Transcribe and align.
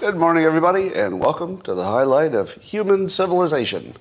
Good 0.00 0.14
morning, 0.14 0.44
everybody, 0.44 0.94
and 0.94 1.18
welcome 1.18 1.60
to 1.62 1.74
the 1.74 1.82
highlight 1.82 2.32
of 2.32 2.52
human 2.52 3.08
civilization. 3.08 3.94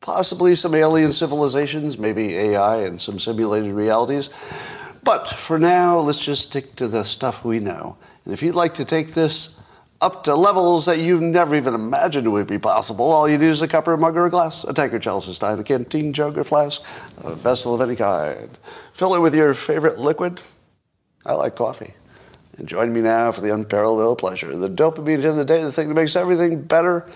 Possibly 0.00 0.56
some 0.56 0.74
alien 0.74 1.12
civilizations, 1.12 1.96
maybe 1.96 2.34
AI 2.34 2.78
and 2.78 3.00
some 3.00 3.20
simulated 3.20 3.72
realities. 3.72 4.30
But 5.04 5.28
for 5.28 5.56
now, 5.56 6.00
let's 6.00 6.18
just 6.18 6.42
stick 6.42 6.74
to 6.74 6.88
the 6.88 7.04
stuff 7.04 7.44
we 7.44 7.60
know. 7.60 7.96
And 8.24 8.34
if 8.34 8.42
you'd 8.42 8.56
like 8.56 8.74
to 8.74 8.84
take 8.84 9.14
this 9.14 9.60
up 10.00 10.24
to 10.24 10.34
levels 10.34 10.86
that 10.86 10.98
you've 10.98 11.22
never 11.22 11.54
even 11.54 11.72
imagined 11.72 12.32
would 12.32 12.48
be 12.48 12.58
possible, 12.58 13.04
all 13.04 13.28
you 13.28 13.38
need 13.38 13.46
is 13.46 13.62
a 13.62 13.68
cup 13.68 13.86
or 13.86 13.92
a 13.92 13.98
mug 13.98 14.16
or 14.16 14.26
a 14.26 14.30
glass, 14.30 14.64
a 14.64 14.74
tankard, 14.74 15.02
chalice, 15.02 15.32
stein, 15.36 15.60
a 15.60 15.62
canteen, 15.62 16.12
jug, 16.12 16.36
or 16.36 16.42
flask, 16.42 16.82
a 17.18 17.32
vessel 17.32 17.76
of 17.76 17.80
any 17.80 17.94
kind. 17.94 18.58
Fill 18.92 19.14
it 19.14 19.20
with 19.20 19.36
your 19.36 19.54
favorite 19.54 20.00
liquid. 20.00 20.42
I 21.24 21.34
like 21.34 21.54
coffee. 21.54 21.94
And 22.58 22.66
join 22.66 22.92
me 22.92 23.00
now 23.00 23.30
for 23.30 23.40
the 23.40 23.54
unparalleled 23.54 24.18
pleasure. 24.18 24.54
The 24.56 24.68
dopamine 24.68 25.24
of 25.24 25.36
the 25.36 25.44
day, 25.44 25.62
the 25.62 25.72
thing 25.72 25.88
that 25.88 25.94
makes 25.94 26.16
everything 26.16 26.62
better. 26.62 27.08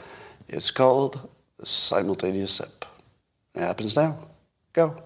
It's 0.49 0.71
called 0.71 1.29
the 1.59 1.67
simultaneous 1.67 2.53
sip. 2.53 2.85
It 3.57 3.61
happens 3.61 3.97
now. 3.97 4.29
Go. 4.73 4.97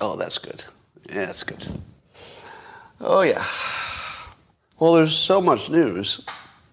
Oh, 0.00 0.16
that's 0.16 0.38
good. 0.38 0.64
Yeah, 1.10 1.26
that's 1.26 1.42
good. 1.42 1.66
Oh, 3.02 3.22
yeah. 3.22 3.46
Well, 4.78 4.94
there's 4.94 5.14
so 5.14 5.42
much 5.42 5.68
news, 5.68 6.22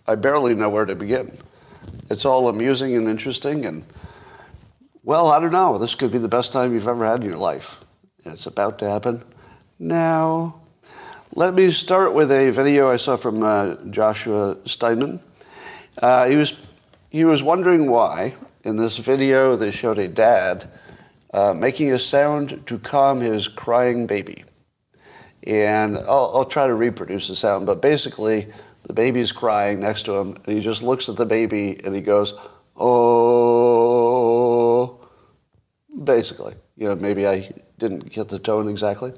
I 0.08 0.16
barely 0.16 0.56
know 0.56 0.70
where 0.70 0.86
to 0.86 0.96
begin. 0.96 1.38
It's 2.10 2.24
all 2.24 2.48
amusing 2.48 2.96
and 2.96 3.10
interesting, 3.10 3.66
and, 3.66 3.84
well, 5.04 5.30
I 5.30 5.42
don't 5.42 5.52
know. 5.52 5.78
This 5.78 5.94
could 5.94 6.12
be 6.12 6.18
the 6.18 6.30
best 6.30 6.54
time 6.54 6.74
you've 6.74 6.88
ever 6.88 7.06
had 7.06 7.22
in 7.22 7.30
your 7.30 7.38
life. 7.38 7.82
It's 8.24 8.46
about 8.46 8.80
to 8.80 8.90
happen 8.90 9.24
now. 9.80 10.62
Let 11.36 11.54
me 11.54 11.72
start 11.72 12.14
with 12.14 12.32
a 12.32 12.50
video 12.52 12.90
I 12.90 12.98
saw 12.98 13.16
from 13.16 13.44
uh, 13.44 13.76
Joshua 13.90 14.58
Steinman. 14.66 15.20
Uh, 15.98 16.28
he, 16.28 16.36
was, 16.36 16.54
he 17.10 17.26
was 17.26 17.44
wondering 17.44 17.90
why, 17.90 18.36
in 18.64 18.76
this 18.76 18.98
video, 18.98 19.56
they 19.56 19.72
showed 19.72 20.00
a 20.00 20.08
dad 20.08 20.70
uh, 21.34 21.54
making 21.54 21.92
a 21.92 22.00
sound 22.00 22.64
to 22.66 22.80
calm 22.80 23.20
his 23.20 23.48
crying 23.48 24.08
baby. 24.08 24.44
And 25.44 25.98
I'll, 25.98 26.32
I'll 26.34 26.46
try 26.46 26.68
to 26.68 26.74
reproduce 26.74 27.28
the 27.28 27.36
sound, 27.36 27.66
but 27.66 27.82
basically, 27.82 28.48
the 28.84 28.94
baby's 28.94 29.32
crying 29.32 29.82
next 29.82 30.04
to 30.04 30.16
him, 30.16 30.38
and 30.46 30.56
he 30.56 30.62
just 30.62 30.82
looks 30.82 31.10
at 31.10 31.18
the 31.18 31.26
baby 31.26 31.80
and 31.84 31.94
he 31.94 32.02
goes, 32.02 32.34
Oh, 32.76 32.98
basically. 36.04 36.56
You 36.76 36.88
know, 36.90 36.96
maybe 36.96 37.28
I 37.28 37.52
didn't 37.80 38.12
get 38.12 38.30
the 38.30 38.40
tone 38.40 38.70
exactly. 38.70 39.14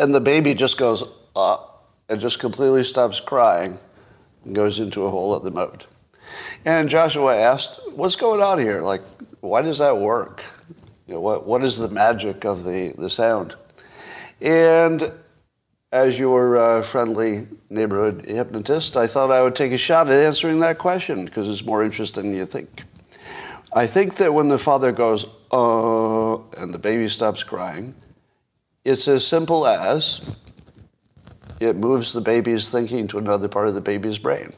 And 0.00 0.14
the 0.14 0.20
baby 0.20 0.54
just 0.54 0.78
goes, 0.78 1.04
uh, 1.36 1.58
and 2.08 2.18
just 2.18 2.38
completely 2.38 2.84
stops 2.84 3.20
crying 3.20 3.78
and 4.46 4.54
goes 4.54 4.80
into 4.80 5.04
a 5.04 5.10
whole 5.10 5.34
other 5.34 5.50
mode. 5.50 5.84
And 6.64 6.88
Joshua 6.88 7.36
asked, 7.36 7.78
What's 7.92 8.16
going 8.16 8.40
on 8.40 8.58
here? 8.58 8.80
Like, 8.80 9.02
why 9.40 9.60
does 9.60 9.76
that 9.78 9.98
work? 9.98 10.42
You 11.06 11.14
know, 11.14 11.20
what, 11.20 11.46
what 11.46 11.62
is 11.62 11.76
the 11.76 11.88
magic 11.88 12.46
of 12.46 12.64
the, 12.64 12.94
the 12.96 13.10
sound? 13.10 13.56
And 14.40 15.12
as 15.92 16.18
your 16.18 16.56
uh, 16.56 16.82
friendly 16.82 17.46
neighborhood 17.68 18.24
hypnotist, 18.26 18.96
I 18.96 19.06
thought 19.06 19.30
I 19.30 19.42
would 19.42 19.54
take 19.54 19.72
a 19.72 19.78
shot 19.78 20.08
at 20.08 20.14
answering 20.14 20.60
that 20.60 20.78
question 20.78 21.26
because 21.26 21.46
it's 21.46 21.64
more 21.64 21.84
interesting 21.84 22.30
than 22.30 22.38
you 22.38 22.46
think. 22.46 22.84
I 23.74 23.86
think 23.86 24.16
that 24.16 24.32
when 24.32 24.48
the 24.48 24.58
father 24.58 24.92
goes, 24.92 25.26
uh, 25.52 26.36
and 26.56 26.72
the 26.72 26.78
baby 26.78 27.06
stops 27.08 27.42
crying, 27.42 27.94
it's 28.84 29.08
as 29.08 29.26
simple 29.26 29.66
as 29.66 30.36
it 31.60 31.76
moves 31.76 32.12
the 32.12 32.20
baby's 32.20 32.70
thinking 32.70 33.06
to 33.08 33.18
another 33.18 33.48
part 33.48 33.68
of 33.68 33.74
the 33.74 33.80
baby's 33.80 34.18
brain. 34.18 34.52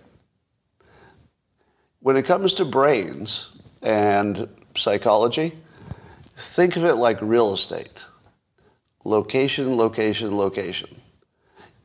When 2.01 2.17
it 2.17 2.25
comes 2.25 2.55
to 2.55 2.65
brains 2.65 3.51
and 3.83 4.49
psychology, 4.77 5.59
think 6.37 6.77
of 6.77 6.85
it 6.85 6.95
like 6.95 7.21
real 7.21 7.53
estate 7.53 8.05
location, 9.05 9.77
location, 9.77 10.37
location. 10.37 10.89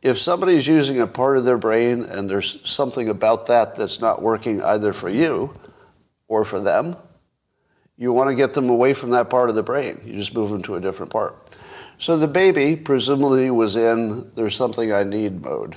If 0.03 0.19
somebody's 0.19 0.67
using 0.67 1.01
a 1.01 1.07
part 1.07 1.38
of 1.38 1.45
their 1.45 1.57
brain 1.57 2.03
and 2.03 2.29
there's 2.29 2.59
something 2.63 3.09
about 3.09 3.47
that 3.47 3.75
that's 3.75 4.00
not 4.00 4.22
working 4.22 4.61
either 4.61 4.94
for 4.94 5.09
you 5.09 5.51
or 6.28 6.45
for 6.45 6.59
them, 6.59 6.95
you 7.97 8.13
want 8.13 8.29
to 8.29 8.35
get 8.35 8.53
them 8.53 8.69
away 8.69 8.94
from 8.94 9.09
that 9.09 9.31
part 9.31 9.50
of 9.50 9.56
the 9.56 9.63
brain. 9.63 10.00
You 10.06 10.13
just 10.13 10.35
move 10.35 10.51
them 10.51 10.61
to 10.63 10.75
a 10.75 10.79
different 10.79 11.11
part. 11.11 11.57
So 12.00 12.18
the 12.18 12.28
baby 12.28 12.75
presumably 12.75 13.50
was 13.50 13.75
in 13.75 14.31
there's 14.35 14.56
something 14.56 14.94
I 14.94 15.03
need 15.03 15.41
mode. 15.41 15.75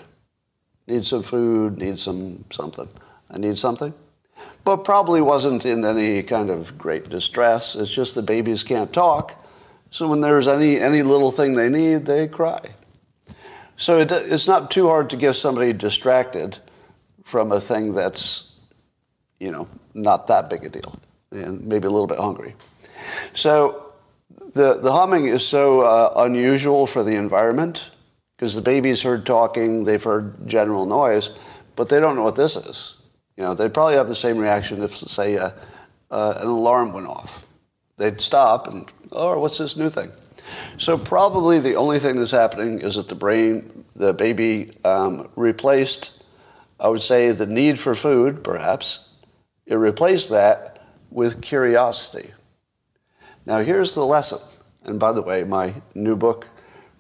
Need 0.87 1.05
some 1.05 1.23
food, 1.23 1.79
need 1.79 1.99
some 1.99 2.45
something. 2.51 2.89
I 3.31 3.39
need 3.39 3.59
something. 3.59 3.95
But 4.65 4.79
probably 4.79 5.21
wasn't 5.21 5.65
in 5.65 5.85
any 5.85 6.23
kind 6.23 6.51
of 6.51 6.77
great 6.77 7.09
distress. 7.09 7.75
It's 7.75 7.91
just 7.91 8.15
the 8.15 8.23
babies 8.23 8.63
can't 8.63 8.93
talk. 8.93 9.45
So 9.91 10.09
when 10.09 10.21
there's 10.21 10.49
any, 10.49 10.79
any 10.79 11.03
little 11.03 11.31
thing 11.31 11.55
they 11.55 11.69
need, 11.69 12.07
they 12.07 12.29
cry. 12.29 12.61
So 13.77 13.99
it, 13.99 14.13
it's 14.13 14.47
not 14.47 14.71
too 14.71 14.89
hard 14.89 15.11
to 15.11 15.17
get 15.17 15.35
somebody 15.35 15.73
distracted 15.73 16.59
from 17.25 17.53
a 17.53 17.61
thing 17.61 17.95
that's, 17.95 18.53
you 19.39 19.51
know, 19.51 19.67
not 19.95 20.27
that 20.27 20.51
big 20.51 20.65
a 20.65 20.69
deal 20.69 20.99
and 21.33 21.67
maybe 21.67 21.87
a 21.87 21.91
little 21.91 22.07
bit 22.07 22.19
hungry. 22.19 22.55
So 23.33 23.90
the, 24.53 24.75
the 24.75 24.93
humming 24.93 25.27
is 25.27 25.47
so 25.47 25.83
uh, 25.83 26.12
unusual 26.16 26.87
for 26.87 27.03
the 27.03 27.16
environment 27.16 27.91
because 28.37 28.55
the 28.55 28.62
babies 28.62 29.03
heard 29.03 29.27
talking, 29.27 29.84
they've 29.84 30.03
heard 30.03 30.49
general 30.49 30.87
noise, 30.87 31.31
but 31.77 31.88
they 31.88 32.00
don't 32.00 32.16
know 32.16 32.22
what 32.22 32.37
this 32.37 32.56
is. 32.56 32.97
You 33.37 33.44
know, 33.44 33.55
they'd 33.55 33.72
probably 33.72 33.94
have 33.94 34.09
the 34.09 34.15
same 34.15 34.39
reaction 34.39 34.83
if, 34.83 34.97
say, 34.97 35.37
uh, 35.37 35.50
uh, 36.10 36.34
an 36.39 36.49
alarm 36.49 36.93
went 36.93 37.06
off. 37.06 37.47
They'd 37.97 38.21
stop 38.21 38.66
and, 38.66 38.91
oh, 39.12 39.39
what's 39.39 39.59
this 39.59 39.77
new 39.77 39.91
thing? 39.91 40.10
So 40.78 40.99
probably 40.99 41.60
the 41.60 41.77
only 41.77 41.99
thing 41.99 42.16
that's 42.16 42.31
happening 42.31 42.81
is 42.81 42.97
that 42.97 43.09
the 43.09 43.15
brain, 43.15 43.84
the 43.94 44.12
baby 44.12 44.72
um, 44.84 45.28
replaced, 45.37 46.25
I 46.81 46.89
would 46.89 47.03
say, 47.03 47.31
the 47.31 47.47
need 47.47 47.78
for 47.78 47.94
food, 47.94 48.43
perhaps. 48.43 49.10
It 49.66 49.75
replaced 49.75 50.31
that 50.31 50.87
with 51.10 51.41
curiosity. 51.41 52.33
Now, 53.47 53.62
here's 53.62 53.95
the 53.95 54.05
lesson. 54.05 54.41
And 54.84 54.99
by 54.99 55.12
the 55.12 55.23
way, 55.23 55.45
my 55.45 55.75
new 55.95 56.17
book, 56.17 56.49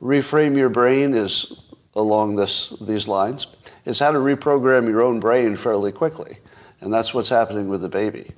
Reframe 0.02 0.56
Your 0.56 0.68
Brain, 0.68 1.14
is 1.14 1.52
along 1.94 2.36
this, 2.36 2.70
these 2.80 3.08
lines. 3.08 3.46
It's 3.84 3.98
how 3.98 4.12
to 4.12 4.18
reprogram 4.18 4.88
your 4.88 5.02
own 5.02 5.20
brain 5.20 5.56
fairly 5.56 5.92
quickly. 5.92 6.38
And 6.80 6.92
that's 6.92 7.12
what's 7.12 7.28
happening 7.28 7.68
with 7.68 7.82
the 7.82 7.88
baby. 7.88 8.32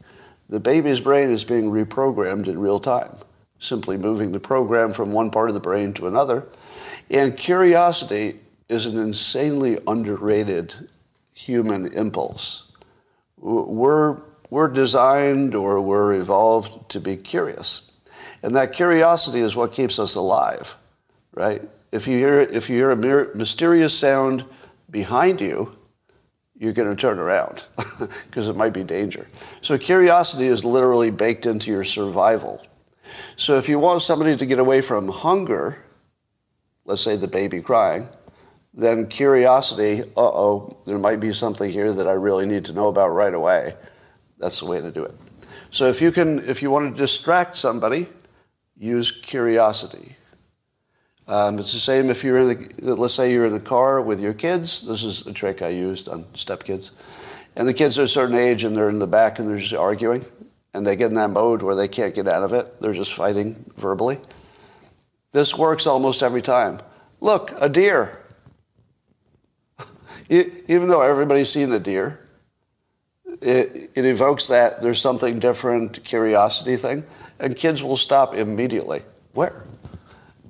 The 0.49 0.61
baby's 0.61 1.01
brain 1.01 1.31
is 1.31 1.45
being 1.45 1.71
reprogrammed 1.71 2.49
in 2.49 2.59
real 2.59 2.81
time, 2.81 3.17
simply 3.59 3.97
moving 3.97 4.33
the 4.33 4.41
program 4.41 4.93
from 4.93 5.13
one 5.13 5.31
part 5.31 5.49
of 5.49 5.55
the 5.55 5.61
brain 5.61 5.93
to 5.95 6.09
another. 6.09 6.47
And 7.11 7.37
curiosity 7.37 8.41
is 8.69 8.87
an 8.87 8.99
insanely 8.99 9.79
underrated 9.87 10.89
human 11.35 11.93
impulse. 11.93 12.65
We're, 13.39 14.19
we're 14.51 14.69
designed 14.69 15.55
or 15.55 15.81
we're 15.81 16.15
evolved 16.15 16.91
to 16.91 17.01
be 17.01 17.17
curious. 17.17 17.92
And 18.43 18.55
that 18.57 18.73
curiosity 18.73 19.41
is 19.41 19.55
what 19.55 19.73
keeps 19.73 19.99
us 19.99 20.17
alive, 20.17 20.77
right? 21.35 21.63
If 21.93 22.07
you 22.07 22.19
hear, 22.19 22.41
if 22.41 22.69
you 22.69 22.77
hear 22.77 22.91
a 22.91 23.37
mysterious 23.37 23.97
sound 23.97 24.45
behind 24.91 25.41
you, 25.41 25.77
you're 26.59 26.73
going 26.73 26.89
to 26.89 26.97
turn 26.97 27.19
around 27.19 27.65
because 28.27 28.49
it 28.49 28.57
might 28.57 28.73
be 28.73 28.85
danger. 28.85 29.27
So 29.63 29.77
curiosity 29.77 30.47
is 30.47 30.65
literally 30.65 31.11
baked 31.11 31.47
into 31.47 31.71
your 31.71 31.85
survival. 31.85 32.65
So 33.37 33.59
if 33.59 33.69
you 33.69 33.79
want 33.79 34.03
somebody 34.03 34.37
to 34.37 34.47
get 34.47 34.59
away 34.59 34.81
from 34.81 35.09
hunger, 35.09 35.83
let's 36.85 37.03
say 37.03 37.17
the 37.17 37.29
baby 37.29 37.61
crying, 37.61 38.09
then 38.75 39.07
curiosity, 39.07 40.03
uh-oh, 40.17 40.77
there 40.87 40.99
might 40.99 41.21
be 41.21 41.33
something 41.33 41.71
here 41.71 41.93
that 41.93 42.09
I 42.09 42.13
really 42.13 42.47
need 42.47 42.65
to 42.67 42.73
know 42.73 42.89
about 42.89 43.09
right 43.09 43.35
away. 43.35 43.75
That's 44.39 44.61
the 44.61 44.67
way 44.67 44.81
to 44.81 44.91
do 44.91 45.05
it. 45.05 45.15
So 45.71 45.89
if 45.89 46.01
you 46.01 46.13
can, 46.13 46.49
if 46.49 46.63
you 46.63 46.71
want 46.71 46.95
to 46.95 47.01
distract 47.01 47.59
somebody, 47.59 48.09
use 48.77 49.11
curiosity. 49.11 50.17
Um, 51.29 51.59
it's 51.59 51.73
the 51.73 51.79
same 51.79 52.11
if 52.11 52.25
you're 52.25 52.51
in 52.51 52.71
a, 52.83 52.95
let's 52.95 53.15
say 53.15 53.33
you're 53.33 53.47
in 53.47 53.55
a 53.55 53.61
car 53.61 54.03
with 54.03 54.21
your 54.21 54.35
kids. 54.35 54.83
This 54.83 55.05
is 55.05 55.27
a 55.27 55.33
trick 55.33 55.63
I 55.63 55.69
used 55.69 56.09
on 56.09 56.25
stepkids. 56.35 56.93
And 57.55 57.69
the 57.69 57.75
kids 57.75 57.99
are 57.99 58.05
a 58.05 58.09
certain 58.09 58.35
age 58.35 58.65
and 58.65 58.77
they're 58.77 58.89
in 58.89 58.99
the 58.99 59.07
back 59.07 59.39
and 59.39 59.49
they're 59.49 59.59
just 59.59 59.75
arguing. 59.75 60.25
And 60.75 60.87
they 60.87 60.97
get 60.97 61.11
in 61.11 61.17
that 61.17 61.31
mode 61.31 61.63
where 61.63 61.75
they 61.75 61.89
can't 61.89 62.15
get 62.15 62.27
out 62.27 62.43
of 62.43 62.53
it. 62.53 62.81
They're 62.81 62.95
just 62.95 63.15
fighting 63.15 63.65
verbally. 63.77 64.19
This 65.33 65.57
works 65.57 65.87
almost 65.87 66.23
every 66.23 66.43
time. 66.43 66.81
Look, 67.21 67.53
a 67.57 67.69
deer. 67.69 68.21
Even 70.29 70.89
though 70.89 71.03
everybody's 71.03 71.51
seen 71.51 71.73
a 71.73 71.79
deer, 71.79 72.21
it, 73.41 73.91
it 73.95 74.05
evokes 74.05 74.47
that 74.49 74.81
there's 74.81 75.01
something 75.01 75.39
different, 75.39 76.03
curiosity 76.05 76.77
thing. 76.77 77.05
And 77.43 77.57
kids 77.57 77.83
will 77.83 77.97
stop 77.97 78.35
immediately. 78.35 79.03
Where? 79.35 79.65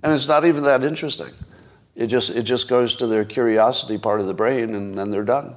And 0.04 0.12
it's 0.12 0.28
not 0.28 0.44
even 0.44 0.62
that 0.64 0.84
interesting. 0.84 1.30
It 1.96 2.06
just, 2.06 2.30
it 2.30 2.42
just 2.42 2.68
goes 2.68 2.94
to 2.96 3.06
their 3.06 3.24
curiosity 3.24 3.98
part 3.98 4.20
of 4.20 4.26
the 4.26 4.34
brain 4.34 4.74
and 4.74 4.94
then 4.94 5.10
they're 5.10 5.24
done. 5.24 5.56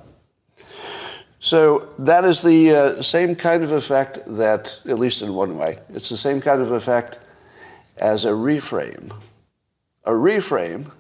So 1.40 1.90
that 2.00 2.26
is 2.26 2.42
the 2.42 2.72
uh, 2.72 3.02
same 3.02 3.36
kind 3.36 3.64
of 3.64 3.72
effect 3.72 4.20
that, 4.26 4.80
at 4.86 4.98
least 4.98 5.22
in 5.22 5.34
one 5.34 5.58
way, 5.58 5.78
it's 5.94 6.10
the 6.10 6.18
same 6.18 6.42
kind 6.42 6.62
of 6.62 6.72
effect 6.72 7.20
as 7.98 8.26
a 8.26 8.30
reframe. 8.30 9.14
A 10.06 10.12
reframe 10.12 10.92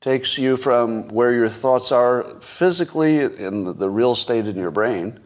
takes 0.00 0.38
you 0.38 0.56
from 0.56 1.08
where 1.08 1.32
your 1.32 1.48
thoughts 1.48 1.90
are 1.92 2.24
physically 2.40 3.20
in 3.20 3.76
the 3.78 3.90
real 3.90 4.14
state 4.14 4.46
in 4.46 4.56
your 4.56 4.70
brain, 4.70 5.18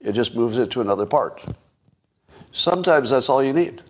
it 0.00 0.12
just 0.12 0.34
moves 0.34 0.58
it 0.58 0.70
to 0.72 0.80
another 0.80 1.06
part. 1.06 1.42
Sometimes 2.50 3.10
that's 3.10 3.28
all 3.28 3.42
you 3.42 3.52
need. 3.52 3.82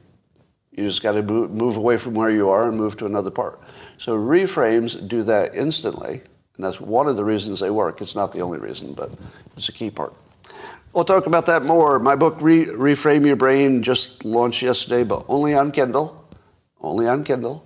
You 0.72 0.84
just 0.84 1.02
got 1.02 1.12
to 1.12 1.22
move 1.22 1.76
away 1.76 1.98
from 1.98 2.14
where 2.14 2.30
you 2.30 2.48
are 2.48 2.68
and 2.68 2.76
move 2.76 2.96
to 2.98 3.06
another 3.06 3.30
part. 3.30 3.60
So 3.98 4.16
reframes 4.16 5.06
do 5.06 5.22
that 5.24 5.54
instantly, 5.54 6.22
and 6.56 6.64
that's 6.64 6.80
one 6.80 7.08
of 7.08 7.16
the 7.16 7.24
reasons 7.24 7.60
they 7.60 7.70
work. 7.70 8.00
It's 8.00 8.14
not 8.14 8.32
the 8.32 8.40
only 8.40 8.58
reason, 8.58 8.94
but 8.94 9.10
it's 9.56 9.68
a 9.68 9.72
key 9.72 9.90
part. 9.90 10.14
We'll 10.92 11.04
talk 11.04 11.26
about 11.26 11.46
that 11.46 11.64
more. 11.64 11.98
My 11.98 12.16
book, 12.16 12.36
Re- 12.40 12.66
Reframe 12.66 13.26
Your 13.26 13.36
Brain, 13.36 13.82
just 13.82 14.24
launched 14.24 14.62
yesterday, 14.62 15.04
but 15.04 15.24
only 15.28 15.54
on 15.54 15.72
Kindle. 15.72 16.26
Only 16.80 17.06
on 17.06 17.24
Kindle. 17.24 17.64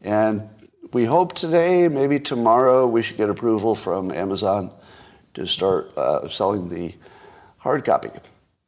And 0.00 0.48
we 0.92 1.04
hope 1.04 1.34
today, 1.34 1.88
maybe 1.88 2.20
tomorrow, 2.20 2.86
we 2.86 3.02
should 3.02 3.16
get 3.16 3.30
approval 3.30 3.74
from 3.74 4.10
Amazon 4.10 4.70
to 5.34 5.46
start 5.46 5.96
uh, 5.96 6.28
selling 6.28 6.68
the 6.68 6.94
hard 7.58 7.84
copy. 7.84 8.10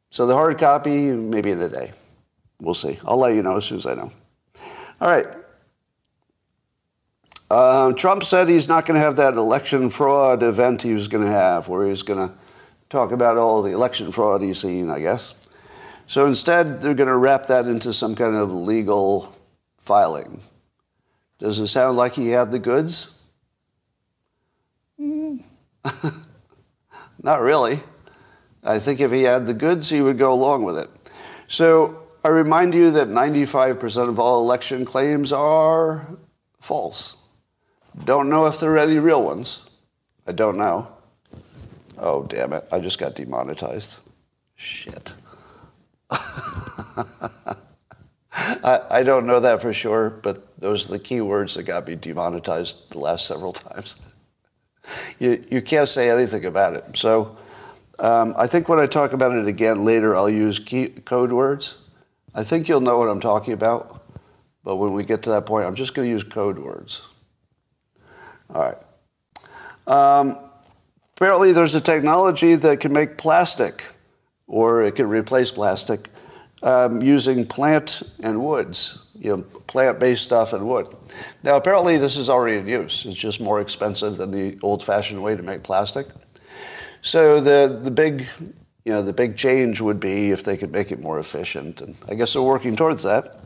So 0.09 0.25
the 0.25 0.33
hard 0.33 0.57
copy, 0.57 1.11
maybe 1.11 1.51
in 1.51 1.61
a 1.61 1.69
day. 1.69 1.93
We'll 2.59 2.73
see. 2.73 2.99
I'll 3.05 3.17
let 3.17 3.35
you 3.35 3.43
know 3.43 3.57
as 3.57 3.65
soon 3.65 3.77
as 3.77 3.85
I 3.85 3.93
know. 3.93 4.11
All 4.99 5.09
right. 5.09 5.27
Uh, 7.49 7.93
Trump 7.93 8.23
said 8.23 8.49
he's 8.49 8.67
not 8.67 8.85
going 8.85 8.95
to 8.95 9.05
have 9.05 9.15
that 9.17 9.35
election 9.35 9.89
fraud 9.89 10.43
event 10.43 10.81
he 10.81 10.93
was 10.93 11.07
going 11.07 11.23
to 11.23 11.31
have, 11.31 11.67
where 11.67 11.87
he's 11.87 12.03
going 12.03 12.27
to 12.27 12.33
talk 12.89 13.11
about 13.11 13.37
all 13.37 13.61
the 13.61 13.71
election 13.71 14.11
fraud 14.11 14.41
he's 14.41 14.59
seen, 14.59 14.89
I 14.89 14.99
guess. 14.99 15.33
So 16.07 16.25
instead, 16.25 16.81
they're 16.81 16.93
going 16.93 17.07
to 17.07 17.17
wrap 17.17 17.47
that 17.47 17.65
into 17.65 17.93
some 17.93 18.15
kind 18.15 18.35
of 18.35 18.51
legal 18.51 19.33
filing. 19.77 20.41
Does 21.39 21.59
it 21.59 21.67
sound 21.67 21.97
like 21.97 22.15
he 22.15 22.29
had 22.29 22.51
the 22.51 22.59
goods? 22.59 23.13
Mm. 24.99 25.43
Not 27.21 27.41
really. 27.41 27.79
I 28.63 28.79
think 28.79 28.99
if 28.99 29.11
he 29.11 29.23
had 29.23 29.45
the 29.45 29.53
goods, 29.53 29.89
he 29.89 30.01
would 30.01 30.17
go 30.17 30.33
along 30.33 30.63
with 30.63 30.77
it. 30.77 30.89
So 31.47 32.06
I 32.23 32.29
remind 32.29 32.73
you 32.73 32.91
that 32.91 33.07
95% 33.07 34.09
of 34.09 34.19
all 34.19 34.41
election 34.41 34.85
claims 34.85 35.31
are 35.31 36.07
false. 36.59 37.17
Don't 38.03 38.29
know 38.29 38.45
if 38.45 38.59
there 38.59 38.73
are 38.73 38.77
any 38.77 38.99
real 38.99 39.23
ones. 39.23 39.61
I 40.25 40.31
don't 40.31 40.57
know. 40.57 40.87
Oh, 41.97 42.23
damn 42.23 42.53
it. 42.53 42.67
I 42.71 42.79
just 42.79 42.99
got 42.99 43.15
demonetized. 43.15 43.95
Shit. 44.55 45.13
I, 46.09 47.05
I 48.89 49.03
don't 49.03 49.25
know 49.25 49.39
that 49.39 49.61
for 49.61 49.73
sure, 49.73 50.09
but 50.09 50.47
those 50.59 50.87
are 50.87 50.91
the 50.91 50.99
key 50.99 51.21
words 51.21 51.55
that 51.55 51.63
got 51.63 51.87
me 51.87 51.95
demonetized 51.95 52.91
the 52.91 52.99
last 52.99 53.25
several 53.25 53.53
times. 53.53 53.95
you, 55.19 55.43
you 55.49 55.61
can't 55.61 55.89
say 55.89 56.09
anything 56.09 56.45
about 56.45 56.75
it. 56.75 56.85
So 56.95 57.37
um, 57.99 58.35
I 58.37 58.47
think 58.47 58.69
when 58.69 58.79
I 58.79 58.85
talk 58.85 59.13
about 59.13 59.31
it 59.31 59.47
again 59.47 59.85
later, 59.85 60.15
I'll 60.15 60.29
use 60.29 60.59
key, 60.59 60.89
code 60.89 61.31
words. 61.31 61.75
I 62.37 62.43
think 62.43 62.69
you'll 62.69 62.81
know 62.81 62.99
what 62.99 63.09
I'm 63.09 63.19
talking 63.19 63.53
about, 63.53 64.03
but 64.63 64.75
when 64.75 64.93
we 64.93 65.03
get 65.03 65.23
to 65.23 65.31
that 65.31 65.47
point, 65.47 65.65
I'm 65.65 65.73
just 65.73 65.95
going 65.95 66.07
to 66.07 66.11
use 66.11 66.23
code 66.23 66.59
words. 66.59 67.01
All 68.53 68.61
right. 68.61 68.77
Um, 69.87 70.37
apparently, 71.15 71.51
there's 71.51 71.73
a 71.73 71.81
technology 71.81 72.53
that 72.53 72.79
can 72.79 72.93
make 72.93 73.17
plastic, 73.17 73.83
or 74.45 74.83
it 74.83 74.95
can 74.95 75.09
replace 75.09 75.49
plastic 75.49 76.09
um, 76.61 77.01
using 77.01 77.43
plant 77.43 78.03
and 78.19 78.39
woods, 78.45 78.99
you 79.15 79.35
know, 79.35 79.41
plant-based 79.65 80.23
stuff 80.23 80.53
and 80.53 80.67
wood. 80.67 80.95
Now, 81.41 81.55
apparently, 81.55 81.97
this 81.97 82.17
is 82.17 82.29
already 82.29 82.57
in 82.59 82.67
use. 82.67 83.03
It's 83.07 83.17
just 83.17 83.41
more 83.41 83.61
expensive 83.61 84.17
than 84.17 84.29
the 84.29 84.59
old-fashioned 84.61 85.23
way 85.23 85.35
to 85.35 85.41
make 85.41 85.63
plastic. 85.63 86.05
So 87.01 87.41
the 87.41 87.79
the 87.81 87.91
big, 87.91 88.27
you 88.87 88.93
know, 88.93 89.01
the 89.01 89.11
big 89.11 89.35
change 89.35 89.81
would 89.81 89.99
be 89.99 90.31
if 90.31 90.45
they 90.45 90.55
could 90.55 90.71
make 90.71 90.93
it 90.93 91.01
more 91.01 91.19
efficient, 91.19 91.81
and 91.81 91.97
I 92.07 92.15
guess 92.15 92.31
they're 92.31 92.41
working 92.41 92.77
towards 92.77 93.03
that. 93.03 93.37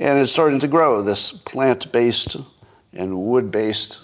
And 0.00 0.18
it's 0.18 0.32
starting 0.32 0.58
to 0.58 0.66
grow 0.66 1.02
this 1.02 1.30
plant-based 1.30 2.34
and 2.92 3.16
wood-based 3.16 4.00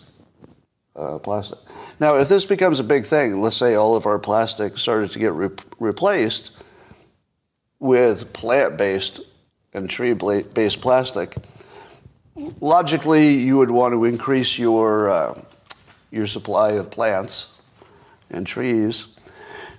uh, 0.94 1.18
plastic. 1.18 1.58
Now, 1.98 2.14
if 2.18 2.28
this 2.28 2.44
becomes 2.44 2.78
a 2.78 2.84
big 2.84 3.06
thing, 3.06 3.40
let's 3.42 3.56
say 3.56 3.74
all 3.74 3.96
of 3.96 4.06
our 4.06 4.20
plastic 4.20 4.78
started 4.78 5.10
to 5.10 5.18
get 5.18 5.32
re- 5.32 5.50
replaced 5.80 6.52
with 7.80 8.32
plant-based 8.32 9.18
and 9.74 9.90
tree-based 9.90 10.80
plastic, 10.80 11.34
logically 12.60 13.34
you 13.34 13.56
would 13.56 13.72
want 13.72 13.94
to 13.94 14.04
increase 14.04 14.56
your 14.56 15.10
uh, 15.10 15.42
your 16.12 16.28
supply 16.28 16.70
of 16.70 16.88
plants 16.88 17.54
and 18.30 18.46
trees. 18.46 19.08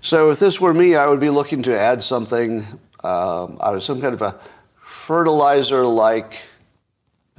So 0.01 0.31
if 0.31 0.39
this 0.39 0.61
were 0.61 0.73
me, 0.73 0.95
I 0.95 1.07
would 1.07 1.19
be 1.19 1.29
looking 1.29 1.63
to 1.63 1.77
add 1.77 2.01
something 2.01 2.65
um, 3.03 3.57
out 3.61 3.75
of 3.75 3.83
some 3.83 4.01
kind 4.01 4.13
of 4.13 4.21
a 4.21 4.39
fertilizer-like 4.81 6.39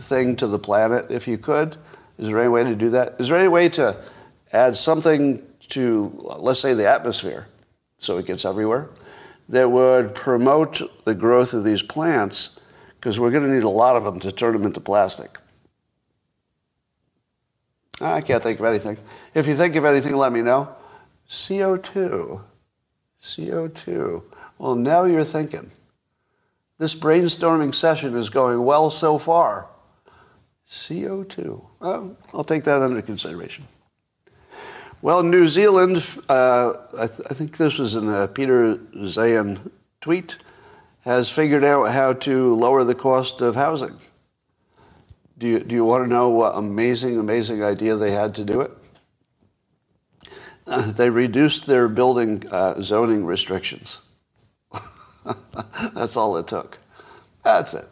thing 0.00 0.36
to 0.36 0.46
the 0.46 0.58
planet, 0.58 1.06
if 1.10 1.26
you 1.26 1.38
could. 1.38 1.76
Is 2.18 2.28
there 2.28 2.38
any 2.38 2.48
way 2.48 2.64
to 2.64 2.74
do 2.74 2.90
that? 2.90 3.16
Is 3.18 3.28
there 3.28 3.38
any 3.38 3.48
way 3.48 3.68
to 3.70 3.96
add 4.52 4.76
something 4.76 5.42
to, 5.70 6.12
let's 6.38 6.60
say, 6.60 6.74
the 6.74 6.88
atmosphere, 6.88 7.46
so 7.98 8.18
it 8.18 8.26
gets 8.26 8.44
everywhere? 8.44 8.88
that 9.50 9.68
would 9.68 10.14
promote 10.14 10.80
the 11.04 11.14
growth 11.14 11.52
of 11.52 11.64
these 11.64 11.82
plants 11.82 12.58
because 12.94 13.18
we're 13.18 13.32
going 13.32 13.42
to 13.42 13.52
need 13.52 13.64
a 13.64 13.68
lot 13.68 13.96
of 13.96 14.04
them 14.04 14.20
to 14.20 14.30
turn 14.30 14.52
them 14.52 14.64
into 14.64 14.80
plastic. 14.80 15.38
I 18.00 18.20
can't 18.20 18.42
think 18.42 18.60
of 18.60 18.64
anything. 18.64 18.96
If 19.34 19.46
you 19.46 19.56
think 19.56 19.74
of 19.74 19.84
anything, 19.84 20.16
let 20.16 20.32
me 20.32 20.40
know. 20.40 20.74
CO2. 21.28 22.40
CO2. 23.22 24.22
Well, 24.58 24.74
now 24.74 25.04
you're 25.04 25.24
thinking. 25.24 25.70
This 26.78 26.94
brainstorming 26.94 27.74
session 27.74 28.16
is 28.16 28.30
going 28.30 28.64
well 28.64 28.90
so 28.90 29.18
far. 29.18 29.66
CO2. 30.70 31.62
Well, 31.80 32.16
I'll 32.32 32.44
take 32.44 32.64
that 32.64 32.80
under 32.80 33.02
consideration. 33.02 33.66
Well, 35.02 35.22
New 35.22 35.48
Zealand, 35.48 36.06
uh, 36.28 36.74
I, 36.96 37.06
th- 37.06 37.28
I, 37.30 37.34
think 37.34 37.56
this 37.56 37.78
was 37.78 37.94
in 37.94 38.08
a 38.08 38.28
Peter 38.28 38.76
Zeihan 38.96 39.70
tweet, 40.00 40.36
has 41.02 41.30
figured 41.30 41.64
out 41.64 41.90
how 41.90 42.12
to 42.12 42.54
lower 42.54 42.84
the 42.84 42.94
cost 42.94 43.40
of 43.40 43.54
housing. 43.54 43.98
Do 45.38 45.46
you, 45.46 45.60
do 45.60 45.74
you 45.74 45.86
want 45.86 46.04
to 46.04 46.10
know 46.10 46.28
what 46.28 46.54
amazing, 46.54 47.18
amazing 47.18 47.62
idea 47.62 47.96
they 47.96 48.10
had 48.10 48.34
to 48.34 48.44
do 48.44 48.60
it? 48.60 48.70
They 50.96 51.10
reduced 51.10 51.66
their 51.66 51.88
building 51.88 52.44
uh, 52.50 52.80
zoning 52.80 53.24
restrictions. 53.24 54.00
That's 55.94 56.16
all 56.16 56.36
it 56.36 56.46
took. 56.46 56.78
That's 57.44 57.74
it. 57.74 57.88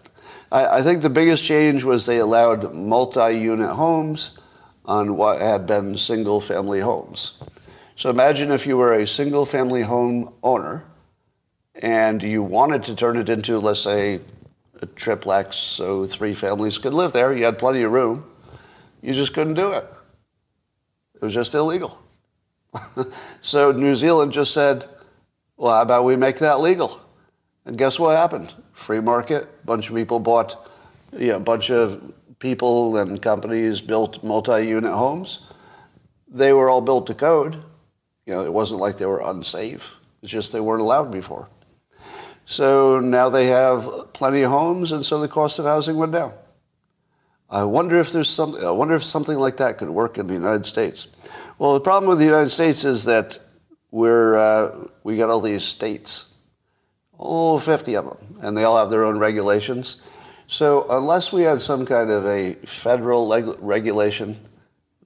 I, 0.53 0.79
I 0.79 0.83
think 0.83 1.03
the 1.03 1.11
biggest 1.11 1.45
change 1.45 1.85
was 1.85 2.07
they 2.07 2.19
allowed 2.19 2.75
multi 2.75 3.33
unit 3.37 3.71
homes 3.71 4.39
on 4.85 5.17
what 5.17 5.41
had 5.41 5.67
been 5.67 5.97
single 5.99 6.41
family 6.41 6.81
homes. 6.81 7.39
So 7.97 8.11
imagine 8.11 8.53
if 8.53 8.67
you 8.67 8.77
were 8.77 8.95
a 8.95 9.07
single 9.07 9.45
family 9.45 9.83
home 9.83 10.33
owner 10.43 10.85
and 11.75 12.23
you 12.23 12.43
wanted 12.43 12.85
to 12.85 12.95
turn 12.95 13.17
it 13.17 13.29
into, 13.29 13.59
let's 13.59 13.81
say, 13.81 14.21
a 14.81 14.87
triplex 14.87 15.57
so 15.57 16.07
three 16.07 16.35
families 16.35 16.79
could 16.79 16.95
live 16.95 17.13
there. 17.13 17.33
You 17.33 17.45
had 17.45 17.59
plenty 17.59 17.83
of 17.83 17.91
room. 17.91 18.25
You 19.03 19.13
just 19.15 19.35
couldn't 19.35 19.55
do 19.55 19.73
it. 19.73 19.85
It 21.17 21.23
was 21.23 21.35
just 21.35 21.55
illegal. 21.55 21.99
so 23.41 23.73
New 23.73 23.97
Zealand 23.97 24.33
just 24.33 24.53
said, 24.53 24.87
well, 25.57 25.75
how 25.75 25.83
about 25.83 26.05
we 26.05 26.17
make 26.17 26.39
that 26.39 26.61
legal? 26.61 27.01
And 27.65 27.77
guess 27.77 27.99
what 27.99 28.17
happened? 28.17 28.55
Free 28.73 29.01
market, 29.01 29.43
a 29.63 29.67
bunch 29.67 29.89
of 29.89 29.95
people 29.95 30.21
bought, 30.21 30.71
you 31.13 31.29
know, 31.29 31.37
a 31.37 31.41
bunch 31.41 31.71
of 31.71 32.13
people 32.39 32.97
and 32.97 33.21
companies 33.21 33.81
built 33.81 34.23
multi-unit 34.23 34.93
homes. 34.93 35.41
They 36.29 36.53
were 36.53 36.69
all 36.69 36.81
built 36.81 37.07
to 37.09 37.15
code. 37.15 37.65
You 38.27 38.35
know, 38.35 38.45
it 38.45 38.53
wasn't 38.53 38.81
like 38.81 38.99
they 38.99 39.07
were 39.07 39.21
unsafe. 39.21 39.95
It's 40.23 40.31
just 40.31 40.53
they 40.53 40.61
weren't 40.61 40.83
allowed 40.83 41.11
before. 41.11 41.49
So 42.47 43.01
now 43.01 43.29
they 43.29 43.47
have 43.47 44.13
plenty 44.15 44.43
of 44.43 44.51
homes, 44.51 44.93
and 44.93 45.05
so 45.05 45.21
the 45.21 45.29
cost 45.29 45.59
of 45.59 45.67
housing 45.67 45.97
went 45.97 46.13
down. 46.13 46.33
I 47.51 47.65
wonder 47.65 47.99
if 47.99 48.13
there's 48.13 48.29
some. 48.29 48.55
I 48.57 48.71
wonder 48.71 48.95
if 48.95 49.05
something 49.05 49.37
like 49.37 49.59
that 49.59 49.79
could 49.79 49.91
work 49.91 50.19
in 50.19 50.27
the 50.27 50.35
United 50.35 50.67
States. 50.67 51.09
Well, 51.59 51.75
the 51.75 51.81
problem 51.81 52.09
with 52.09 52.19
the 52.19 52.25
United 52.25 52.51
States 52.51 52.85
is 52.85 53.05
that 53.05 53.39
we're 53.91 54.37
uh, 54.37 54.87
we 55.03 55.17
got 55.17 55.31
all 55.31 55.41
these 55.41 55.65
states, 55.65 56.33
all 57.17 57.59
50 57.59 57.95
of 57.95 58.05
them, 58.05 58.39
and 58.43 58.57
they 58.57 58.65
all 58.65 58.79
have 58.79 58.91
their 58.91 59.05
own 59.05 59.19
regulations. 59.19 59.97
So 60.47 60.87
unless 60.91 61.33
we 61.33 61.43
had 61.43 61.61
some 61.61 61.85
kind 61.85 62.11
of 62.11 62.27
a 62.27 62.55
federal 62.65 63.27
leg- 63.27 63.57
regulation 63.59 64.39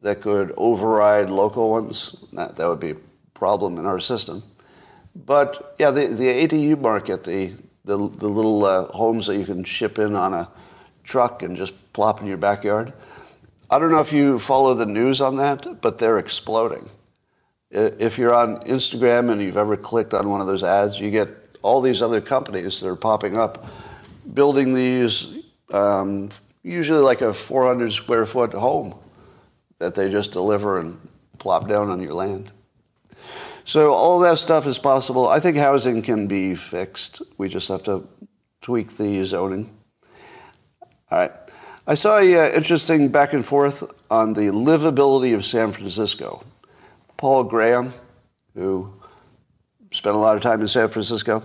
that 0.02 0.20
could 0.20 0.52
override 0.56 1.30
local 1.30 1.70
ones. 1.70 2.16
That, 2.32 2.56
that 2.56 2.68
would 2.68 2.80
be 2.80 2.90
a 2.90 2.96
problem 3.34 3.78
in 3.78 3.86
our 3.86 4.00
system. 4.00 4.42
But 5.14 5.74
yeah, 5.78 5.90
the, 5.90 6.06
the 6.06 6.46
ADU 6.46 6.78
market, 6.80 7.24
the, 7.24 7.52
the, 7.84 7.96
the 7.96 8.28
little 8.28 8.64
uh, 8.64 8.86
homes 8.86 9.26
that 9.28 9.36
you 9.36 9.46
can 9.46 9.64
ship 9.64 9.98
in 9.98 10.14
on 10.14 10.34
a 10.34 10.48
truck 11.04 11.42
and 11.42 11.56
just 11.56 11.74
plop 11.92 12.20
in 12.20 12.26
your 12.26 12.36
backyard. 12.36 12.92
I 13.72 13.78
don't 13.78 13.90
know 13.90 14.00
if 14.00 14.12
you 14.12 14.38
follow 14.38 14.74
the 14.74 14.84
news 14.84 15.22
on 15.22 15.36
that, 15.36 15.80
but 15.80 15.96
they're 15.96 16.18
exploding. 16.18 16.90
If 17.70 18.18
you're 18.18 18.34
on 18.34 18.58
Instagram 18.64 19.32
and 19.32 19.40
you've 19.40 19.56
ever 19.56 19.78
clicked 19.78 20.12
on 20.12 20.28
one 20.28 20.42
of 20.42 20.46
those 20.46 20.62
ads, 20.62 21.00
you 21.00 21.10
get 21.10 21.30
all 21.62 21.80
these 21.80 22.02
other 22.02 22.20
companies 22.20 22.80
that 22.80 22.86
are 22.86 22.96
popping 22.96 23.38
up, 23.38 23.66
building 24.34 24.74
these, 24.74 25.38
um, 25.70 26.28
usually 26.62 27.00
like 27.00 27.22
a 27.22 27.32
400 27.32 27.94
square 27.94 28.26
foot 28.26 28.52
home 28.52 28.94
that 29.78 29.94
they 29.94 30.10
just 30.10 30.32
deliver 30.32 30.78
and 30.78 31.00
plop 31.38 31.66
down 31.66 31.88
on 31.88 32.02
your 32.02 32.12
land. 32.12 32.52
So 33.64 33.94
all 33.94 34.18
that 34.20 34.36
stuff 34.36 34.66
is 34.66 34.76
possible. 34.76 35.26
I 35.26 35.40
think 35.40 35.56
housing 35.56 36.02
can 36.02 36.26
be 36.26 36.54
fixed. 36.54 37.22
We 37.38 37.48
just 37.48 37.68
have 37.68 37.84
to 37.84 38.06
tweak 38.60 38.98
the 38.98 39.24
zoning. 39.24 39.70
All 41.10 41.20
right. 41.20 41.32
I 41.84 41.96
saw 41.96 42.18
an 42.18 42.34
uh, 42.34 42.52
interesting 42.54 43.08
back 43.08 43.32
and 43.32 43.44
forth 43.44 43.82
on 44.08 44.34
the 44.34 44.52
livability 44.52 45.34
of 45.34 45.44
San 45.44 45.72
Francisco. 45.72 46.44
Paul 47.16 47.42
Graham, 47.42 47.92
who 48.54 48.92
spent 49.90 50.14
a 50.14 50.18
lot 50.18 50.36
of 50.36 50.42
time 50.44 50.60
in 50.60 50.68
San 50.68 50.88
Francisco, 50.88 51.42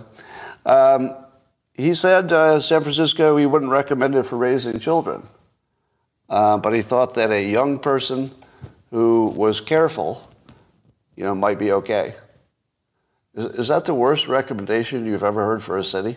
um, 0.64 1.16
he 1.74 1.92
said 1.92 2.32
uh, 2.32 2.60
San 2.60 2.82
Francisco, 2.82 3.36
he 3.36 3.46
wouldn't 3.46 3.72
recommend 3.72 4.14
it 4.14 4.24
for 4.24 4.36
raising 4.36 4.78
children. 4.78 5.26
Uh, 6.28 6.56
but 6.56 6.72
he 6.72 6.82
thought 6.82 7.14
that 7.14 7.32
a 7.32 7.42
young 7.42 7.80
person 7.80 8.30
who 8.90 9.32
was 9.34 9.60
careful, 9.60 10.30
you 11.16 11.24
know, 11.24 11.34
might 11.34 11.58
be 11.58 11.72
okay. 11.72 12.14
Is, 13.34 13.46
is 13.46 13.68
that 13.68 13.86
the 13.86 13.94
worst 13.94 14.28
recommendation 14.28 15.04
you've 15.04 15.24
ever 15.24 15.44
heard 15.44 15.64
for 15.64 15.76
a 15.76 15.84
city? 15.84 16.16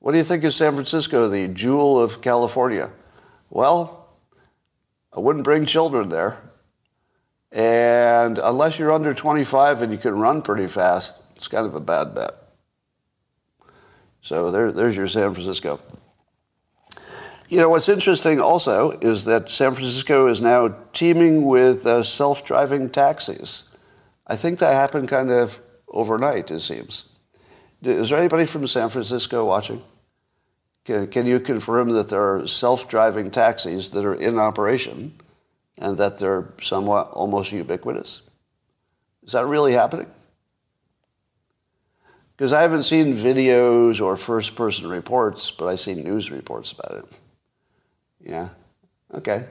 What 0.00 0.12
do 0.12 0.18
you 0.18 0.24
think 0.24 0.44
of 0.44 0.54
San 0.54 0.72
Francisco, 0.72 1.28
the 1.28 1.46
jewel 1.48 2.00
of 2.00 2.22
California? 2.22 2.90
Well, 3.50 4.08
I 5.14 5.20
wouldn't 5.20 5.44
bring 5.44 5.66
children 5.66 6.08
there. 6.08 6.38
And 7.52 8.38
unless 8.38 8.78
you're 8.78 8.92
under 8.92 9.12
25 9.12 9.82
and 9.82 9.92
you 9.92 9.98
can 9.98 10.18
run 10.18 10.40
pretty 10.40 10.68
fast, 10.68 11.22
it's 11.36 11.48
kind 11.48 11.66
of 11.66 11.74
a 11.74 11.80
bad 11.80 12.14
bet. 12.14 12.34
So 14.22 14.50
there, 14.50 14.72
there's 14.72 14.96
your 14.96 15.08
San 15.08 15.34
Francisco. 15.34 15.80
You 17.48 17.58
know, 17.58 17.68
what's 17.68 17.88
interesting 17.88 18.40
also 18.40 18.92
is 19.00 19.24
that 19.24 19.50
San 19.50 19.74
Francisco 19.74 20.28
is 20.28 20.40
now 20.40 20.76
teeming 20.92 21.44
with 21.44 21.84
uh, 21.84 22.04
self 22.04 22.44
driving 22.44 22.88
taxis. 22.88 23.64
I 24.26 24.36
think 24.36 24.60
that 24.60 24.72
happened 24.72 25.08
kind 25.08 25.30
of 25.30 25.60
overnight, 25.88 26.50
it 26.50 26.60
seems. 26.60 27.08
Is 27.82 28.10
there 28.10 28.18
anybody 28.18 28.46
from 28.46 28.66
San 28.66 28.88
Francisco 28.88 29.44
watching? 29.44 29.82
Can, 30.84 31.26
you 31.26 31.40
confirm 31.40 31.90
that 31.90 32.08
there 32.08 32.34
are 32.34 32.46
self 32.46 32.88
driving 32.88 33.30
taxis 33.30 33.90
that 33.90 34.04
are 34.04 34.14
in 34.14 34.38
operation 34.38 35.14
and 35.78 35.96
that 35.98 36.18
they're 36.18 36.48
somewhat 36.60 37.10
almost 37.12 37.52
ubiquitous? 37.52 38.22
Is 39.24 39.32
that 39.32 39.46
really 39.46 39.72
happening? 39.72 40.06
Because 42.36 42.52
I 42.54 42.62
haven't 42.62 42.84
seen 42.84 43.14
videos 43.14 44.00
or 44.00 44.16
first 44.16 44.56
person 44.56 44.88
reports, 44.88 45.50
but 45.50 45.66
I've 45.66 45.80
seen 45.80 46.02
news 46.02 46.30
reports 46.30 46.72
about 46.72 46.98
it. 46.98 47.04
Yeah. 48.24 48.48
Okay. 49.12 49.44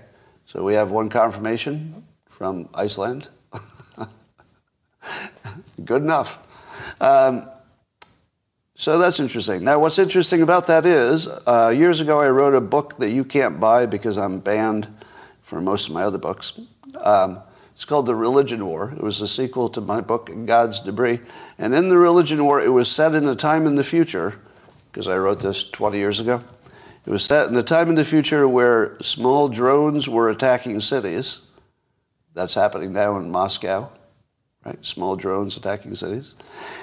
So 0.47 0.63
we 0.63 0.73
have 0.73 0.89
one 0.89 1.09
confirmation 1.09 2.03
from 2.27 2.67
Iceland. 2.73 3.27
Good 5.85 6.01
enough. 6.01 6.39
Um, 6.99 7.47
so 8.79 8.97
that's 8.97 9.19
interesting. 9.19 9.65
Now, 9.65 9.77
what's 9.79 9.99
interesting 9.99 10.41
about 10.41 10.67
that 10.67 10.85
is, 10.85 11.27
uh, 11.27 11.67
years 11.75 11.99
ago 11.99 12.21
I 12.21 12.29
wrote 12.29 12.55
a 12.55 12.61
book 12.61 12.95
that 12.99 13.09
you 13.09 13.25
can't 13.25 13.59
buy 13.59 13.85
because 13.85 14.17
I'm 14.17 14.39
banned 14.39 14.87
for 15.43 15.59
most 15.59 15.89
of 15.89 15.93
my 15.93 16.03
other 16.03 16.17
books. 16.17 16.53
Um, 16.95 17.39
it's 17.73 17.83
called 17.83 18.05
The 18.05 18.15
Religion 18.15 18.65
War. 18.65 18.93
It 18.95 19.03
was 19.03 19.19
a 19.19 19.27
sequel 19.27 19.67
to 19.71 19.81
my 19.81 19.99
book, 19.99 20.31
God's 20.45 20.79
Debris. 20.79 21.19
And 21.57 21.75
in 21.75 21.89
The 21.89 21.97
Religion 21.97 22.41
War, 22.45 22.61
it 22.61 22.69
was 22.69 22.89
set 22.89 23.15
in 23.15 23.27
a 23.27 23.35
time 23.35 23.67
in 23.67 23.75
the 23.75 23.83
future, 23.83 24.39
because 24.89 25.09
I 25.09 25.17
wrote 25.17 25.41
this 25.41 25.61
20 25.61 25.97
years 25.97 26.21
ago. 26.21 26.41
It 27.05 27.09
was 27.09 27.25
set 27.25 27.49
in 27.49 27.57
a 27.57 27.63
time 27.63 27.89
in 27.89 27.95
the 27.95 28.05
future 28.05 28.47
where 28.47 28.97
small 29.01 29.49
drones 29.49 30.07
were 30.07 30.29
attacking 30.29 30.79
cities. 30.79 31.41
That's 32.33 32.53
happening 32.53 32.93
now 32.93 33.17
in 33.17 33.29
Moscow, 33.29 33.91
right? 34.69 34.85
Small 34.85 35.15
drones 35.15 35.57
attacking 35.57 35.95
cities. 35.95 36.33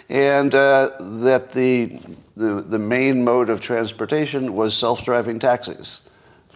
And 0.08 0.54
uh, 0.54 0.90
that 0.98 1.52
the, 1.52 1.98
the, 2.36 2.62
the 2.62 2.78
main 2.78 3.24
mode 3.24 3.48
of 3.48 3.60
transportation 3.60 4.54
was 4.54 4.76
self 4.76 5.04
driving 5.04 5.38
taxis 5.38 6.00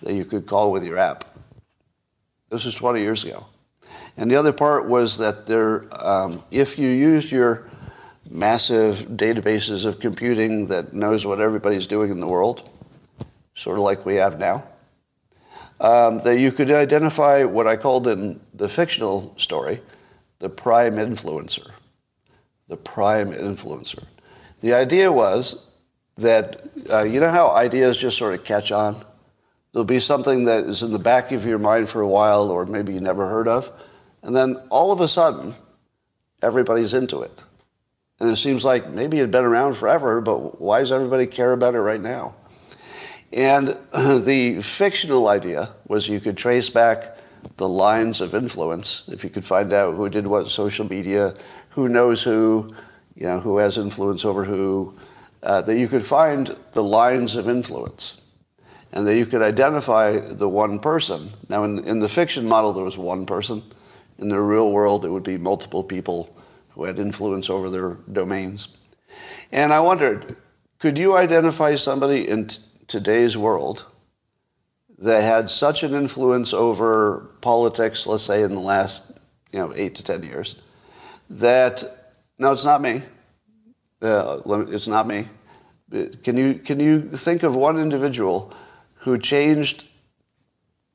that 0.02 0.14
you 0.14 0.24
could 0.24 0.46
call 0.46 0.72
with 0.72 0.84
your 0.84 0.98
app. 0.98 1.24
This 2.50 2.64
was 2.64 2.74
20 2.74 3.00
years 3.00 3.24
ago. 3.24 3.46
And 4.16 4.30
the 4.30 4.36
other 4.36 4.52
part 4.52 4.88
was 4.88 5.18
that 5.18 5.46
there, 5.46 5.86
um, 5.92 6.42
if 6.50 6.78
you 6.78 6.88
used 6.88 7.30
your 7.30 7.68
massive 8.28 8.96
databases 9.10 9.86
of 9.86 10.00
computing 10.00 10.66
that 10.66 10.92
knows 10.92 11.24
what 11.24 11.40
everybody's 11.40 11.86
doing 11.86 12.10
in 12.10 12.20
the 12.20 12.26
world, 12.26 12.68
sort 13.54 13.78
of 13.78 13.84
like 13.84 14.04
we 14.04 14.16
have 14.16 14.38
now, 14.38 14.64
um, 15.80 16.18
that 16.20 16.38
you 16.38 16.50
could 16.50 16.70
identify 16.70 17.44
what 17.44 17.66
I 17.66 17.76
called 17.76 18.06
in 18.08 18.40
the 18.52 18.68
fictional 18.68 19.32
story 19.38 19.80
the 20.40 20.48
prime 20.48 20.96
influencer. 20.96 21.70
The 22.68 22.76
prime 22.76 23.30
influencer. 23.32 24.02
The 24.60 24.74
idea 24.74 25.12
was 25.12 25.62
that, 26.18 26.68
uh, 26.90 27.04
you 27.04 27.20
know 27.20 27.30
how 27.30 27.50
ideas 27.50 27.96
just 27.96 28.18
sort 28.18 28.34
of 28.34 28.44
catch 28.44 28.72
on? 28.72 29.04
There'll 29.72 29.84
be 29.84 30.00
something 30.00 30.46
that 30.46 30.64
is 30.64 30.82
in 30.82 30.92
the 30.92 30.98
back 30.98 31.30
of 31.30 31.46
your 31.46 31.58
mind 31.58 31.88
for 31.88 32.00
a 32.00 32.08
while, 32.08 32.50
or 32.50 32.66
maybe 32.66 32.92
you 32.92 33.00
never 33.00 33.28
heard 33.28 33.46
of, 33.46 33.70
and 34.22 34.34
then 34.34 34.56
all 34.70 34.90
of 34.92 35.00
a 35.00 35.08
sudden, 35.08 35.54
everybody's 36.42 36.94
into 36.94 37.22
it. 37.22 37.44
And 38.18 38.28
it 38.28 38.36
seems 38.36 38.64
like 38.64 38.90
maybe 38.90 39.18
it 39.18 39.22
had 39.22 39.30
been 39.30 39.44
around 39.44 39.74
forever, 39.74 40.20
but 40.20 40.60
why 40.60 40.80
does 40.80 40.92
everybody 40.92 41.26
care 41.26 41.52
about 41.52 41.74
it 41.74 41.80
right 41.80 42.00
now? 42.00 42.34
And 43.32 43.76
the 43.92 44.60
fictional 44.62 45.28
idea 45.28 45.70
was 45.86 46.08
you 46.08 46.20
could 46.20 46.36
trace 46.36 46.68
back 46.68 47.16
the 47.56 47.68
lines 47.68 48.20
of 48.20 48.34
influence 48.34 49.04
if 49.08 49.24
you 49.24 49.30
could 49.30 49.44
find 49.44 49.72
out 49.72 49.94
who 49.94 50.08
did 50.08 50.26
what 50.26 50.48
social 50.48 50.88
media, 50.88 51.34
who 51.70 51.88
knows 51.88 52.22
who, 52.22 52.68
you 53.14 53.26
know, 53.26 53.40
who 53.40 53.58
has 53.58 53.78
influence 53.78 54.24
over 54.24 54.44
who, 54.44 54.94
uh, 55.42 55.62
that 55.62 55.78
you 55.78 55.88
could 55.88 56.04
find 56.04 56.56
the 56.72 56.82
lines 56.82 57.36
of 57.36 57.48
influence 57.48 58.20
and 58.92 59.06
that 59.06 59.16
you 59.16 59.26
could 59.26 59.42
identify 59.42 60.18
the 60.18 60.48
one 60.48 60.78
person. 60.78 61.30
Now, 61.48 61.64
in, 61.64 61.84
in 61.84 62.00
the 62.00 62.08
fiction 62.08 62.46
model, 62.46 62.72
there 62.72 62.84
was 62.84 62.98
one 62.98 63.24
person. 63.26 63.62
In 64.18 64.28
the 64.28 64.40
real 64.40 64.70
world, 64.70 65.04
it 65.04 65.10
would 65.10 65.22
be 65.22 65.38
multiple 65.38 65.84
people 65.84 66.34
who 66.70 66.84
had 66.84 66.98
influence 66.98 67.48
over 67.48 67.70
their 67.70 67.94
domains. 68.12 68.68
And 69.52 69.72
I 69.72 69.80
wondered, 69.80 70.36
could 70.78 70.98
you 70.98 71.16
identify 71.16 71.74
somebody 71.76 72.28
in 72.28 72.50
today's 72.86 73.36
world 73.36 73.86
that 75.00 75.22
had 75.22 75.48
such 75.48 75.82
an 75.82 75.94
influence 75.94 76.52
over 76.52 77.30
politics, 77.40 78.06
let's 78.06 78.22
say 78.22 78.42
in 78.42 78.54
the 78.54 78.60
last 78.60 79.12
you 79.50 79.58
know 79.58 79.72
eight 79.74 79.94
to 79.96 80.04
ten 80.04 80.22
years, 80.22 80.56
that 81.30 82.14
no, 82.38 82.52
it's 82.52 82.64
not 82.64 82.82
me. 82.82 83.02
Uh, 84.02 84.40
it's 84.68 84.86
not 84.86 85.06
me. 85.06 85.26
Can 86.22 86.36
you 86.36 86.54
can 86.54 86.78
you 86.78 87.02
think 87.10 87.42
of 87.42 87.56
one 87.56 87.78
individual 87.78 88.52
who 88.94 89.18
changed 89.18 89.84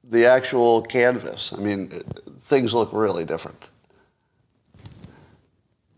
the 0.04 0.26
actual 0.26 0.82
canvas? 0.84 1.52
I 1.54 1.58
mean, 1.58 1.90
things 2.40 2.74
look 2.74 2.90
really 2.94 3.26
different. 3.26 3.70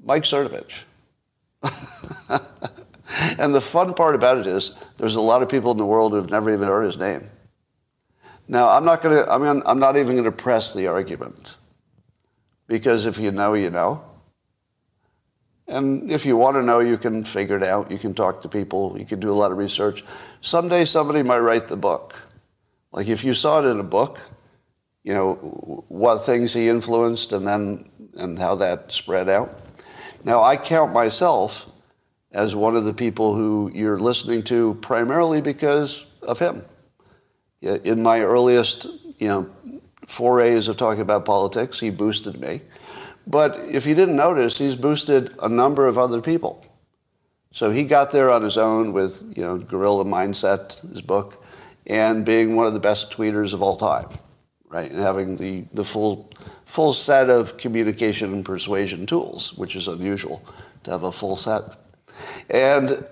Mike 0.04 0.24
Cernovich. 0.24 0.80
and 3.38 3.54
the 3.54 3.62
fun 3.62 3.94
part 3.94 4.16
about 4.16 4.38
it 4.38 4.48
is 4.48 4.72
there's 4.98 5.16
a 5.16 5.22
lot 5.22 5.42
of 5.44 5.50
people 5.50 5.72
in 5.72 5.78
the 5.78 5.86
world 5.86 6.14
who've 6.14 6.30
never 6.30 6.54
even 6.54 6.68
heard 6.68 6.84
his 6.84 6.98
name. 6.98 7.30
Now, 8.48 8.70
I'm 8.70 8.86
not 8.86 9.02
going 9.02 9.16
to, 9.16 9.30
I 9.30 9.38
mean, 9.38 9.62
I'm 9.66 9.80
not 9.80 9.98
even 9.98 10.14
going 10.14 10.24
to 10.24 10.32
press 10.32 10.74
the 10.74 10.88
argument. 10.88 11.58
Because 12.68 13.06
if 13.06 13.18
you 13.18 13.32
know, 13.32 13.54
you 13.54 13.70
know. 13.70 14.04
And 15.68 16.10
if 16.10 16.26
you 16.26 16.38
want 16.38 16.56
to 16.56 16.64
know, 16.64 16.80
you 16.80 16.98
can 16.98 17.26
figure 17.26 17.58
it 17.58 17.64
out. 17.64 17.92
You 17.92 17.98
can 17.98 18.14
talk 18.14 18.42
to 18.44 18.50
people. 18.50 18.96
You 18.98 19.06
can 19.06 19.20
do 19.20 19.30
a 19.30 19.34
lot 19.34 19.52
of 19.52 19.58
research. 19.58 20.06
Someday 20.40 20.86
somebody 20.86 21.24
might 21.24 21.40
write 21.40 21.68
the 21.68 21.76
book. 21.76 22.16
Like 22.92 23.08
if 23.08 23.24
you 23.24 23.34
saw 23.34 23.60
it 23.60 23.70
in 23.70 23.80
a 23.80 23.84
book, 23.84 24.20
you 25.04 25.14
know, 25.14 25.36
what 25.88 26.26
things 26.26 26.54
he 26.54 26.70
influenced 26.70 27.32
and 27.32 27.46
then, 27.48 27.90
and 28.16 28.40
how 28.40 28.56
that 28.56 28.92
spread 28.92 29.30
out. 29.30 29.60
Now, 30.24 30.42
I 30.42 30.58
count 30.58 30.94
myself 30.94 31.66
as 32.32 32.56
one 32.56 32.76
of 32.76 32.86
the 32.86 32.94
people 32.94 33.34
who 33.34 33.72
you're 33.74 34.00
listening 34.00 34.44
to 34.44 34.78
primarily 34.82 35.42
because 35.42 36.06
of 36.22 36.40
him. 36.40 36.66
In 37.84 38.02
my 38.02 38.22
earliest, 38.22 38.86
you 39.20 39.28
know, 39.28 39.50
forays 40.08 40.68
of 40.68 40.78
talking 40.78 41.02
about 41.02 41.26
politics. 41.26 41.80
He 41.80 41.90
boosted 41.90 42.40
me. 42.40 42.62
But 43.28 43.60
if 43.70 43.86
you 43.86 43.94
didn't 43.94 44.16
notice, 44.16 44.58
he's 44.58 44.76
boosted 44.76 45.36
a 45.42 45.50
number 45.50 45.86
of 45.86 45.98
other 45.98 46.22
people. 46.22 46.66
So 47.52 47.72
he 47.72 47.84
got 47.84 48.12
there 48.12 48.30
on 48.30 48.42
his 48.42 48.58
own 48.58 48.94
with, 48.94 49.24
you 49.36 49.44
know, 49.44 49.58
Gorilla 49.58 50.06
Mindset, 50.06 50.80
his 50.92 51.02
book, 51.02 51.44
and 51.88 52.26
being 52.26 52.56
one 52.56 52.68
of 52.68 52.74
the 52.74 52.80
best 52.80 53.12
tweeters 53.12 53.54
of 53.54 53.62
all 53.62 53.78
time, 53.78 54.08
right? 54.70 54.90
And 54.90 55.00
having 55.00 55.38
the, 55.38 55.66
the 55.74 55.84
full, 55.84 56.30
full 56.66 56.94
set 56.94 57.30
of 57.30 57.58
communication 57.58 58.34
and 58.34 58.46
persuasion 58.46 59.06
tools, 59.06 59.54
which 59.58 59.76
is 59.76 59.88
unusual 59.88 60.42
to 60.84 60.92
have 60.92 61.04
a 61.04 61.12
full 61.12 61.36
set. 61.36 61.64
And 62.50 63.06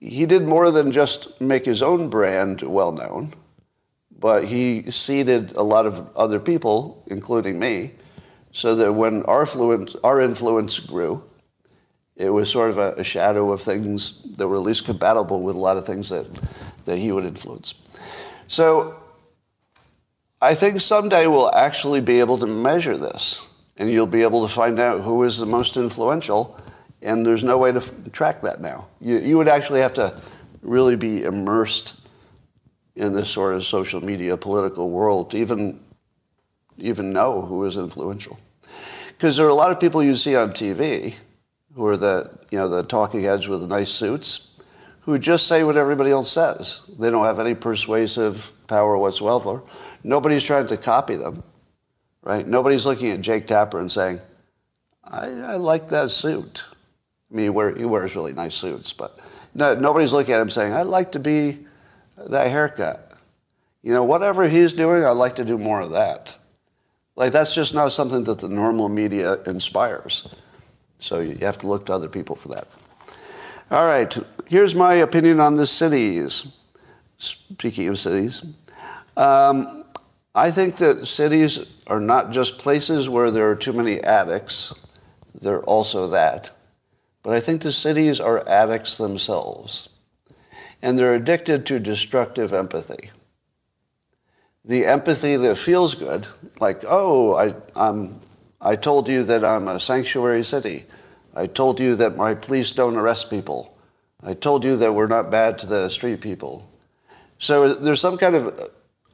he 0.00 0.26
did 0.26 0.42
more 0.42 0.70
than 0.70 0.92
just 0.92 1.40
make 1.40 1.64
his 1.64 1.82
own 1.82 2.08
brand 2.08 2.62
well 2.62 2.92
known, 2.92 3.34
but 4.18 4.44
he 4.44 4.90
seeded 4.90 5.56
a 5.56 5.62
lot 5.62 5.86
of 5.86 6.08
other 6.16 6.40
people, 6.40 7.02
including 7.08 7.58
me, 7.58 7.92
so 8.52 8.74
that 8.74 8.92
when 8.92 9.22
our 9.24 9.42
influence, 9.42 9.94
our 10.02 10.20
influence 10.20 10.78
grew, 10.78 11.22
it 12.16 12.30
was 12.30 12.50
sort 12.50 12.70
of 12.70 12.78
a, 12.78 12.94
a, 12.94 13.04
shadow 13.04 13.52
of 13.52 13.60
things 13.60 14.22
that 14.36 14.48
were 14.48 14.56
at 14.56 14.62
least 14.62 14.86
compatible 14.86 15.42
with 15.42 15.54
a 15.54 15.58
lot 15.58 15.76
of 15.76 15.84
things 15.84 16.08
that, 16.08 16.26
that 16.84 16.96
he 16.96 17.12
would 17.12 17.26
influence. 17.26 17.74
So 18.46 18.96
I 20.40 20.54
think 20.54 20.80
someday 20.80 21.26
we'll 21.26 21.54
actually 21.54 22.00
be 22.00 22.20
able 22.20 22.38
to 22.38 22.46
measure 22.46 22.96
this, 22.96 23.46
and 23.76 23.90
you'll 23.90 24.06
be 24.06 24.22
able 24.22 24.48
to 24.48 24.52
find 24.52 24.80
out 24.80 25.02
who 25.02 25.24
is 25.24 25.38
the 25.38 25.46
most 25.46 25.76
influential, 25.76 26.58
and 27.02 27.26
there's 27.26 27.44
no 27.44 27.58
way 27.58 27.72
to 27.72 27.78
f- 27.78 27.92
track 28.12 28.40
that 28.42 28.62
now. 28.62 28.88
You, 29.02 29.18
you 29.18 29.36
would 29.36 29.48
actually 29.48 29.80
have 29.80 29.92
to 29.94 30.18
really 30.62 30.96
be 30.96 31.24
immersed 31.24 31.94
in 32.96 33.12
this 33.12 33.30
sort 33.30 33.54
of 33.54 33.64
social 33.64 34.02
media 34.02 34.36
political 34.36 34.90
world 34.90 35.30
to 35.30 35.36
even, 35.36 35.78
even 36.78 37.12
know 37.12 37.42
who 37.42 37.64
is 37.64 37.76
influential. 37.76 38.38
Because 39.08 39.36
there 39.36 39.46
are 39.46 39.50
a 39.50 39.54
lot 39.54 39.70
of 39.70 39.78
people 39.78 40.02
you 40.02 40.16
see 40.16 40.34
on 40.34 40.50
TV 40.50 41.14
who 41.74 41.86
are 41.86 41.96
the, 41.96 42.30
you 42.50 42.58
know, 42.58 42.68
the 42.68 42.82
talking 42.82 43.22
heads 43.22 43.48
with 43.48 43.62
nice 43.62 43.90
suits 43.90 44.48
who 45.00 45.18
just 45.18 45.46
say 45.46 45.62
what 45.62 45.76
everybody 45.76 46.10
else 46.10 46.32
says. 46.32 46.80
They 46.98 47.10
don't 47.10 47.24
have 47.24 47.38
any 47.38 47.54
persuasive 47.54 48.50
power 48.66 48.98
whatsoever. 48.98 49.62
Nobody's 50.02 50.42
trying 50.42 50.66
to 50.68 50.76
copy 50.76 51.16
them, 51.16 51.44
right? 52.22 52.46
Nobody's 52.46 52.86
looking 52.86 53.10
at 53.10 53.20
Jake 53.20 53.46
Tapper 53.46 53.78
and 53.78 53.92
saying, 53.92 54.20
I, 55.04 55.26
I 55.28 55.56
like 55.56 55.88
that 55.90 56.10
suit. 56.10 56.64
I 57.30 57.34
mean, 57.34 57.52
he, 57.52 57.78
he 57.80 57.84
wears 57.84 58.16
really 58.16 58.32
nice 58.32 58.54
suits, 58.54 58.92
but 58.92 59.18
no, 59.54 59.74
nobody's 59.74 60.12
looking 60.12 60.34
at 60.34 60.40
him 60.40 60.50
saying, 60.50 60.72
I'd 60.72 60.82
like 60.82 61.12
to 61.12 61.20
be 61.20 61.65
that 62.16 62.50
haircut. 62.50 63.12
You 63.82 63.92
know, 63.92 64.04
whatever 64.04 64.48
he's 64.48 64.72
doing, 64.72 65.04
I'd 65.04 65.12
like 65.12 65.36
to 65.36 65.44
do 65.44 65.58
more 65.58 65.80
of 65.80 65.92
that. 65.92 66.36
Like 67.14 67.32
that's 67.32 67.54
just 67.54 67.74
not 67.74 67.92
something 67.92 68.24
that 68.24 68.40
the 68.40 68.48
normal 68.48 68.88
media 68.88 69.42
inspires. 69.44 70.28
So 70.98 71.20
you 71.20 71.36
have 71.38 71.58
to 71.58 71.66
look 71.66 71.86
to 71.86 71.92
other 71.92 72.08
people 72.08 72.36
for 72.36 72.48
that. 72.48 72.68
All 73.70 73.86
right, 73.86 74.16
here's 74.46 74.74
my 74.74 74.94
opinion 74.94 75.40
on 75.40 75.56
the 75.56 75.66
cities. 75.66 76.46
Speaking 77.18 77.88
of 77.88 77.98
cities, 77.98 78.44
um, 79.16 79.84
I 80.34 80.50
think 80.50 80.76
that 80.76 81.06
cities 81.06 81.60
are 81.86 82.00
not 82.00 82.30
just 82.30 82.58
places 82.58 83.08
where 83.08 83.30
there 83.30 83.50
are 83.50 83.56
too 83.56 83.72
many 83.72 84.00
addicts, 84.02 84.74
they're 85.40 85.62
also 85.62 86.08
that. 86.08 86.50
But 87.22 87.32
I 87.32 87.40
think 87.40 87.62
the 87.62 87.72
cities 87.72 88.20
are 88.20 88.46
addicts 88.46 88.98
themselves. 88.98 89.88
And 90.82 90.98
they're 90.98 91.14
addicted 91.14 91.66
to 91.66 91.80
destructive 91.80 92.52
empathy 92.52 93.10
the 94.66 94.84
empathy 94.84 95.36
that 95.36 95.56
feels 95.56 95.94
good, 95.94 96.26
like, 96.58 96.84
oh, 96.86 97.36
I, 97.36 97.54
I'm, 97.76 98.20
I 98.60 98.74
told 98.74 99.08
you 99.08 99.22
that 99.22 99.44
I'm 99.44 99.68
a 99.68 99.78
sanctuary 99.78 100.42
city. 100.42 100.84
I 101.34 101.46
told 101.46 101.78
you 101.78 101.94
that 101.96 102.16
my 102.16 102.34
police 102.34 102.72
don't 102.72 102.96
arrest 102.96 103.30
people. 103.30 103.78
I 104.22 104.34
told 104.34 104.64
you 104.64 104.76
that 104.78 104.92
we're 104.92 105.06
not 105.06 105.30
bad 105.30 105.58
to 105.58 105.66
the 105.66 105.88
street 105.88 106.20
people. 106.20 106.68
So 107.38 107.74
there's 107.74 108.00
some 108.00 108.18
kind 108.18 108.34
of, 108.34 108.70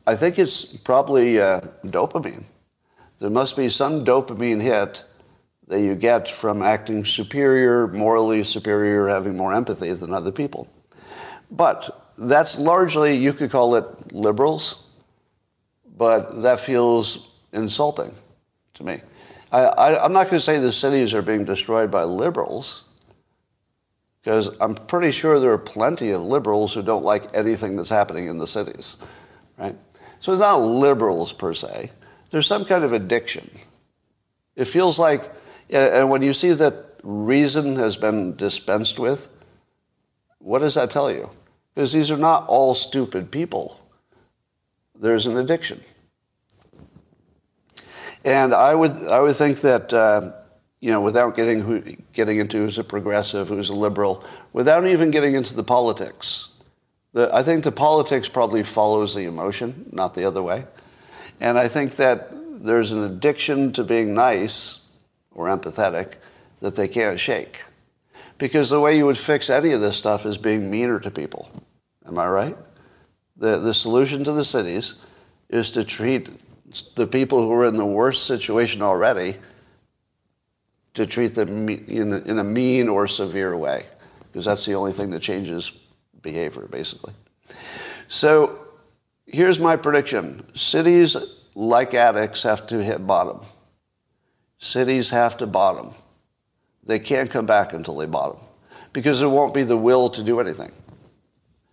I 0.06 0.16
think 0.16 0.38
it's 0.38 0.64
probably 0.64 1.40
uh, 1.40 1.60
dopamine. 1.84 2.44
There 3.18 3.30
must 3.30 3.56
be 3.56 3.68
some 3.68 4.04
dopamine 4.04 4.60
hit 4.60 5.04
that 5.68 5.80
you 5.80 5.94
get 5.94 6.28
from 6.28 6.62
acting 6.62 7.04
superior, 7.04 7.88
morally 7.88 8.42
superior, 8.42 9.06
having 9.08 9.36
more 9.36 9.52
empathy 9.52 9.92
than 9.92 10.14
other 10.14 10.32
people. 10.32 10.66
But 11.52 12.12
that's 12.18 12.58
largely, 12.58 13.16
you 13.16 13.32
could 13.32 13.50
call 13.50 13.76
it 13.76 14.12
liberals 14.12 14.82
but 15.96 16.42
that 16.42 16.60
feels 16.60 17.30
insulting 17.52 18.12
to 18.74 18.84
me. 18.84 19.00
I, 19.52 20.04
am 20.04 20.12
not 20.12 20.24
going 20.24 20.38
to 20.38 20.40
say 20.40 20.58
the 20.58 20.72
cities 20.72 21.12
are 21.12 21.20
being 21.20 21.44
destroyed 21.44 21.90
by 21.90 22.04
liberals, 22.04 22.86
because 24.20 24.56
I'm 24.60 24.74
pretty 24.74 25.10
sure 25.10 25.38
there 25.38 25.52
are 25.52 25.58
plenty 25.58 26.10
of 26.10 26.22
liberals 26.22 26.72
who 26.72 26.82
don't 26.82 27.04
like 27.04 27.34
anything 27.34 27.76
that's 27.76 27.90
happening 27.90 28.28
in 28.28 28.38
the 28.38 28.46
cities, 28.46 28.96
right? 29.58 29.76
So 30.20 30.32
it's 30.32 30.40
not 30.40 30.56
liberals 30.56 31.32
per 31.32 31.52
se. 31.52 31.90
There's 32.30 32.46
some 32.46 32.64
kind 32.64 32.82
of 32.82 32.94
addiction. 32.94 33.50
It 34.56 34.64
feels 34.64 34.98
like, 34.98 35.30
and 35.70 36.08
when 36.08 36.22
you 36.22 36.32
see 36.32 36.52
that 36.52 36.98
reason 37.02 37.76
has 37.76 37.96
been 37.96 38.34
dispensed 38.36 38.98
with, 38.98 39.28
what 40.38 40.60
does 40.60 40.74
that 40.74 40.90
tell 40.90 41.12
you? 41.12 41.28
Because 41.74 41.92
these 41.92 42.10
are 42.10 42.16
not 42.16 42.46
all 42.48 42.74
stupid 42.74 43.30
people. 43.30 43.80
There's 44.98 45.26
an 45.26 45.36
addiction. 45.36 45.80
And 48.24 48.54
I 48.54 48.74
would, 48.74 48.92
I 49.08 49.20
would 49.20 49.36
think 49.36 49.62
that, 49.62 49.92
uh, 49.92 50.32
you 50.80 50.90
know, 50.90 51.00
without 51.00 51.34
getting, 51.34 51.60
who, 51.60 51.80
getting 52.12 52.38
into 52.38 52.58
who's 52.58 52.78
a 52.78 52.84
progressive, 52.84 53.48
who's 53.48 53.68
a 53.68 53.74
liberal, 53.74 54.24
without 54.52 54.86
even 54.86 55.10
getting 55.10 55.34
into 55.34 55.54
the 55.54 55.64
politics, 55.64 56.48
the, 57.12 57.34
I 57.34 57.42
think 57.42 57.64
the 57.64 57.72
politics 57.72 58.28
probably 58.28 58.62
follows 58.62 59.14
the 59.14 59.24
emotion, 59.24 59.88
not 59.92 60.14
the 60.14 60.24
other 60.24 60.42
way. 60.42 60.64
And 61.40 61.58
I 61.58 61.68
think 61.68 61.96
that 61.96 62.30
there's 62.62 62.92
an 62.92 63.02
addiction 63.02 63.72
to 63.72 63.82
being 63.82 64.14
nice 64.14 64.80
or 65.34 65.48
empathetic 65.48 66.14
that 66.60 66.76
they 66.76 66.86
can't 66.86 67.18
shake. 67.18 67.60
Because 68.42 68.70
the 68.70 68.80
way 68.80 68.96
you 68.96 69.06
would 69.06 69.18
fix 69.18 69.48
any 69.50 69.70
of 69.70 69.80
this 69.80 69.96
stuff 69.96 70.26
is 70.26 70.36
being 70.36 70.68
meaner 70.68 70.98
to 70.98 71.12
people. 71.12 71.48
Am 72.04 72.18
I 72.18 72.26
right? 72.26 72.56
The, 73.36 73.58
the 73.58 73.72
solution 73.72 74.24
to 74.24 74.32
the 74.32 74.44
cities 74.44 74.96
is 75.48 75.70
to 75.70 75.84
treat 75.84 76.28
the 76.96 77.06
people 77.06 77.40
who 77.40 77.52
are 77.52 77.66
in 77.66 77.76
the 77.76 77.86
worst 77.86 78.26
situation 78.26 78.82
already 78.82 79.36
to 80.94 81.06
treat 81.06 81.36
them 81.36 81.68
in, 81.68 82.14
in 82.14 82.40
a 82.40 82.42
mean 82.42 82.88
or 82.88 83.06
severe 83.06 83.56
way, 83.56 83.84
because 84.32 84.44
that's 84.44 84.66
the 84.66 84.74
only 84.74 84.90
thing 84.90 85.10
that 85.10 85.22
changes 85.22 85.70
behavior, 86.20 86.66
basically. 86.66 87.12
So 88.08 88.58
here's 89.24 89.60
my 89.60 89.76
prediction 89.76 90.42
cities, 90.56 91.16
like 91.54 91.94
addicts, 91.94 92.42
have 92.42 92.66
to 92.66 92.82
hit 92.82 93.06
bottom. 93.06 93.42
Cities 94.58 95.10
have 95.10 95.36
to 95.36 95.46
bottom. 95.46 95.94
They 96.84 96.98
can't 96.98 97.30
come 97.30 97.46
back 97.46 97.72
until 97.72 97.96
they 97.96 98.06
bottom 98.06 98.38
because 98.92 99.20
there 99.20 99.28
won't 99.28 99.54
be 99.54 99.62
the 99.62 99.76
will 99.76 100.10
to 100.10 100.22
do 100.22 100.40
anything. 100.40 100.72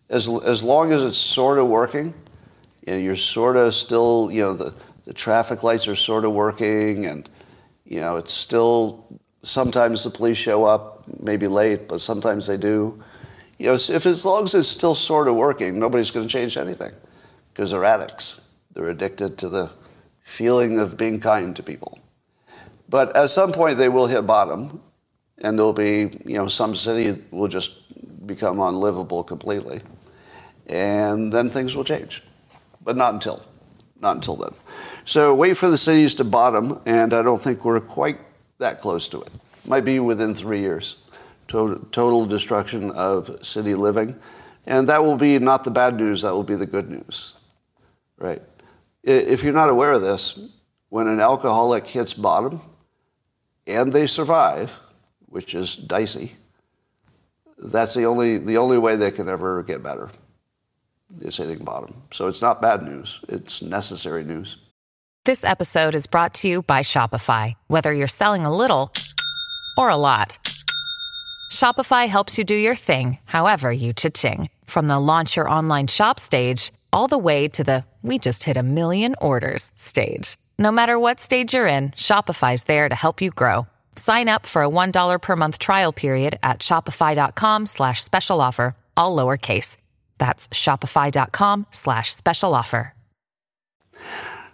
As, 0.09 0.27
as 0.27 0.63
long 0.63 0.91
as 0.91 1.03
it's 1.03 1.17
sort 1.17 1.57
of 1.57 1.67
working, 1.67 2.13
you 2.85 2.93
know, 2.93 2.99
you're 2.99 3.15
sort 3.15 3.57
of 3.57 3.75
still, 3.75 4.29
you 4.31 4.41
know, 4.41 4.53
the, 4.53 4.73
the 5.09 5.13
traffic 5.15 5.63
lights 5.63 5.87
are 5.87 5.95
sort 5.95 6.23
of 6.23 6.33
working 6.33 7.07
and 7.07 7.27
you 7.83 7.99
know 7.99 8.17
it's 8.17 8.31
still 8.31 9.19
sometimes 9.41 10.03
the 10.03 10.09
police 10.11 10.37
show 10.37 10.65
up 10.65 11.03
maybe 11.19 11.47
late 11.47 11.87
but 11.87 11.99
sometimes 11.99 12.45
they 12.45 12.57
do. 12.57 13.03
You 13.57 13.67
know 13.67 13.73
if 13.73 14.05
as 14.05 14.23
long 14.23 14.43
as 14.43 14.53
it's 14.53 14.67
still 14.67 14.93
sort 14.93 15.27
of 15.27 15.33
working 15.33 15.79
nobody's 15.79 16.11
going 16.11 16.27
to 16.27 16.31
change 16.31 16.57
anything 16.57 16.91
because 17.51 17.71
they're 17.71 17.85
addicts. 17.85 18.41
They're 18.73 18.89
addicted 18.89 19.39
to 19.39 19.49
the 19.49 19.71
feeling 20.21 20.77
of 20.77 20.95
being 20.95 21.19
kind 21.19 21.55
to 21.55 21.63
people. 21.63 21.97
But 22.87 23.15
at 23.15 23.31
some 23.31 23.51
point 23.51 23.79
they 23.79 23.89
will 23.89 24.05
hit 24.05 24.27
bottom 24.27 24.79
and 25.41 25.57
there'll 25.57 25.73
be 25.73 26.11
you 26.25 26.35
know 26.35 26.47
some 26.47 26.75
city 26.75 27.21
will 27.31 27.47
just 27.47 27.71
become 28.25 28.59
unlivable 28.59 29.23
completely 29.23 29.81
and 30.67 31.31
then 31.33 31.49
things 31.49 31.75
will 31.75 31.83
change 31.83 32.23
but 32.83 32.95
not 32.95 33.13
until 33.13 33.41
not 33.99 34.15
until 34.15 34.35
then 34.35 34.53
so 35.09 35.33
wait 35.33 35.57
for 35.57 35.71
the 35.71 35.77
cities 35.77 36.13
to 36.15 36.23
bottom, 36.23 36.81
and 36.85 37.15
I 37.15 37.23
don't 37.23 37.41
think 37.41 37.65
we're 37.65 37.79
quite 37.79 38.19
that 38.59 38.79
close 38.79 39.07
to 39.07 39.21
it. 39.21 39.29
Might 39.67 39.83
be 39.83 39.99
within 39.99 40.35
three 40.35 40.59
years. 40.59 40.97
Total, 41.47 41.83
total 41.91 42.27
destruction 42.27 42.91
of 42.91 43.43
city 43.43 43.73
living. 43.73 44.15
And 44.67 44.87
that 44.87 45.03
will 45.03 45.15
be 45.17 45.39
not 45.39 45.63
the 45.63 45.71
bad 45.71 45.95
news, 45.95 46.21
that 46.21 46.33
will 46.33 46.43
be 46.43 46.53
the 46.53 46.67
good 46.67 46.91
news. 46.91 47.33
Right? 48.19 48.43
If 49.01 49.41
you're 49.41 49.51
not 49.51 49.71
aware 49.71 49.93
of 49.93 50.03
this, 50.03 50.39
when 50.89 51.07
an 51.07 51.19
alcoholic 51.19 51.87
hits 51.87 52.13
bottom 52.13 52.61
and 53.65 53.91
they 53.91 54.05
survive, 54.05 54.79
which 55.29 55.55
is 55.55 55.75
dicey, 55.75 56.33
that's 57.57 57.93
the 57.93 58.05
only, 58.05 58.37
the 58.37 58.57
only 58.57 58.77
way 58.77 58.95
they 58.95 59.11
can 59.11 59.27
ever 59.29 59.63
get 59.63 59.83
better 59.83 60.09
is 61.21 61.37
hitting 61.37 61.63
bottom. 61.63 61.93
So 62.11 62.27
it's 62.27 62.41
not 62.41 62.61
bad 62.61 62.83
news, 62.83 63.19
it's 63.27 63.61
necessary 63.61 64.23
news. 64.23 64.57
This 65.25 65.43
episode 65.43 65.95
is 65.95 66.07
brought 66.07 66.33
to 66.35 66.47
you 66.47 66.61
by 66.61 66.79
Shopify. 66.79 67.53
Whether 67.67 67.93
you're 67.93 68.07
selling 68.07 68.45
a 68.45 68.55
little 68.55 68.93
or 69.77 69.89
a 69.89 69.95
lot, 69.95 70.39
Shopify 71.51 72.07
helps 72.07 72.37
you 72.37 72.43
do 72.43 72.55
your 72.55 72.75
thing, 72.75 73.19
however 73.25 73.71
you 73.71 73.93
cha-ching. 73.93 74.49
From 74.65 74.87
the 74.87 74.99
launch 74.99 75.35
your 75.35 75.49
online 75.49 75.87
shop 75.87 76.19
stage, 76.19 76.71
all 76.93 77.07
the 77.07 77.17
way 77.17 77.47
to 77.49 77.63
the 77.63 77.85
we 78.01 78.17
just 78.17 78.43
hit 78.45 78.55
a 78.55 78.63
million 78.63 79.15
orders 79.21 79.71
stage. 79.75 80.37
No 80.57 80.71
matter 80.71 80.97
what 80.97 81.19
stage 81.19 81.53
you're 81.53 81.67
in, 81.67 81.89
Shopify's 81.91 82.63
there 82.63 82.87
to 82.87 82.95
help 82.95 83.21
you 83.21 83.29
grow. 83.29 83.67
Sign 83.99 84.29
up 84.29 84.45
for 84.45 84.63
a 84.63 84.69
$1 84.69 85.21
per 85.21 85.35
month 85.35 85.59
trial 85.59 85.91
period 85.91 86.39
at 86.41 86.59
shopify.com 86.59 87.65
slash 87.65 88.01
special 88.01 88.39
offer, 88.39 88.73
all 88.95 89.13
lowercase. 89.13 89.75
That's 90.17 90.47
shopify.com 90.47 91.67
slash 91.71 92.15
special 92.15 92.55
offer. 92.55 92.93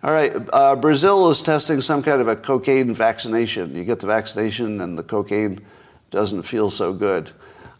All 0.01 0.11
right, 0.11 0.33
uh, 0.51 0.75
Brazil 0.75 1.29
is 1.29 1.43
testing 1.43 1.81
some 1.81 2.01
kind 2.01 2.21
of 2.21 2.27
a 2.27 2.35
cocaine 2.35 2.93
vaccination. 2.93 3.75
You 3.75 3.83
get 3.83 3.99
the 3.99 4.07
vaccination 4.07 4.81
and 4.81 4.97
the 4.97 5.03
cocaine 5.03 5.61
doesn't 6.09 6.43
feel 6.43 6.71
so 6.71 6.91
good. 6.91 7.29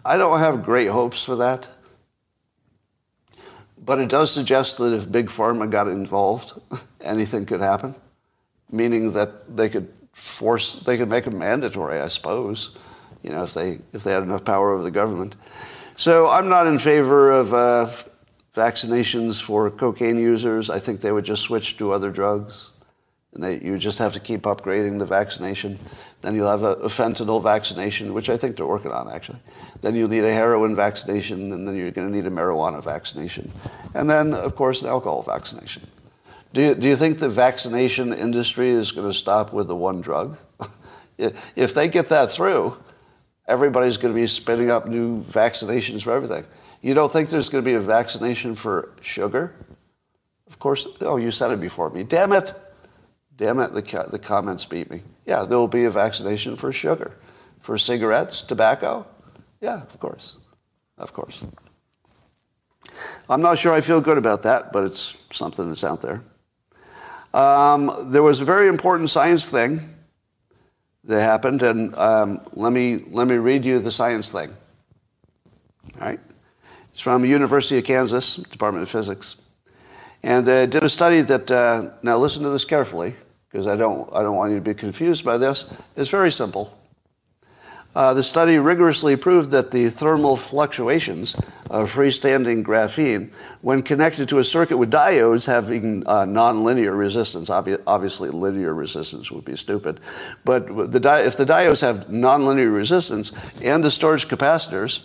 I 0.04 0.18
don't 0.18 0.38
have 0.38 0.64
great 0.64 0.90
hopes 0.90 1.24
for 1.24 1.36
that. 1.38 1.68
But 3.78 4.00
it 4.00 4.10
does 4.10 4.32
suggest 4.32 4.78
that 4.78 4.94
if 4.94 5.12
Big 5.12 5.30
Pharma 5.30 5.70
got 5.70 5.88
involved, 5.88 6.54
anything 7.02 7.48
could 7.48 7.62
happen, 7.62 7.96
meaning 8.72 9.14
that 9.14 9.56
they 9.56 9.70
could 9.70 9.92
force, 10.16 10.74
they 10.74 10.98
could 10.98 11.10
make 11.10 11.28
it 11.28 11.34
mandatory, 11.34 12.00
I 12.00 12.08
suppose, 12.08 12.76
you 13.22 13.30
know, 13.30 13.44
if 13.44 13.54
they, 13.54 13.80
if 13.94 14.04
they 14.04 14.14
had 14.14 14.24
enough 14.24 14.46
power 14.46 14.72
over 14.72 14.82
the 14.82 14.92
government. 14.92 15.36
So 15.98 16.28
I'm 16.30 16.50
not 16.50 16.68
in 16.68 16.80
favor 16.80 17.32
of 17.32 17.54
uh, 17.54 17.92
vaccinations 18.56 19.42
for 19.42 19.70
cocaine 19.70 20.18
users. 20.18 20.70
I 20.70 20.80
think 20.80 21.02
they 21.02 21.12
would 21.12 21.26
just 21.26 21.44
switch 21.44 21.78
to 21.78 21.92
other 21.92 22.12
drugs. 22.12 22.72
And 23.34 23.44
they, 23.44 23.60
you 23.60 23.78
just 23.78 24.00
have 24.00 24.14
to 24.14 24.20
keep 24.22 24.44
upgrading 24.44 25.00
the 25.00 25.06
vaccination. 25.06 25.78
Then 26.22 26.36
you'll 26.36 26.50
have 26.50 26.64
a, 26.64 26.76
a, 26.76 26.88
fentanyl 26.88 27.44
vaccination, 27.44 28.14
which 28.14 28.30
I 28.30 28.38
think 28.38 28.56
they're 28.56 28.66
working 28.66 28.92
on 28.92 29.10
actually. 29.10 29.40
Then 29.82 29.96
you'll 29.96 30.10
need 30.10 30.24
a 30.24 30.34
heroin 30.34 30.74
vaccination, 30.76 31.52
and 31.52 31.68
then 31.68 31.76
you're 31.76 31.92
going 31.92 32.10
to 32.10 32.16
need 32.16 32.26
a 32.26 32.32
marijuana 32.32 32.82
vaccination. 32.82 33.52
And 33.94 34.10
then, 34.10 34.34
of 34.34 34.56
course, 34.56 34.82
an 34.82 34.88
alcohol 34.88 35.22
vaccination. 35.22 35.86
Do 36.56 36.62
you, 36.62 36.74
do 36.74 36.88
you 36.88 36.96
think 36.96 37.20
the 37.20 37.28
vaccination 37.28 38.14
industry 38.14 38.70
is 38.70 38.94
going 38.94 39.06
to 39.06 39.14
stop 39.14 39.52
with 39.52 39.68
the 39.68 39.76
one 39.76 40.00
drug? 40.00 40.38
if 41.18 41.74
they 41.74 41.90
get 41.90 42.08
that 42.08 42.32
through, 42.32 42.78
everybody's 43.46 43.98
going 43.98 44.14
to 44.14 44.18
be 44.18 44.26
spinning 44.26 44.72
up 44.72 44.88
new 44.88 45.22
vaccinations 45.22 46.04
for 46.04 46.14
everything. 46.14 46.46
You 46.82 46.94
don't 46.94 47.12
think 47.12 47.28
there's 47.28 47.50
going 47.50 47.62
to 47.62 47.70
be 47.70 47.74
a 47.74 47.82
vaccination 47.82 48.56
for 48.56 48.94
sugar? 49.02 49.54
Of 50.48 50.58
course. 50.58 50.88
Oh, 51.02 51.18
you 51.18 51.30
said 51.30 51.52
it 51.52 51.60
before 51.60 51.90
me. 51.90 52.04
Damn 52.04 52.32
it. 52.32 52.54
Damn 53.36 53.60
it, 53.60 53.74
the, 53.74 54.08
the 54.10 54.20
comments 54.20 54.64
beat 54.64 54.90
me. 54.90 55.04
Yeah, 55.26 55.44
there 55.44 55.58
will 55.58 55.68
be 55.68 55.84
a 55.84 55.92
vaccination 55.92 56.56
for 56.56 56.72
sugar. 56.72 57.18
For 57.60 57.78
cigarettes, 57.78 58.42
tobacco? 58.42 59.06
Yeah, 59.60 59.82
of 59.82 60.00
course. 60.00 60.38
Of 60.98 61.12
course. 61.12 61.44
I'm 63.30 63.42
not 63.42 63.60
sure 63.60 63.74
I 63.74 63.82
feel 63.82 64.00
good 64.00 64.18
about 64.18 64.44
that, 64.44 64.72
but 64.72 64.86
it's 64.86 65.16
something 65.34 65.68
that's 65.68 65.84
out 65.84 66.02
there. 66.02 66.24
Um, 67.36 68.12
there 68.14 68.24
was 68.24 68.40
a 68.40 68.46
very 68.46 68.70
important 68.70 69.10
science 69.10 69.50
thing 69.50 69.94
that 71.04 71.22
happened, 71.22 71.64
and 71.64 71.94
um, 71.96 72.40
let, 72.54 72.72
me, 72.72 73.04
let 73.10 73.28
me 73.28 73.36
read 73.36 73.66
you 73.66 73.80
the 73.80 73.92
science 73.92 74.32
thing. 74.32 74.54
All 76.00 76.08
right? 76.08 76.20
It's 76.92 77.02
from 77.02 77.26
University 77.26 77.78
of 77.78 77.84
Kansas, 77.84 78.38
Department 78.38 78.84
of 78.84 78.90
Physics. 78.90 79.36
And 80.24 80.46
they 80.46 80.66
did 80.66 80.84
a 80.84 80.90
study 80.90 81.24
that, 81.24 81.52
uh, 81.52 81.90
now 82.02 82.18
listen 82.18 82.42
to 82.44 82.50
this 82.52 82.64
carefully, 82.64 83.16
because 83.52 83.68
I 83.68 83.76
don't, 83.76 84.10
I 84.14 84.22
don't 84.22 84.38
want 84.38 84.52
you 84.52 84.58
to 84.58 84.64
be 84.64 84.74
confused 84.74 85.26
by 85.26 85.38
this. 85.38 85.66
It's 85.98 86.10
very 86.10 86.32
simple. 86.32 86.72
Uh, 87.96 88.14
the 88.14 88.24
study 88.24 88.58
rigorously 88.58 89.16
proved 89.16 89.52
that 89.52 89.72
the 89.72 89.90
thermal 89.90 90.36
fluctuations 90.36 91.34
of 91.70 91.92
freestanding 91.92 92.62
graphene, 92.62 93.32
when 93.62 93.82
connected 93.82 94.28
to 94.28 94.38
a 94.38 94.44
circuit 94.44 94.76
with 94.76 94.92
diodes 94.92 95.46
having 95.46 96.06
uh, 96.06 96.26
nonlinear 96.26 96.98
resistance, 96.98 97.50
obvi- 97.50 97.82
obviously 97.88 98.30
linear 98.30 98.74
resistance 98.74 99.32
would 99.32 99.46
be 99.46 99.56
stupid, 99.56 100.02
but 100.44 100.92
the 100.92 101.00
di- 101.00 101.22
if 101.22 101.38
the 101.38 101.46
diodes 101.46 101.80
have 101.80 102.08
nonlinear 102.08 102.74
resistance 102.74 103.32
and 103.64 103.82
the 103.82 103.90
storage 103.90 104.28
capacitors, 104.28 105.00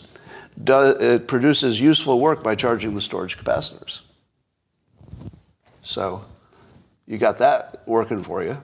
do- 0.64 0.96
it 0.98 1.28
produces 1.28 1.80
useful 1.80 2.18
work 2.18 2.42
by 2.42 2.56
charging 2.56 2.94
the 2.94 3.00
storage 3.00 3.38
capacitors. 3.38 4.00
So 5.82 6.24
you 7.06 7.18
got 7.18 7.38
that 7.38 7.82
working 7.86 8.24
for 8.24 8.42
you. 8.42 8.60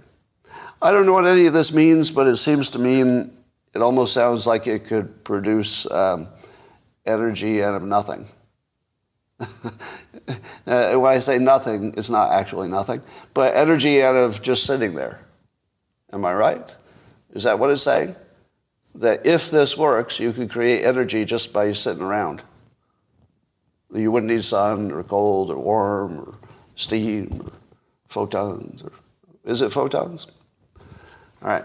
I 0.83 0.91
don't 0.91 1.07
know 1.07 1.13
what 1.13 1.27
any 1.27 1.47
of 1.47 1.53
this 1.53 1.73
means, 1.73 2.11
but 2.11 2.27
it 2.27 2.37
seems 2.37 2.71
to 2.71 2.81
mean 2.81 3.33
it 3.77 3.83
almost 3.83 4.15
sounds 4.15 4.47
like 4.47 4.67
it 4.67 4.87
could 4.87 5.23
produce 5.23 5.89
um, 5.91 6.29
energy 7.05 7.63
out 7.63 7.75
of 7.75 7.83
nothing. 7.83 8.27
uh, 9.39 10.95
when 10.95 11.13
I 11.13 11.19
say 11.19 11.39
nothing, 11.39 11.93
it's 11.99 12.09
not 12.09 12.33
actually 12.33 12.69
nothing, 12.69 13.03
but 13.35 13.55
energy 13.55 14.03
out 14.03 14.17
of 14.17 14.41
just 14.41 14.65
sitting 14.65 14.95
there. 14.95 15.21
Am 16.11 16.25
I 16.25 16.33
right? 16.33 16.75
Is 17.35 17.43
that 17.43 17.59
what 17.59 17.69
it's 17.69 17.83
saying? 17.83 18.17
That 18.95 19.27
if 19.27 19.51
this 19.51 19.77
works, 19.77 20.19
you 20.19 20.33
could 20.33 20.51
create 20.51 20.87
energy 20.87 21.27
just 21.27 21.53
by 21.53 21.71
sitting 21.73 22.03
around. 22.03 22.43
You 23.93 24.11
wouldn't 24.11 24.33
need 24.33 24.43
sun 24.43 24.91
or 24.91 25.03
cold 25.03 25.51
or 25.51 25.59
warm 25.59 26.21
or 26.21 26.35
steam 26.77 27.43
or 27.45 27.53
photons. 28.09 28.83
Or, 28.83 28.93
is 29.45 29.61
it 29.61 29.71
photons? 29.71 30.29
All 31.43 31.49
right. 31.49 31.65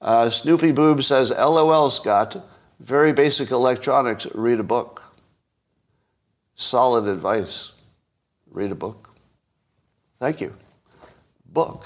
Uh, 0.00 0.30
Snoopy 0.30 0.72
Boob 0.72 1.02
says, 1.02 1.30
LOL, 1.30 1.90
Scott. 1.90 2.44
Very 2.80 3.12
basic 3.12 3.50
electronics. 3.50 4.26
Read 4.34 4.60
a 4.60 4.64
book. 4.64 5.02
Solid 6.54 7.06
advice. 7.06 7.72
Read 8.50 8.72
a 8.72 8.76
book. 8.76 9.10
Thank 10.20 10.40
you. 10.40 10.54
Book. 11.52 11.84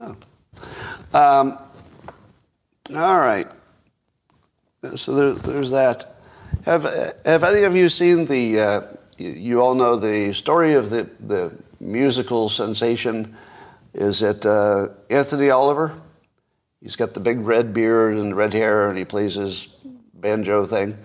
Oh. 0.00 0.16
Um, 1.14 1.58
all 2.94 3.18
right. 3.18 3.50
So 4.96 5.14
there, 5.14 5.32
there's 5.32 5.70
that. 5.70 6.16
Have, 6.64 6.84
have 7.24 7.44
any 7.44 7.62
of 7.62 7.74
you 7.74 7.88
seen 7.88 8.26
the, 8.26 8.60
uh, 8.60 8.80
you, 9.16 9.30
you, 9.30 9.60
all 9.60 9.74
know 9.74 9.96
the 9.96 10.32
story 10.32 10.74
of 10.74 10.90
the, 10.90 11.08
the 11.20 11.52
musical 11.80 12.48
sensation? 12.48 13.36
Is 13.94 14.22
it 14.22 14.44
uh, 14.44 14.88
Anthony 15.10 15.50
Oliver? 15.50 15.92
He's 16.82 16.96
got 16.96 17.14
the 17.14 17.20
big 17.20 17.40
red 17.40 17.72
beard 17.72 18.16
and 18.16 18.36
red 18.36 18.52
hair, 18.52 18.88
and 18.88 18.98
he 18.98 19.04
plays 19.04 19.36
his 19.36 19.68
banjo 20.14 20.66
thing. 20.66 20.98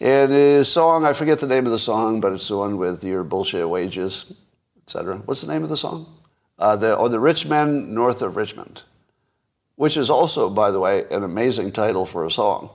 And 0.00 0.30
his 0.30 0.70
song, 0.70 1.04
I 1.04 1.12
forget 1.12 1.40
the 1.40 1.48
name 1.48 1.66
of 1.66 1.72
the 1.72 1.78
song, 1.78 2.20
but 2.20 2.32
it's 2.32 2.46
the 2.46 2.56
one 2.56 2.76
with 2.78 3.02
your 3.02 3.24
bullshit 3.24 3.68
wages, 3.68 4.32
etc. 4.84 5.16
What's 5.24 5.40
the 5.40 5.52
name 5.52 5.64
of 5.64 5.70
the 5.70 5.76
song? 5.76 6.06
Uh, 6.56 6.76
the, 6.76 6.94
or 6.94 7.06
oh, 7.06 7.08
the 7.08 7.18
Rich 7.18 7.46
Men 7.46 7.94
North 7.94 8.22
of 8.22 8.36
Richmond, 8.36 8.82
which 9.74 9.96
is 9.96 10.08
also, 10.08 10.48
by 10.48 10.70
the 10.70 10.78
way, 10.78 11.04
an 11.10 11.24
amazing 11.24 11.72
title 11.72 12.06
for 12.06 12.24
a 12.24 12.30
song. 12.30 12.70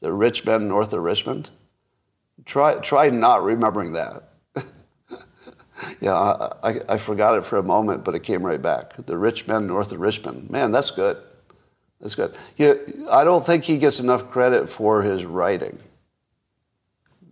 The 0.00 0.12
Rich 0.12 0.44
Men 0.44 0.68
North 0.68 0.92
of 0.92 1.02
Richmond. 1.02 1.48
Try, 2.44 2.74
try 2.76 3.08
not 3.08 3.42
remembering 3.42 3.94
that. 3.94 4.30
yeah, 6.00 6.14
I, 6.14 6.52
I, 6.62 6.80
I 6.90 6.98
forgot 6.98 7.36
it 7.36 7.44
for 7.44 7.56
a 7.56 7.62
moment, 7.62 8.04
but 8.04 8.14
it 8.14 8.22
came 8.22 8.44
right 8.44 8.60
back. 8.60 8.94
The 9.06 9.16
Rich 9.16 9.46
Men 9.46 9.66
North 9.66 9.92
of 9.92 10.00
Richmond. 10.00 10.50
Man, 10.50 10.72
that's 10.72 10.90
good. 10.90 11.16
That's 12.00 12.14
good. 12.14 12.34
He, 12.54 12.70
I 13.10 13.24
don't 13.24 13.44
think 13.44 13.64
he 13.64 13.78
gets 13.78 14.00
enough 14.00 14.30
credit 14.30 14.70
for 14.70 15.02
his 15.02 15.24
writing, 15.24 15.78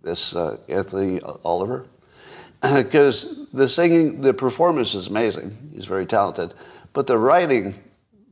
this 0.03 0.35
uh, 0.35 0.57
Anthony 0.67 1.19
Oliver, 1.43 1.87
because 2.61 3.47
the 3.51 3.67
singing, 3.67 4.21
the 4.21 4.33
performance 4.33 4.93
is 4.93 5.07
amazing. 5.07 5.71
He's 5.73 5.85
very 5.85 6.05
talented. 6.05 6.53
But 6.93 7.07
the 7.07 7.17
writing, 7.17 7.79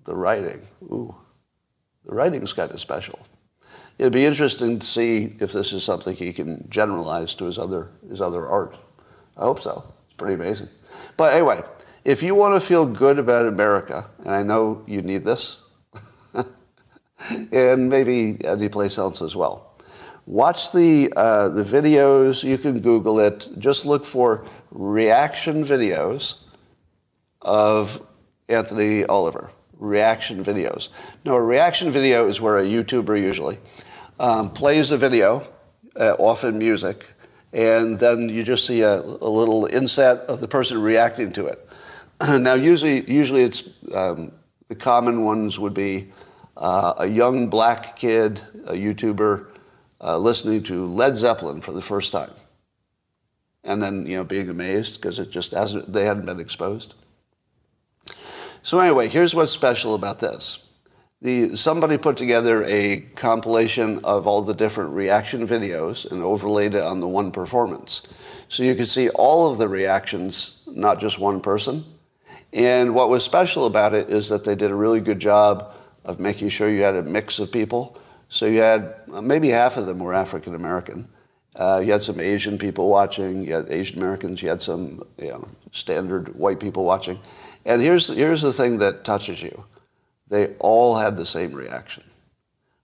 the 0.06 0.16
writing, 0.16 0.62
ooh, 0.84 1.16
the 2.06 2.14
writing's 2.14 2.54
kind 2.54 2.72
of 2.72 2.80
special. 2.80 3.20
It'd 3.98 4.14
be 4.14 4.26
interesting 4.26 4.78
to 4.78 4.86
see 4.86 5.36
if 5.40 5.52
this 5.52 5.74
is 5.74 5.84
something 5.84 6.16
he 6.16 6.32
can 6.32 6.68
generalize 6.70 7.34
to 7.36 7.46
his 7.46 7.58
other, 7.58 7.90
his 8.08 8.22
other 8.22 8.48
art. 8.48 8.78
I 9.36 9.42
hope 9.42 9.60
so. 9.60 9.92
It's 10.06 10.16
pretty 10.16 10.36
amazing. 10.36 10.70
But 11.16 11.34
anyway, 11.34 11.64
if 12.06 12.22
you 12.22 12.36
want 12.36 12.54
to 12.54 12.66
feel 12.66 12.86
good 12.86 13.18
about 13.18 13.48
America, 13.48 14.08
and 14.20 14.30
I 14.30 14.44
know 14.44 14.84
you 14.86 15.02
need 15.02 15.24
this, 15.24 15.62
and 17.52 17.90
maybe 17.90 18.44
any 18.46 18.70
place 18.70 18.98
else 18.98 19.22
as 19.22 19.36
well. 19.36 19.68
Watch 20.26 20.74
the, 20.74 21.12
uh, 21.16 21.50
the 21.50 21.64
videos. 21.64 22.44
You 22.44 22.58
can 22.58 22.82
Google 22.82 23.20
it. 23.20 23.48
Just 23.58 23.86
look 23.86 24.06
for 24.06 24.46
reaction 24.72 25.64
videos 25.64 26.40
of 27.42 28.02
Anthony 28.50 29.06
Oliver. 29.06 29.52
Reaction 29.78 30.44
videos. 30.44 30.90
Now, 31.24 31.36
a 31.36 31.42
reaction 31.42 31.92
video 31.92 32.28
is 32.28 32.42
where 32.42 32.58
a 32.58 32.64
YouTuber 32.64 33.22
usually 33.22 33.58
um, 34.20 34.50
plays 34.50 34.92
a 34.92 34.98
video, 34.98 35.48
uh, 35.96 36.16
often 36.18 36.58
music, 36.58 37.14
and 37.54 37.98
then 37.98 38.28
you 38.28 38.44
just 38.44 38.66
see 38.66 38.82
a, 38.82 39.00
a 39.00 39.30
little 39.30 39.66
inset 39.68 40.20
of 40.22 40.42
the 40.42 40.48
person 40.48 40.82
reacting 40.82 41.32
to 41.34 41.46
it. 41.46 41.70
now, 42.22 42.56
usually, 42.56 43.10
usually 43.10 43.44
it's 43.44 43.64
um, 43.94 44.32
the 44.68 44.76
common 44.76 45.24
ones 45.24 45.58
would 45.58 45.74
be 45.74 46.12
uh, 46.58 46.96
a 46.98 47.08
young 47.08 47.50
black 47.50 47.96
kid, 47.96 48.42
a 48.66 48.74
YouTuber, 48.74 49.48
uh, 50.02 50.18
listening 50.18 50.64
to 50.64 50.86
Led 50.86 51.16
Zeppelin 51.16 51.62
for 51.62 51.72
the 51.72 51.82
first 51.82 52.12
time, 52.12 52.32
and 53.64 53.82
then 53.82 54.06
you 54.06 54.18
know 54.18 54.24
being 54.24 54.50
amazed 54.50 54.96
because 54.96 55.20
it 55.20 55.32
just 55.32 55.52
hasn't 55.52 55.92
they 55.92 56.06
hadn't 56.06 56.26
been 56.26 56.40
exposed. 56.40 56.96
So 58.64 58.80
anyway, 58.80 59.08
here's 59.08 59.34
what's 59.34 59.52
special 59.52 59.96
about 59.96 60.20
this. 60.20 60.60
The, 61.22 61.56
somebody 61.56 61.98
put 61.98 62.18
together 62.18 62.64
a 62.66 62.98
compilation 63.16 64.04
of 64.04 64.28
all 64.28 64.44
the 64.44 64.54
different 64.54 64.92
reaction 64.92 65.48
videos 65.48 66.10
and 66.12 66.22
overlaid 66.22 66.76
it 66.76 66.84
on 66.84 67.00
the 67.00 67.08
one 67.08 67.32
performance. 67.32 68.04
So 68.50 68.64
you 68.64 68.76
could 68.76 68.88
see 68.88 69.10
all 69.10 69.50
of 69.50 69.58
the 69.58 69.68
reactions, 69.68 70.60
not 70.68 71.00
just 71.00 71.18
one 71.18 71.42
person. 71.42 71.86
And 72.54 72.94
what 72.94 73.10
was 73.10 73.24
special 73.24 73.66
about 73.66 73.94
it 73.94 74.10
is 74.10 74.30
that 74.30 74.44
they 74.44 74.54
did 74.54 74.70
a 74.70 74.76
really 74.76 75.00
good 75.00 75.20
job 75.20 75.74
of 76.08 76.20
making 76.20 76.50
sure 76.50 76.70
you 76.70 76.82
had 76.82 76.96
a 76.96 77.04
mix 77.04 77.38
of 77.40 77.52
people. 77.52 78.00
So 78.30 78.46
you 78.46 78.62
had 78.62 78.96
uh, 79.14 79.22
maybe 79.22 79.50
half 79.50 79.78
of 79.78 79.86
them 79.86 80.00
were 80.00 80.14
African 80.14 80.56
American. 80.56 81.08
Uh, 81.56 81.82
you 81.84 81.92
had 81.92 82.02
some 82.02 82.20
Asian 82.20 82.58
people 82.58 82.90
watching. 82.90 83.44
You 83.44 83.54
had 83.54 83.72
Asian 83.72 83.98
Americans. 84.02 84.42
You 84.42 84.50
had 84.50 84.62
some 84.62 85.04
you 85.18 85.30
know, 85.30 85.48
standard 85.72 86.36
white 86.36 86.60
people 86.60 86.86
watching. 86.86 87.20
And 87.66 87.82
here's, 87.82 88.08
here's 88.08 88.42
the 88.42 88.54
thing 88.54 88.78
that 88.80 89.04
touches 89.04 89.42
you. 89.42 89.64
They 90.30 90.56
all 90.60 90.96
had 90.96 91.18
the 91.18 91.26
same 91.26 91.54
reaction. 91.54 92.04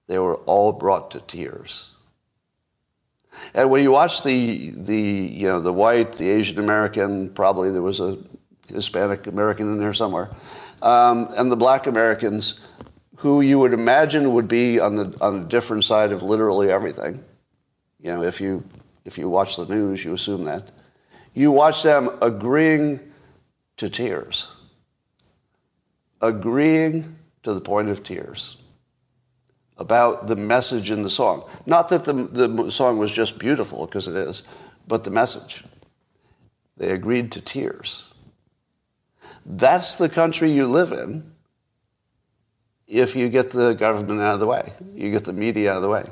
They 0.07 0.19
were 0.19 0.35
all 0.35 0.71
brought 0.71 1.11
to 1.11 1.19
tears. 1.21 1.91
And 3.53 3.69
when 3.69 3.83
you 3.83 3.91
watch 3.91 4.23
the, 4.23 4.71
the, 4.71 4.97
you 4.97 5.47
know, 5.47 5.59
the 5.59 5.73
white, 5.73 6.13
the 6.13 6.29
Asian 6.29 6.59
American, 6.59 7.29
probably 7.29 7.71
there 7.71 7.81
was 7.81 7.99
a 7.99 8.17
Hispanic 8.67 9.27
American 9.27 9.71
in 9.71 9.79
there 9.79 9.93
somewhere, 9.93 10.29
um, 10.81 11.29
and 11.35 11.51
the 11.51 11.55
black 11.55 11.87
Americans, 11.87 12.59
who 13.23 13.41
you 13.41 13.57
would 13.57 13.73
imagine 13.73 14.31
would 14.33 14.47
be 14.47 14.79
on 14.79 14.95
the, 14.95 15.17
on 15.19 15.41
a 15.41 15.45
different 15.45 15.83
side 15.83 16.11
of 16.11 16.21
literally 16.21 16.69
everything. 16.69 17.23
You 17.99 18.13
know, 18.13 18.23
if 18.23 18.39
you, 18.39 18.63
if 19.03 19.17
you 19.17 19.27
watch 19.27 19.55
the 19.55 19.65
news, 19.65 20.05
you 20.05 20.13
assume 20.13 20.43
that. 20.43 20.71
You 21.33 21.51
watch 21.51 21.81
them 21.81 22.11
agreeing 22.21 22.99
to 23.77 23.89
tears 23.89 24.47
agreeing 26.23 27.17
to 27.43 27.53
the 27.53 27.61
point 27.61 27.89
of 27.89 28.01
tears 28.01 28.57
about 29.77 30.25
the 30.27 30.35
message 30.35 30.89
in 30.89 31.03
the 31.03 31.09
song. 31.09 31.43
Not 31.65 31.89
that 31.89 32.05
the, 32.05 32.13
the 32.13 32.71
song 32.71 32.97
was 32.97 33.11
just 33.11 33.37
beautiful, 33.37 33.85
because 33.85 34.07
it 34.07 34.15
is, 34.15 34.43
but 34.87 35.03
the 35.03 35.11
message. 35.11 35.63
They 36.77 36.91
agreed 36.91 37.33
to 37.33 37.41
tears. 37.41 38.05
That's 39.45 39.97
the 39.97 40.09
country 40.09 40.51
you 40.51 40.65
live 40.65 40.93
in 40.93 41.32
if 42.93 43.15
you 43.15 43.27
get 43.27 43.49
the 43.49 43.73
government 43.73 44.21
out 44.21 44.35
of 44.35 44.39
the 44.39 44.45
way, 44.45 44.71
you 44.93 45.09
get 45.09 45.25
the 45.25 45.33
media 45.33 45.71
out 45.71 45.77
of 45.77 45.81
the 45.81 45.89
way. 45.89 46.07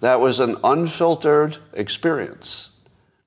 That 0.00 0.20
was 0.20 0.40
an 0.40 0.56
unfiltered 0.64 1.58
experience. 1.74 2.70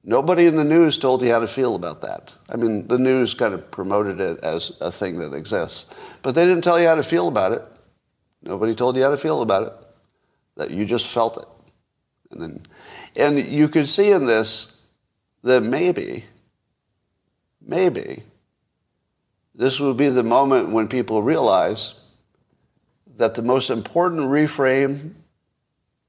Nobody 0.03 0.45
in 0.45 0.57
the 0.57 0.63
news 0.65 0.97
told 0.97 1.21
you 1.21 1.31
how 1.31 1.39
to 1.39 1.47
feel 1.47 1.75
about 1.75 2.01
that. 2.01 2.33
I 2.49 2.57
mean, 2.57 2.87
the 2.87 2.97
news 2.97 3.33
kind 3.33 3.53
of 3.53 3.71
promoted 3.71 4.19
it 4.19 4.39
as 4.43 4.73
a 4.81 4.91
thing 4.91 5.19
that 5.19 5.33
exists, 5.33 5.87
but 6.21 6.35
they 6.35 6.45
didn't 6.45 6.63
tell 6.63 6.79
you 6.79 6.87
how 6.87 6.95
to 6.95 7.03
feel 7.03 7.29
about 7.29 7.53
it. 7.53 7.63
Nobody 8.41 8.75
told 8.75 8.97
you 8.97 9.03
how 9.03 9.11
to 9.11 9.17
feel 9.17 9.41
about 9.41 9.67
it. 9.67 9.73
That 10.57 10.71
you 10.71 10.85
just 10.85 11.07
felt 11.07 11.37
it. 11.37 11.47
And 12.31 12.41
then 12.41 12.65
and 13.15 13.51
you 13.51 13.69
could 13.69 13.87
see 13.87 14.11
in 14.11 14.25
this 14.25 14.79
that 15.43 15.61
maybe 15.61 16.25
maybe 17.61 18.23
this 19.55 19.79
will 19.79 19.93
be 19.93 20.09
the 20.09 20.23
moment 20.23 20.69
when 20.69 20.87
people 20.87 21.23
realize 21.23 21.93
that 23.17 23.35
the 23.35 23.41
most 23.41 23.69
important 23.69 24.21
reframe 24.21 25.13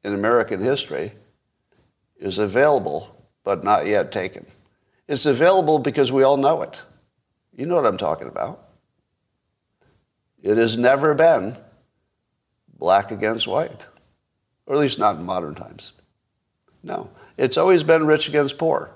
in 0.04 0.14
American 0.14 0.62
history 0.62 1.12
is 2.18 2.38
available 2.38 3.14
but 3.44 3.64
not 3.64 3.86
yet 3.86 4.12
taken. 4.12 4.46
It's 5.08 5.24
available 5.24 5.78
because 5.78 6.12
we 6.12 6.22
all 6.22 6.36
know 6.36 6.60
it. 6.60 6.82
You 7.56 7.64
know 7.64 7.76
what 7.76 7.86
I'm 7.86 7.96
talking 7.96 8.28
about. 8.28 8.68
It 10.42 10.58
has 10.58 10.76
never 10.76 11.14
been 11.14 11.56
black 12.78 13.10
against 13.10 13.48
white, 13.48 13.86
or 14.66 14.74
at 14.74 14.80
least 14.80 14.98
not 14.98 15.16
in 15.16 15.24
modern 15.24 15.54
times. 15.54 15.92
No, 16.82 17.10
it's 17.38 17.56
always 17.56 17.82
been 17.82 18.06
rich 18.06 18.28
against 18.28 18.58
poor. 18.58 18.90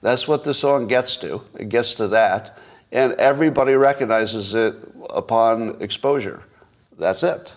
That's 0.00 0.26
what 0.26 0.42
the 0.42 0.54
song 0.54 0.86
gets 0.86 1.18
to. 1.18 1.42
It 1.54 1.68
gets 1.68 1.94
to 1.94 2.08
that, 2.08 2.58
and 2.90 3.12
everybody 3.12 3.74
recognizes 3.74 4.54
it 4.54 4.74
upon 5.10 5.82
exposure. 5.82 6.42
That's 6.98 7.22
it. 7.22 7.54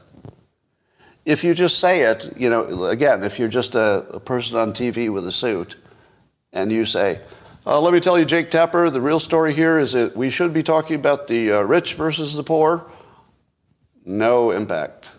If 1.26 1.44
you 1.44 1.54
just 1.54 1.80
say 1.80 2.02
it, 2.02 2.32
you 2.38 2.50
know, 2.50 2.86
again, 2.86 3.24
if 3.24 3.40
you're 3.40 3.48
just 3.48 3.76
a, 3.76 4.06
a 4.10 4.20
person 4.20 4.58
on 4.58 4.74
TV 4.74 5.12
with 5.12 5.26
a 5.28 5.32
suit, 5.32 5.76
and 6.54 6.72
you 6.72 6.86
say, 6.86 7.20
uh, 7.66 7.82
let 7.82 7.94
me 7.94 8.00
tell 8.00 8.18
you, 8.18 8.26
Jake 8.26 8.52
Tapper, 8.52 8.90
the 8.92 9.02
real 9.02 9.20
story 9.20 9.54
here 9.54 9.80
is 9.80 9.94
that 9.94 10.16
we 10.16 10.30
should 10.30 10.54
be 10.54 10.62
talking 10.62 10.96
about 10.96 11.28
the 11.28 11.52
uh, 11.52 11.62
rich 11.62 11.96
versus 11.96 12.36
the 12.36 12.44
poor. 12.44 12.92
No 14.06 14.52
impact. 14.52 15.10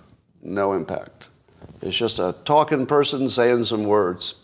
No 0.42 0.72
impact. 0.72 1.28
It's 1.82 1.96
just 1.96 2.20
a 2.20 2.36
talking 2.44 2.86
person 2.86 3.28
saying 3.28 3.64
some 3.64 3.82
words. 3.82 4.36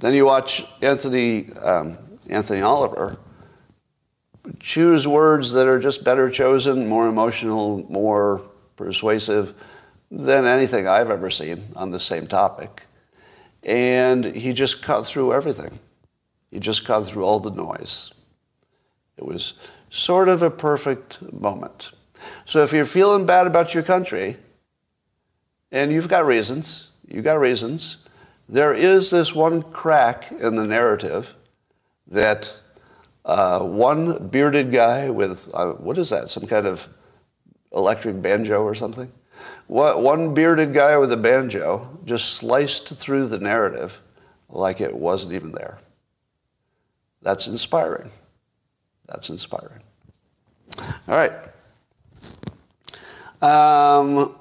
Then 0.00 0.12
you 0.12 0.26
watch 0.26 0.64
Anthony, 0.82 1.50
um, 1.54 1.98
Anthony 2.28 2.60
Oliver 2.60 3.18
choose 4.60 5.08
words 5.08 5.52
that 5.52 5.66
are 5.66 5.78
just 5.78 6.04
better 6.04 6.28
chosen, 6.30 6.86
more 6.86 7.08
emotional, 7.08 7.86
more 7.90 8.42
persuasive 8.76 9.54
than 10.10 10.44
anything 10.44 10.86
I've 10.86 11.10
ever 11.10 11.30
seen 11.30 11.64
on 11.76 11.90
the 11.90 12.00
same 12.00 12.26
topic. 12.26 12.82
And 13.62 14.24
he 14.24 14.52
just 14.52 14.82
cut 14.82 15.06
through 15.06 15.32
everything. 15.32 15.78
He 16.50 16.60
just 16.60 16.86
got 16.86 17.06
through 17.06 17.24
all 17.24 17.40
the 17.40 17.50
noise. 17.50 18.12
It 19.16 19.24
was 19.24 19.54
sort 19.90 20.28
of 20.28 20.42
a 20.42 20.50
perfect 20.50 21.20
moment. 21.32 21.92
So 22.44 22.62
if 22.62 22.72
you're 22.72 22.86
feeling 22.86 23.26
bad 23.26 23.46
about 23.46 23.74
your 23.74 23.82
country, 23.82 24.36
and 25.72 25.90
you've 25.90 26.08
got 26.08 26.26
reasons, 26.26 26.88
you've 27.08 27.24
got 27.24 27.40
reasons, 27.40 27.98
there 28.48 28.74
is 28.74 29.10
this 29.10 29.34
one 29.34 29.62
crack 29.62 30.30
in 30.30 30.54
the 30.56 30.66
narrative 30.66 31.34
that 32.06 32.52
uh, 33.24 33.60
one 33.60 34.28
bearded 34.28 34.70
guy 34.70 35.10
with, 35.10 35.48
uh, 35.54 35.72
what 35.72 35.98
is 35.98 36.10
that, 36.10 36.30
some 36.30 36.46
kind 36.46 36.66
of 36.66 36.88
electric 37.74 38.22
banjo 38.22 38.62
or 38.62 38.74
something? 38.74 39.10
What, 39.66 40.02
one 40.02 40.34
bearded 40.34 40.72
guy 40.74 40.96
with 40.98 41.12
a 41.12 41.16
banjo 41.16 41.98
just 42.04 42.34
sliced 42.34 42.94
through 42.96 43.28
the 43.28 43.38
narrative 43.38 44.00
like 44.48 44.80
it 44.80 44.94
wasn't 44.94 45.34
even 45.34 45.52
there. 45.52 45.78
That's 47.22 47.46
inspiring. 47.46 48.10
That's 49.06 49.30
inspiring. 49.30 49.80
All 51.08 51.16
right. 51.16 51.32
Um, 53.42 54.38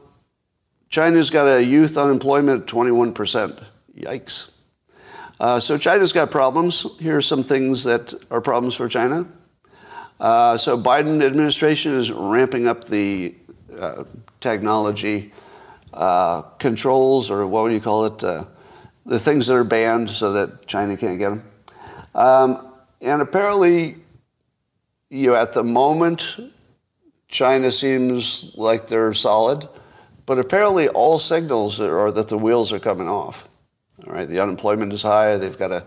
China's 0.89 1.30
got 1.30 1.48
a 1.48 1.63
youth 1.63 1.98
unemployment 1.98 2.63
of 2.63 2.67
21%. 2.67 3.63
Yikes. 3.98 4.52
Uh, 5.39 5.60
so 5.60 5.78
China's 5.78 6.13
got 6.13 6.32
problems. 6.32 6.86
Here 7.00 7.17
are 7.17 7.22
some 7.22 7.43
things 7.43 7.84
that 7.84 8.13
are 8.32 8.41
problems 8.41 8.76
for 8.76 8.88
China. 8.88 9.28
Uh, 10.19 10.58
so 10.58 10.78
Biden 10.78 11.23
administration 11.23 11.93
is 11.95 12.12
ramping 12.12 12.67
up 12.67 12.86
the 12.86 13.36
uh, 13.78 14.04
technology 14.39 15.32
uh, 15.93 16.41
controls, 16.60 17.30
or 17.30 17.45
what 17.47 17.63
would 17.63 17.73
you 17.73 17.82
call 17.82 18.06
it? 18.06 18.23
Uh, 18.23 18.45
the 19.06 19.19
things 19.19 19.47
that 19.47 19.56
are 19.56 19.63
banned 19.63 20.10
so 20.10 20.34
that 20.34 20.65
China 20.65 20.95
can't 20.95 21.19
get 21.19 21.30
them. 21.30 21.43
Um, 22.15 22.73
and 23.02 23.21
apparently, 23.21 23.97
you 25.10 25.28
know, 25.28 25.36
at 25.36 25.54
the 25.54 25.63
moment, 25.63 26.23
China 27.28 27.71
seems 27.71 28.54
like 28.56 28.88
they're 28.88 29.13
solid, 29.13 29.67
but 30.26 30.39
apparently 30.39 30.88
all 30.89 31.19
signals 31.19 31.82
are 31.82 32.12
that 32.12 32.30
the 32.30 32.38
wheels 32.38 32.71
are 32.71 32.80
coming 32.80 33.10
off. 33.10 33.49
All 34.08 34.13
right, 34.13 34.28
the 34.28 34.39
unemployment 34.39 34.93
is 34.93 35.02
high. 35.02 35.36
They've 35.38 35.58
got 35.58 35.71
a 35.71 35.86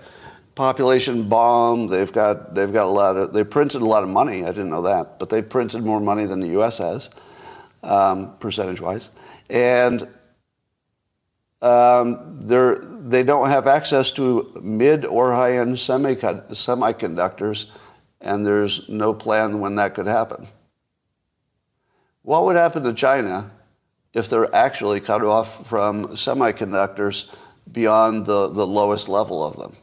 population 0.57 1.29
bomb. 1.29 1.87
They've 1.87 2.12
got 2.12 2.55
they've 2.57 2.73
got 2.73 2.87
a 2.87 2.90
lot 2.90 3.16
of 3.16 3.33
they 3.33 3.45
printed 3.45 3.83
a 3.83 3.87
lot 3.87 4.03
of 4.03 4.09
money. 4.09 4.42
I 4.42 4.49
didn't 4.49 4.71
know 4.71 4.83
that, 4.83 5.21
but 5.21 5.31
they 5.31 5.42
printed 5.42 5.85
more 5.85 6.01
money 6.01 6.27
than 6.27 6.40
the 6.40 6.49
U.S. 6.49 6.79
has, 6.79 7.11
um, 7.85 8.37
percentage 8.40 8.81
wise, 8.81 9.11
and 9.49 10.09
um, 11.62 12.40
they're, 12.40 12.77
they 12.79 13.23
don't 13.23 13.49
have 13.49 13.66
access 13.66 14.12
to 14.12 14.61
mid 14.62 15.05
or 15.05 15.33
high 15.33 15.59
end 15.59 15.77
semiconductors, 15.77 17.66
and 18.21 18.45
there's 18.45 18.88
no 18.88 19.14
plan 19.14 19.61
when 19.61 19.77
that 19.77 19.95
could 19.95 20.07
happen. 20.07 20.49
What 22.23 22.45
would 22.45 22.57
happen 22.57 22.83
to 22.83 22.92
China 22.92 23.53
if 24.12 24.29
they're 24.29 24.55
actually 24.55 25.01
cut 25.01 25.23
off 25.23 25.66
from 25.69 26.09
semiconductors 26.09 27.31
beyond 27.71 28.27
the, 28.27 28.49
the 28.49 28.66
lowest 28.66 29.09
level 29.09 29.45
of 29.45 29.57
them? 29.57 29.77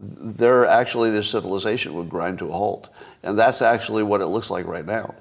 There 0.00 0.66
actually 0.66 1.10
the 1.10 1.22
civilization 1.22 1.94
would 1.94 2.08
grind 2.08 2.38
to 2.38 2.48
a 2.48 2.52
halt. 2.52 2.88
And 3.22 3.38
that's 3.38 3.60
actually 3.60 4.02
what 4.02 4.20
it 4.20 4.26
looks 4.26 4.50
like 4.50 4.66
right 4.66 4.86
now. 4.86 5.14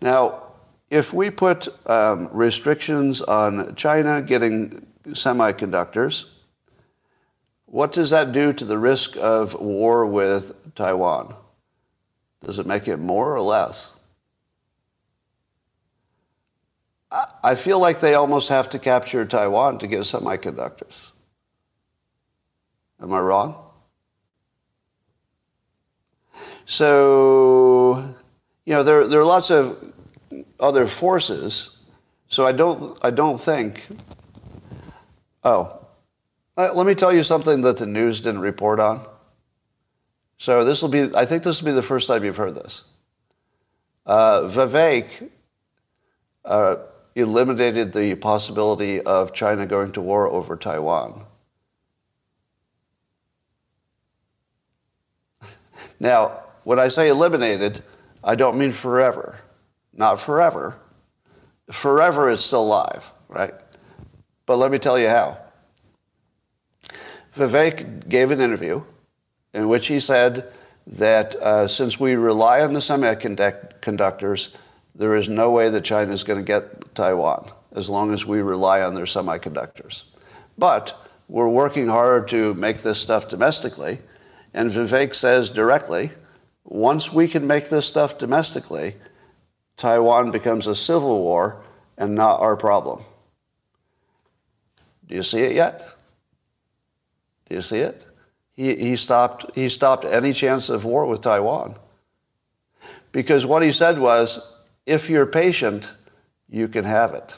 Now, 0.00 0.42
if 0.90 1.12
we 1.12 1.30
put 1.30 1.68
um, 1.88 2.28
restrictions 2.32 3.20
on 3.22 3.74
China 3.76 4.22
getting 4.22 4.86
semiconductors, 5.08 6.24
what 7.66 7.92
does 7.92 8.10
that 8.10 8.32
do 8.32 8.52
to 8.52 8.64
the 8.64 8.78
risk 8.78 9.16
of 9.16 9.54
war 9.54 10.06
with 10.06 10.74
Taiwan? 10.74 11.34
Does 12.44 12.58
it 12.58 12.66
make 12.66 12.88
it 12.88 12.98
more 12.98 13.34
or 13.34 13.40
less? 13.40 13.96
I 17.44 17.54
feel 17.56 17.78
like 17.78 18.00
they 18.00 18.14
almost 18.14 18.48
have 18.48 18.70
to 18.70 18.78
capture 18.78 19.24
Taiwan 19.26 19.78
to 19.80 19.86
get 19.86 20.00
semiconductors. 20.00 21.10
Am 23.02 23.12
I 23.12 23.20
wrong? 23.20 23.61
So, 26.66 28.14
you 28.64 28.74
know, 28.74 28.82
there, 28.82 29.06
there 29.06 29.20
are 29.20 29.24
lots 29.24 29.50
of 29.50 29.92
other 30.58 30.86
forces. 30.86 31.76
So 32.28 32.46
I 32.46 32.52
don't, 32.52 32.98
I 33.02 33.10
don't 33.10 33.38
think. 33.38 33.86
Oh, 35.44 35.78
let 36.56 36.86
me 36.86 36.94
tell 36.94 37.12
you 37.12 37.22
something 37.22 37.62
that 37.62 37.76
the 37.78 37.86
news 37.86 38.20
didn't 38.20 38.40
report 38.40 38.80
on. 38.80 39.06
So 40.38 40.64
this 40.64 40.82
will 40.82 40.88
be, 40.88 41.14
I 41.14 41.24
think 41.24 41.42
this 41.42 41.60
will 41.60 41.66
be 41.66 41.72
the 41.72 41.82
first 41.82 42.08
time 42.08 42.24
you've 42.24 42.36
heard 42.36 42.54
this. 42.54 42.82
Uh, 44.04 44.42
Vivek 44.42 45.30
uh, 46.44 46.76
eliminated 47.14 47.92
the 47.92 48.14
possibility 48.16 49.00
of 49.00 49.32
China 49.32 49.66
going 49.66 49.92
to 49.92 50.00
war 50.00 50.28
over 50.28 50.56
Taiwan. 50.56 51.24
Now, 56.00 56.42
when 56.64 56.78
I 56.78 56.88
say 56.88 57.08
eliminated, 57.08 57.82
I 58.22 58.34
don't 58.34 58.58
mean 58.58 58.72
forever. 58.72 59.40
Not 59.92 60.20
forever. 60.20 60.78
Forever 61.70 62.30
is 62.30 62.44
still 62.44 62.62
alive, 62.62 63.10
right? 63.28 63.54
But 64.46 64.56
let 64.56 64.70
me 64.70 64.78
tell 64.78 64.98
you 64.98 65.08
how. 65.08 65.38
Vivek 67.36 68.08
gave 68.08 68.30
an 68.30 68.40
interview 68.40 68.82
in 69.54 69.68
which 69.68 69.86
he 69.86 70.00
said 70.00 70.52
that 70.86 71.34
uh, 71.36 71.68
since 71.68 71.98
we 71.98 72.14
rely 72.14 72.60
on 72.60 72.72
the 72.72 72.80
semiconductors, 72.80 74.54
there 74.94 75.14
is 75.16 75.28
no 75.28 75.50
way 75.50 75.68
that 75.68 75.84
China 75.84 76.12
is 76.12 76.24
going 76.24 76.38
to 76.38 76.44
get 76.44 76.94
Taiwan 76.94 77.50
as 77.74 77.88
long 77.88 78.12
as 78.12 78.26
we 78.26 78.42
rely 78.42 78.82
on 78.82 78.94
their 78.94 79.04
semiconductors. 79.04 80.02
But 80.58 80.98
we're 81.28 81.48
working 81.48 81.88
hard 81.88 82.28
to 82.28 82.52
make 82.54 82.82
this 82.82 83.00
stuff 83.00 83.28
domestically. 83.28 84.00
And 84.52 84.70
Vivek 84.70 85.14
says 85.14 85.48
directly, 85.48 86.10
once 86.72 87.12
we 87.12 87.28
can 87.28 87.46
make 87.46 87.68
this 87.68 87.84
stuff 87.84 88.16
domestically, 88.16 88.96
Taiwan 89.76 90.30
becomes 90.30 90.66
a 90.66 90.74
civil 90.74 91.22
war 91.22 91.62
and 91.98 92.14
not 92.14 92.40
our 92.40 92.56
problem. 92.56 93.04
Do 95.06 95.14
you 95.14 95.22
see 95.22 95.40
it 95.40 95.52
yet? 95.52 95.84
Do 97.46 97.56
you 97.56 97.60
see 97.60 97.80
it? 97.80 98.06
He, 98.54 98.74
he, 98.76 98.96
stopped, 98.96 99.54
he 99.54 99.68
stopped 99.68 100.06
any 100.06 100.32
chance 100.32 100.70
of 100.70 100.86
war 100.86 101.04
with 101.04 101.20
Taiwan. 101.20 101.76
Because 103.12 103.44
what 103.44 103.62
he 103.62 103.70
said 103.70 103.98
was, 103.98 104.40
if 104.86 105.10
you're 105.10 105.26
patient, 105.26 105.92
you 106.48 106.68
can 106.68 106.84
have 106.84 107.12
it. 107.12 107.36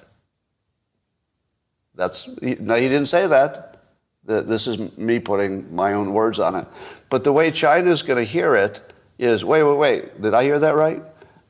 That's, 1.97 2.29
no, 2.40 2.77
he 2.77 2.88
didn't 2.88 3.07
say 3.07 3.27
that. 3.27 3.83
This 4.25 4.68
is 4.68 4.79
me 4.97 5.18
putting 5.18 5.75
my 5.75 5.94
own 5.94 6.12
words 6.12 6.38
on 6.38 6.55
it. 6.55 6.68
But 7.11 7.25
the 7.25 7.33
way 7.33 7.51
China's 7.51 8.03
going 8.03 8.25
to 8.25 8.31
hear 8.31 8.55
it 8.55 8.92
is 9.18 9.44
wait, 9.44 9.62
wait, 9.62 9.77
wait, 9.77 10.22
did 10.22 10.35
I 10.35 10.42
hear 10.44 10.59
that 10.59 10.74
right? 10.74 11.03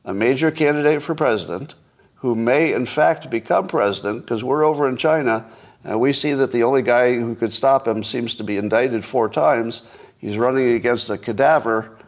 A 0.05 0.15
major 0.15 0.51
candidate 0.51 1.03
for 1.03 1.15
president 1.15 1.75
who 2.17 2.35
may, 2.35 2.73
in 2.73 2.87
fact, 2.87 3.31
become 3.31 3.67
president 3.67 4.23
because 4.23 4.45
we're 4.45 4.65
over 4.65 4.89
in 4.89 4.97
China 4.97 5.47
and 5.83 6.01
we 6.01 6.13
see 6.13 6.33
that 6.33 6.53
the 6.53 6.63
only 6.63 6.83
guy 6.83 7.15
who 7.15 7.35
could 7.35 7.53
stop 7.53 7.87
him 7.87 8.03
seems 8.03 8.35
to 8.37 8.45
be 8.45 8.57
indicted 8.57 9.05
four 9.05 9.29
times. 9.29 9.83
He's 10.19 10.39
running 10.39 10.71
against 10.73 11.11
a 11.11 11.19
cadaver 11.19 11.99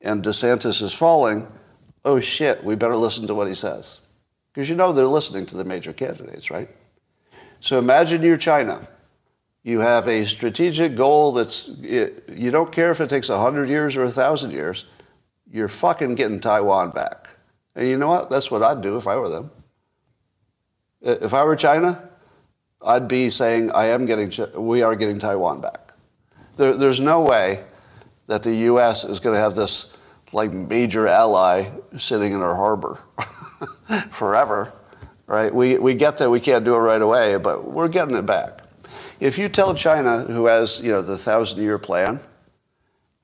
and 0.00 0.24
DeSantis 0.24 0.82
is 0.82 0.92
falling. 0.92 1.46
Oh 2.04 2.20
shit, 2.20 2.64
we 2.64 2.74
better 2.74 2.96
listen 2.96 3.26
to 3.26 3.34
what 3.34 3.48
he 3.48 3.54
says. 3.54 4.00
Because 4.52 4.68
you 4.68 4.74
know 4.74 4.92
they're 4.92 5.06
listening 5.06 5.46
to 5.46 5.56
the 5.56 5.64
major 5.64 5.92
candidates, 5.92 6.50
right? 6.50 6.68
So 7.60 7.78
imagine 7.78 8.22
you're 8.22 8.36
China 8.36 8.88
you 9.62 9.80
have 9.80 10.08
a 10.08 10.24
strategic 10.24 10.96
goal 10.96 11.32
that's, 11.32 11.68
you 11.68 12.50
don't 12.50 12.72
care 12.72 12.90
if 12.90 13.00
it 13.00 13.10
takes 13.10 13.28
100 13.28 13.68
years 13.68 13.96
or 13.96 14.04
1,000 14.04 14.50
years, 14.50 14.86
you're 15.50 15.68
fucking 15.68 16.14
getting 16.14 16.40
Taiwan 16.40 16.90
back. 16.90 17.28
And 17.74 17.88
you 17.88 17.98
know 17.98 18.08
what? 18.08 18.30
That's 18.30 18.50
what 18.50 18.62
I'd 18.62 18.80
do 18.80 18.96
if 18.96 19.06
I 19.06 19.16
were 19.16 19.28
them. 19.28 19.50
If 21.02 21.34
I 21.34 21.44
were 21.44 21.56
China, 21.56 22.08
I'd 22.82 23.08
be 23.08 23.30
saying, 23.30 23.70
I 23.72 23.86
am 23.86 24.06
getting, 24.06 24.32
we 24.54 24.82
are 24.82 24.94
getting 24.94 25.18
Taiwan 25.18 25.60
back. 25.60 25.92
There, 26.56 26.74
there's 26.74 27.00
no 27.00 27.22
way 27.22 27.64
that 28.26 28.42
the 28.42 28.54
U.S. 28.54 29.04
is 29.04 29.18
going 29.18 29.34
to 29.34 29.40
have 29.40 29.54
this 29.54 29.96
like 30.32 30.52
major 30.52 31.08
ally 31.08 31.68
sitting 31.98 32.32
in 32.32 32.40
our 32.40 32.54
harbor 32.54 32.98
forever, 34.10 34.72
right? 35.26 35.52
We, 35.52 35.78
we 35.78 35.94
get 35.94 36.18
that 36.18 36.30
we 36.30 36.38
can't 36.38 36.64
do 36.64 36.74
it 36.74 36.78
right 36.78 37.02
away, 37.02 37.36
but 37.36 37.64
we're 37.70 37.88
getting 37.88 38.14
it 38.14 38.26
back. 38.26 38.60
If 39.18 39.36
you 39.36 39.48
tell 39.48 39.74
China, 39.74 40.20
who 40.20 40.46
has 40.46 40.80
you 40.80 40.92
know 40.92 41.02
the 41.02 41.18
thousand 41.18 41.62
year 41.62 41.78
plan, 41.78 42.20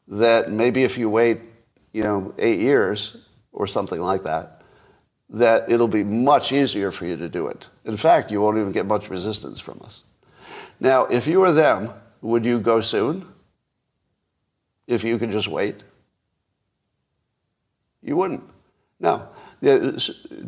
that 0.09 0.51
maybe 0.53 0.83
if 0.83 0.99
you 0.99 1.09
wait 1.09 1.41
you 1.97 2.03
know 2.03 2.35
eight 2.37 2.61
years 2.61 3.17
or 3.53 3.67
something 3.67 4.01
like 4.01 4.23
that, 4.25 4.61
that 5.31 5.71
it'll 5.73 5.89
be 5.89 6.05
much 6.05 6.53
easier 6.53 6.93
for 6.93 7.07
you 7.07 7.17
to 7.17 7.27
do 7.27 7.47
it. 7.49 7.71
In 7.87 7.97
fact, 7.97 8.31
you 8.31 8.43
won't 8.43 8.59
even 8.59 8.71
get 8.71 8.85
much 8.85 9.09
resistance 9.09 9.61
from 9.61 9.81
us. 9.83 10.05
Now, 10.79 11.07
if 11.07 11.27
you 11.27 11.41
were 11.41 11.53
them, 11.53 11.91
would 12.21 12.45
you 12.45 12.61
go 12.61 12.83
soon? 12.83 13.27
If 14.87 15.05
you 15.05 15.19
could 15.19 15.31
just 15.31 15.49
wait? 15.49 15.85
You 18.03 18.15
wouldn't. 18.15 18.45
No. 19.01 19.29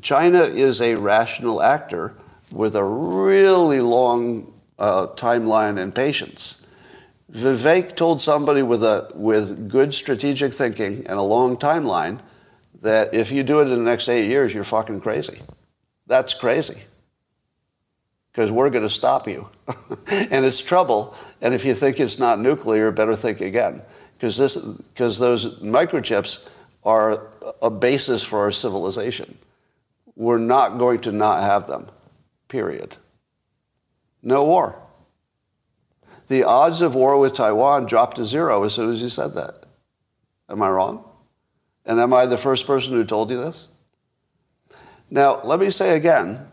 China 0.02 0.42
is 0.42 0.82
a 0.82 0.96
rational 0.96 1.62
actor 1.62 2.14
with 2.52 2.76
a 2.76 2.84
really 2.84 3.80
long 3.80 4.52
uh, 4.78 5.06
timeline 5.16 5.80
and 5.80 5.94
patience. 5.94 6.66
Vivek 7.32 7.94
told 7.94 8.20
somebody 8.20 8.62
with, 8.62 8.82
a, 8.82 9.10
with 9.14 9.68
good 9.68 9.92
strategic 9.92 10.52
thinking 10.52 11.06
and 11.06 11.18
a 11.18 11.22
long 11.22 11.56
timeline 11.56 12.20
that 12.80 13.12
if 13.12 13.30
you 13.30 13.42
do 13.42 13.60
it 13.60 13.64
in 13.64 13.70
the 13.70 13.76
next 13.90 14.08
eight 14.08 14.28
years, 14.28 14.54
you're 14.54 14.64
fucking 14.64 15.00
crazy. 15.00 15.40
That's 16.06 16.32
crazy. 16.32 16.78
Because 18.32 18.50
we're 18.50 18.70
going 18.70 18.84
to 18.84 18.90
stop 18.90 19.26
you. 19.26 19.48
and 20.06 20.44
it's 20.44 20.60
trouble. 20.60 21.14
And 21.40 21.52
if 21.52 21.64
you 21.64 21.74
think 21.74 22.00
it's 22.00 22.18
not 22.18 22.40
nuclear, 22.40 22.90
better 22.90 23.16
think 23.16 23.40
again. 23.40 23.82
Because 24.18 24.38
those 24.38 25.60
microchips 25.60 26.46
are 26.84 27.28
a 27.60 27.70
basis 27.70 28.22
for 28.22 28.38
our 28.40 28.52
civilization. 28.52 29.36
We're 30.16 30.38
not 30.38 30.78
going 30.78 31.00
to 31.00 31.12
not 31.12 31.42
have 31.42 31.66
them, 31.66 31.88
period 32.48 32.96
no 34.22 34.44
war. 34.44 34.80
The 36.28 36.44
odds 36.44 36.82
of 36.82 36.94
war 36.94 37.18
with 37.18 37.34
Taiwan 37.34 37.86
dropped 37.86 38.18
to 38.18 38.24
zero 38.24 38.64
as 38.64 38.74
soon 38.74 38.90
as 38.90 39.00
he 39.00 39.08
said 39.08 39.32
that. 39.34 39.64
Am 40.48 40.62
I 40.62 40.68
wrong? 40.68 41.04
And 41.84 41.98
am 41.98 42.12
I 42.12 42.26
the 42.26 42.38
first 42.38 42.66
person 42.66 42.92
who 42.92 43.04
told 43.04 43.30
you 43.30 43.38
this? 43.38 43.68
Now, 45.10 45.40
let 45.42 45.58
me 45.58 45.70
say 45.70 45.96
again 45.96 46.46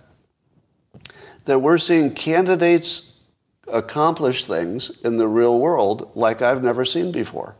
that 1.43 1.59
we're 1.59 1.77
seeing 1.77 2.13
candidates 2.13 3.11
accomplish 3.67 4.45
things 4.45 4.91
in 5.03 5.17
the 5.17 5.27
real 5.27 5.59
world 5.59 6.11
like 6.15 6.41
I've 6.41 6.63
never 6.63 6.85
seen 6.85 7.11
before. 7.11 7.55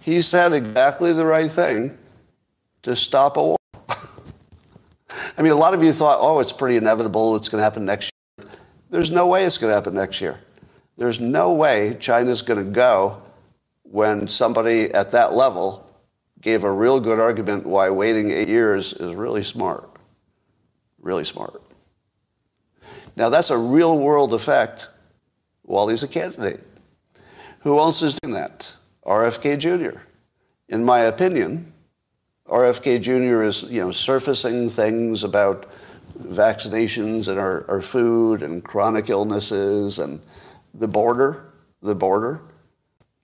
He 0.00 0.22
said 0.22 0.52
exactly 0.52 1.12
the 1.12 1.24
right 1.24 1.50
thing 1.50 1.96
to 2.82 2.96
stop 2.96 3.36
a 3.36 3.42
war. 3.42 3.58
I 5.38 5.42
mean, 5.42 5.52
a 5.52 5.56
lot 5.56 5.72
of 5.72 5.82
you 5.82 5.92
thought, 5.92 6.18
oh, 6.20 6.40
it's 6.40 6.52
pretty 6.52 6.76
inevitable, 6.76 7.36
it's 7.36 7.48
going 7.48 7.60
to 7.60 7.64
happen 7.64 7.84
next 7.84 8.10
year. 8.38 8.50
there's 8.90 9.10
no 9.10 9.26
way 9.26 9.44
it's 9.44 9.56
going 9.56 9.70
to 9.70 9.74
happen 9.74 9.94
next 9.94 10.20
year. 10.20 10.40
There's 10.96 11.20
no 11.20 11.52
way 11.52 11.96
China's 11.98 12.42
going 12.42 12.64
to 12.64 12.70
go 12.70 13.22
when 13.82 14.28
somebody 14.28 14.92
at 14.92 15.10
that 15.12 15.34
level 15.34 15.86
gave 16.40 16.64
a 16.64 16.70
real 16.70 17.00
good 17.00 17.18
argument 17.18 17.66
why 17.66 17.88
waiting 17.90 18.30
eight 18.30 18.48
years 18.48 18.92
is 18.92 19.14
really 19.14 19.42
smart. 19.42 19.88
Really 21.00 21.24
smart. 21.24 21.62
Now, 23.16 23.28
that's 23.28 23.50
a 23.50 23.56
real 23.56 23.98
world 23.98 24.34
effect 24.34 24.90
while 25.62 25.88
he's 25.88 26.02
a 26.02 26.08
candidate. 26.08 26.60
Who 27.60 27.78
else 27.78 28.02
is 28.02 28.14
doing 28.14 28.34
that? 28.34 28.72
RFK 29.06 29.58
Jr. 29.58 30.00
In 30.68 30.84
my 30.84 31.00
opinion, 31.00 31.72
RFK 32.48 33.00
Jr. 33.00 33.42
is, 33.42 33.62
you 33.64 33.80
know, 33.80 33.90
surfacing 33.90 34.68
things 34.68 35.24
about 35.24 35.70
vaccinations 36.20 37.28
and 37.28 37.38
our, 37.38 37.64
our 37.70 37.80
food 37.80 38.42
and 38.42 38.62
chronic 38.62 39.08
illnesses 39.08 39.98
and 39.98 40.20
the 40.74 40.88
border, 40.88 41.52
the 41.82 41.94
border. 41.94 42.42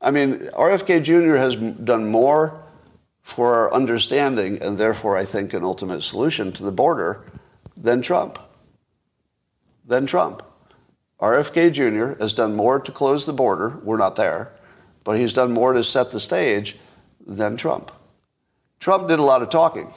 I 0.00 0.10
mean, 0.10 0.50
RFK 0.54 1.02
Jr. 1.02 1.36
has 1.36 1.56
done 1.56 2.10
more 2.10 2.62
for 3.22 3.54
our 3.54 3.74
understanding 3.74 4.62
and 4.62 4.78
therefore, 4.78 5.16
I 5.16 5.24
think, 5.24 5.52
an 5.52 5.64
ultimate 5.64 6.02
solution 6.02 6.52
to 6.52 6.64
the 6.64 6.72
border 6.72 7.24
than 7.76 8.00
Trump. 8.02 8.38
Than 9.84 10.06
Trump. 10.06 10.42
RFK 11.20 11.72
Jr. 11.72 12.20
has 12.22 12.32
done 12.32 12.56
more 12.56 12.80
to 12.80 12.92
close 12.92 13.26
the 13.26 13.32
border. 13.32 13.78
We're 13.82 13.98
not 13.98 14.16
there. 14.16 14.52
But 15.04 15.18
he's 15.18 15.32
done 15.32 15.52
more 15.52 15.72
to 15.72 15.84
set 15.84 16.10
the 16.10 16.20
stage 16.20 16.76
than 17.26 17.56
Trump. 17.56 17.92
Trump 18.78 19.08
did 19.08 19.18
a 19.18 19.22
lot 19.22 19.42
of 19.42 19.50
talking. 19.50 19.92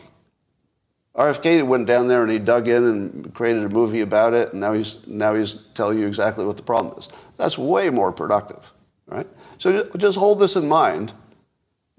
RFK 1.16 1.66
went 1.66 1.86
down 1.86 2.08
there 2.08 2.24
and 2.24 2.32
he 2.32 2.40
dug 2.40 2.68
in 2.68 2.84
and 2.84 3.34
created 3.34 3.64
a 3.64 3.70
movie 3.70 4.02
about 4.02 4.34
it, 4.34 4.52
and 4.52 4.62
now 4.62 4.74
he's, 4.74 4.98
now 5.06 5.36
he's 5.36 5.58
telling 5.76 6.00
you 6.00 6.08
exactly 6.08 6.44
what 6.44 6.58
the 6.58 6.64
problem 6.64 6.98
is. 6.98 7.10
That's 7.38 7.58
way 7.58 7.90
more 7.90 8.12
productive, 8.12 8.72
right? 9.06 9.28
So 9.60 9.84
just 9.98 10.18
hold 10.18 10.40
this 10.40 10.56
in 10.56 10.68
mind, 10.68 11.14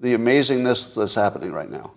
the 0.00 0.14
amazingness 0.14 0.94
that's 0.94 1.14
happening 1.14 1.52
right 1.52 1.70
now. 1.70 1.92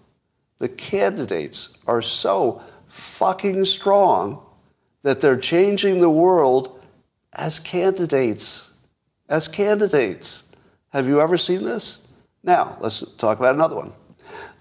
The 0.59 0.69
candidates 0.69 1.69
are 1.87 2.01
so 2.01 2.61
fucking 2.87 3.65
strong 3.65 4.43
that 5.01 5.19
they're 5.19 5.37
changing 5.37 6.01
the 6.01 6.09
world 6.09 6.83
as 7.33 7.59
candidates. 7.59 8.71
As 9.29 9.47
candidates. 9.47 10.43
Have 10.89 11.07
you 11.07 11.19
ever 11.19 11.37
seen 11.37 11.63
this? 11.63 12.07
Now, 12.43 12.77
let's 12.79 13.01
talk 13.17 13.39
about 13.39 13.55
another 13.55 13.75
one. 13.75 13.91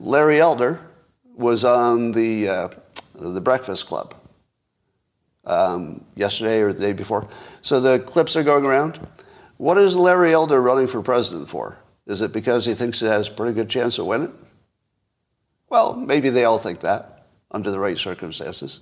Larry 0.00 0.40
Elder 0.40 0.80
was 1.36 1.64
on 1.64 2.10
the, 2.12 2.48
uh, 2.48 2.68
the 3.14 3.40
Breakfast 3.40 3.86
Club 3.86 4.14
um, 5.44 6.04
yesterday 6.14 6.60
or 6.60 6.72
the 6.72 6.80
day 6.80 6.92
before. 6.92 7.28
So 7.62 7.80
the 7.80 8.00
clips 8.00 8.34
are 8.36 8.42
going 8.42 8.64
around. 8.64 8.98
What 9.58 9.78
is 9.78 9.94
Larry 9.94 10.32
Elder 10.32 10.60
running 10.60 10.86
for 10.86 11.02
president 11.02 11.48
for? 11.48 11.78
Is 12.06 12.20
it 12.20 12.32
because 12.32 12.64
he 12.64 12.74
thinks 12.74 13.00
he 13.00 13.06
has 13.06 13.28
a 13.28 13.32
pretty 13.32 13.52
good 13.52 13.68
chance 13.68 13.98
of 13.98 14.06
winning? 14.06 14.36
Well, 15.68 15.94
maybe 15.94 16.30
they 16.30 16.44
all 16.44 16.58
think 16.58 16.80
that 16.80 17.26
under 17.50 17.70
the 17.70 17.78
right 17.78 17.98
circumstances. 17.98 18.80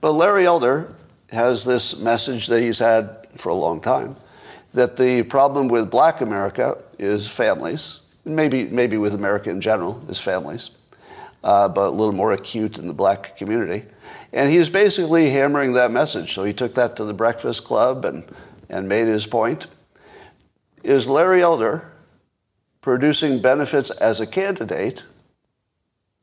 But 0.00 0.12
Larry 0.12 0.46
Elder 0.46 0.94
has 1.30 1.64
this 1.64 1.98
message 1.98 2.46
that 2.48 2.60
he's 2.60 2.78
had 2.78 3.26
for 3.36 3.48
a 3.48 3.54
long 3.54 3.80
time 3.80 4.16
that 4.72 4.96
the 4.96 5.22
problem 5.24 5.68
with 5.68 5.90
black 5.90 6.20
America 6.20 6.78
is 6.98 7.28
families, 7.28 8.00
maybe, 8.24 8.66
maybe 8.66 8.96
with 8.96 9.14
America 9.14 9.50
in 9.50 9.60
general, 9.60 10.02
is 10.08 10.18
families, 10.18 10.70
uh, 11.44 11.68
but 11.68 11.88
a 11.88 11.90
little 11.90 12.14
more 12.14 12.32
acute 12.32 12.78
in 12.78 12.86
the 12.86 12.92
black 12.92 13.36
community. 13.36 13.84
And 14.32 14.50
he's 14.50 14.68
basically 14.68 15.30
hammering 15.30 15.74
that 15.74 15.90
message. 15.90 16.34
So 16.34 16.44
he 16.44 16.52
took 16.52 16.74
that 16.74 16.96
to 16.96 17.04
the 17.04 17.12
Breakfast 17.12 17.64
Club 17.64 18.04
and, 18.04 18.24
and 18.68 18.88
made 18.88 19.06
his 19.06 19.26
point. 19.26 19.66
Is 20.82 21.08
Larry 21.08 21.42
Elder 21.42 21.92
producing 22.80 23.40
benefits 23.40 23.90
as 23.90 24.20
a 24.20 24.26
candidate, 24.26 25.04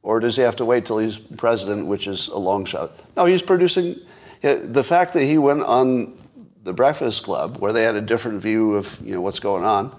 or 0.02 0.20
does 0.20 0.36
he 0.36 0.42
have 0.42 0.56
to 0.58 0.66
wait 0.66 0.86
till 0.86 0.98
he's 0.98 1.18
president, 1.18 1.88
which 1.88 2.08
is 2.08 2.28
a 2.28 2.38
long 2.38 2.66
shot? 2.66 2.92
No, 3.16 3.26
he's 3.26 3.42
producing. 3.42 3.96
The 4.42 4.84
fact 4.84 5.14
that 5.14 5.24
he 5.24 5.38
went 5.38 5.64
on 5.64 6.18
the 6.64 6.74
Breakfast 6.74 7.24
Club, 7.24 7.58
where 7.58 7.72
they 7.72 7.84
had 7.84 7.96
a 7.96 8.02
different 8.02 8.42
view 8.42 8.76
of 8.76 9.00
you 9.04 9.14
know 9.14 9.22
what's 9.22 9.40
going 9.40 9.64
on, 9.64 9.96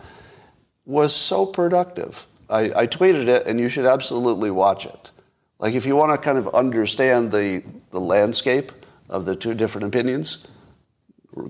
was 0.85 1.15
so 1.15 1.47
productive. 1.47 2.27
I, 2.51 2.81
I 2.83 2.87
tweeted 2.87 3.29
it, 3.29 3.47
and 3.47 3.61
you 3.61 3.69
should 3.69 3.87
absolutely 3.87 4.51
watch 4.51 4.85
it. 4.85 5.11
Like 5.59 5.75
if 5.75 5.87
you 5.87 5.95
want 5.95 6.13
to 6.13 6.19
kind 6.19 6.39
of 6.39 6.49
understand 6.49 7.31
the 7.31 7.63
the 7.91 8.01
landscape 8.01 8.73
of 9.09 9.25
the 9.25 9.37
two 9.37 9.55
different 9.55 9.87
opinions, 9.87 10.47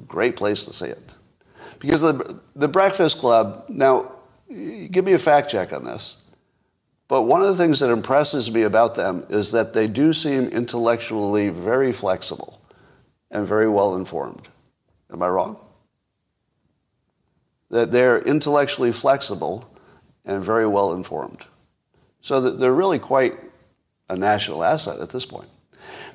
great 0.07 0.37
place 0.37 0.65
to 0.65 0.73
see 0.73 0.87
it. 0.87 1.15
Because 1.79 2.01
the 2.03 2.39
the 2.57 2.69
Breakfast 2.69 3.19
Club 3.19 3.65
now 3.69 4.13
give 4.91 5.05
me 5.05 5.13
a 5.13 5.19
fact 5.19 5.51
check 5.51 5.73
on 5.73 5.85
this. 5.85 6.17
But 7.09 7.23
one 7.23 7.43
of 7.43 7.49
the 7.49 7.57
things 7.57 7.81
that 7.81 7.91
impresses 7.91 8.53
me 8.53 8.63
about 8.63 8.95
them 8.95 9.27
is 9.31 9.51
that 9.53 9.73
they 9.73 9.89
do 9.89 10.13
seem 10.13 10.47
intellectually 10.49 11.49
very 11.49 11.93
flexible 11.93 12.61
and 13.33 13.47
very 13.47 13.69
well 13.69 13.97
informed. 13.97 14.49
Am 15.13 15.23
I 15.23 15.29
wrong? 15.29 15.57
That 17.71 17.91
they're 17.91 18.21
intellectually 18.21 18.93
flexible 18.93 19.69
and 20.25 20.43
very 20.43 20.67
well 20.67 20.93
informed. 20.93 21.45
So 22.21 22.41
they're 22.41 22.73
really 22.73 22.99
quite 22.99 23.35
a 24.09 24.17
national 24.17 24.63
asset 24.63 25.01
at 25.01 25.11
this 25.11 25.25
point. 25.25 25.49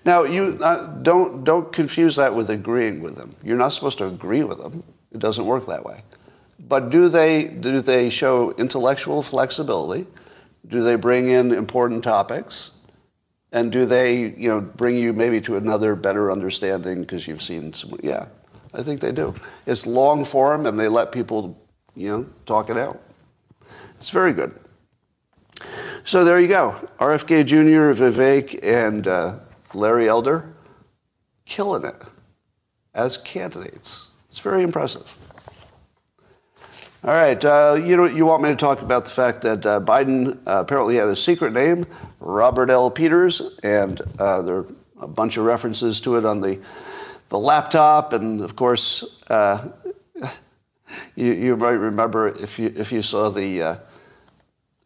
Now, 0.05 0.23
you 0.23 0.59
uh, 0.61 0.87
don't, 1.01 1.43
don't 1.43 1.73
confuse 1.73 2.15
that 2.17 2.33
with 2.35 2.49
agreeing 2.51 3.01
with 3.01 3.15
them. 3.15 3.35
You're 3.43 3.57
not 3.57 3.69
supposed 3.69 3.97
to 3.97 4.05
agree 4.05 4.43
with 4.43 4.59
them. 4.59 4.83
It 5.11 5.19
doesn't 5.19 5.45
work 5.45 5.65
that 5.65 5.83
way. 5.83 6.03
But 6.67 6.89
do 6.89 7.09
they, 7.09 7.45
do 7.45 7.81
they 7.81 8.09
show 8.09 8.51
intellectual 8.51 9.23
flexibility? 9.23 10.05
Do 10.67 10.81
they 10.81 10.95
bring 10.95 11.29
in 11.29 11.51
important 11.51 12.03
topics? 12.03 12.71
And 13.51 13.71
do 13.71 13.85
they, 13.85 14.29
you 14.35 14.49
know, 14.49 14.61
bring 14.61 14.95
you 14.95 15.13
maybe 15.13 15.41
to 15.41 15.55
another 15.55 15.95
better 15.95 16.31
understanding 16.31 17.01
because 17.01 17.27
you've 17.27 17.41
seen 17.41 17.73
some, 17.73 17.97
yeah, 18.03 18.27
I 18.73 18.83
think 18.83 18.99
they 18.99 19.11
do. 19.11 19.33
It's 19.65 19.87
long 19.87 20.25
form 20.25 20.65
and 20.65 20.79
they 20.79 20.87
let 20.87 21.11
people, 21.11 21.57
you 21.95 22.09
know, 22.09 22.25
talk 22.45 22.69
it 22.69 22.77
out. 22.77 23.01
It's 24.05 24.11
very 24.11 24.33
good. 24.33 24.53
So 26.03 26.23
there 26.23 26.39
you 26.39 26.47
go. 26.47 26.75
RFK 26.99 27.43
Jr., 27.43 27.99
Vivek, 27.99 28.59
and 28.61 29.07
uh, 29.07 29.39
Larry 29.73 30.07
Elder 30.07 30.53
killing 31.47 31.85
it 31.85 31.95
as 32.93 33.17
candidates. 33.17 34.11
It's 34.29 34.37
very 34.37 34.61
impressive. 34.61 35.11
All 37.03 37.15
right. 37.15 37.43
Uh, 37.43 37.81
you 37.83 37.97
know, 37.97 38.05
you 38.05 38.27
want 38.27 38.43
me 38.43 38.49
to 38.49 38.55
talk 38.55 38.83
about 38.83 39.05
the 39.05 39.11
fact 39.11 39.41
that 39.41 39.65
uh, 39.65 39.79
Biden 39.79 40.37
apparently 40.45 40.97
had 40.97 41.07
a 41.07 41.15
secret 41.15 41.53
name, 41.53 41.87
Robert 42.19 42.69
L. 42.69 42.91
Peters, 42.91 43.57
and 43.63 43.99
uh, 44.19 44.43
there 44.43 44.57
are 44.57 44.67
a 45.01 45.07
bunch 45.07 45.37
of 45.37 45.45
references 45.45 45.99
to 46.01 46.17
it 46.17 46.25
on 46.25 46.41
the 46.41 46.61
the 47.29 47.39
laptop, 47.39 48.13
and 48.13 48.41
of 48.41 48.55
course, 48.55 49.19
uh, 49.31 49.67
you, 51.15 51.33
you 51.33 51.57
might 51.57 51.69
remember 51.69 52.27
if 52.27 52.59
you 52.59 52.71
if 52.75 52.91
you 52.91 53.01
saw 53.01 53.31
the 53.31 53.63
uh, 53.63 53.75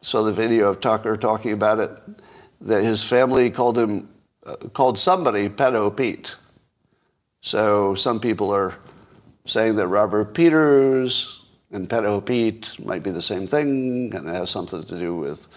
saw 0.02 0.22
the 0.22 0.32
video 0.32 0.68
of 0.68 0.80
Tucker 0.80 1.16
talking 1.16 1.52
about 1.52 1.78
it, 1.78 1.90
that 2.60 2.82
his 2.82 3.02
family 3.02 3.50
called 3.50 3.78
him 3.78 4.08
called 4.72 4.98
somebody 4.98 5.48
Pedo 5.48 5.94
Pete. 5.94 6.34
So 7.42 7.94
some 7.94 8.20
people 8.20 8.52
are 8.54 8.74
saying 9.46 9.76
that 9.76 9.88
Robert 9.88 10.34
Peters 10.34 11.42
and 11.72 11.88
pedo 11.88 12.24
Pete 12.24 12.70
might 12.84 13.02
be 13.02 13.10
the 13.10 13.22
same 13.22 13.46
thing, 13.46 14.12
and 14.14 14.28
it 14.28 14.34
has 14.34 14.50
something 14.50 14.82
to 14.84 14.98
do 14.98 15.14
with 15.14 15.48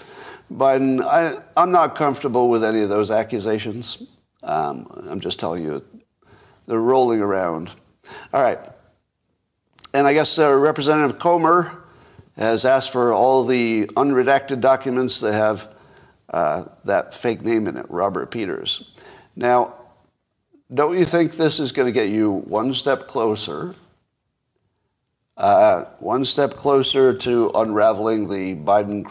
Biden. 0.52 1.04
I, 1.04 1.42
I'm 1.58 1.72
not 1.72 1.96
comfortable 1.96 2.50
with 2.50 2.64
any 2.64 2.82
of 2.82 2.90
those 2.90 3.12
accusations. 3.12 4.04
Um, 4.44 4.88
I'm 5.10 5.20
just 5.20 5.40
telling 5.40 5.64
you, 5.64 5.84
they're 6.68 6.80
rolling 6.80 7.20
around. 7.20 7.72
All 8.34 8.42
right. 8.42 8.60
And 9.94 10.08
I 10.08 10.14
guess 10.14 10.38
uh, 10.38 10.54
Representative 10.54 11.20
Comer 11.20 11.83
has 12.38 12.66
asked 12.66 12.92
for 12.92 13.14
all 13.14 13.44
the 13.44 13.86
unredacted 13.96 14.60
documents 14.60 15.20
that 15.20 15.34
have 15.34 15.74
uh, 16.30 16.66
that 16.86 17.14
fake 17.14 17.44
name 17.44 17.68
in 17.68 17.78
it, 17.78 17.86
Robert 17.90 18.32
Peters. 18.32 18.92
Now, 19.36 19.76
don't 20.74 20.98
you 20.98 21.06
think 21.06 21.34
this 21.34 21.60
is 21.60 21.72
going 21.72 21.86
to 21.86 21.92
get 21.92 22.10
you 22.10 22.32
one 22.32 22.74
step 22.74 23.08
closer 23.08 23.76
uh, 25.38 25.86
one 26.00 26.26
step 26.26 26.56
closer 26.56 27.14
to 27.14 27.52
unraveling 27.56 28.28
the 28.28 28.56
Biden 28.56 29.04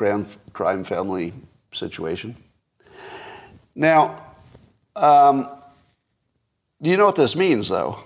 crime, 0.53 0.85
family 0.85 1.33
situation. 1.73 2.37
Now, 3.75 4.25
um, 4.95 5.49
you 6.81 6.97
know 6.97 7.07
what 7.07 7.17
this 7.17 7.35
means, 7.35 7.69
though? 7.69 7.99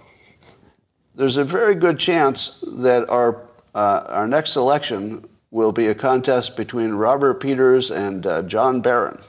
There's 1.14 1.36
a 1.36 1.44
very 1.44 1.74
good 1.74 1.98
chance 1.98 2.62
that 2.66 3.08
our, 3.08 3.45
uh, 3.76 4.06
our 4.08 4.26
next 4.26 4.56
election 4.56 5.28
will 5.50 5.70
be 5.70 5.88
a 5.88 5.94
contest 5.94 6.56
between 6.56 6.92
Robert 6.92 7.34
Peters 7.34 7.90
and 7.90 8.26
uh, 8.26 8.40
John 8.40 8.80
Barron. 8.80 9.20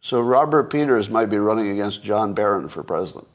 So 0.00 0.20
Robert 0.20 0.64
Peters 0.64 1.08
might 1.08 1.26
be 1.26 1.38
running 1.38 1.68
against 1.68 2.02
John 2.02 2.34
Barron 2.34 2.68
for 2.68 2.82
president. 2.82 3.28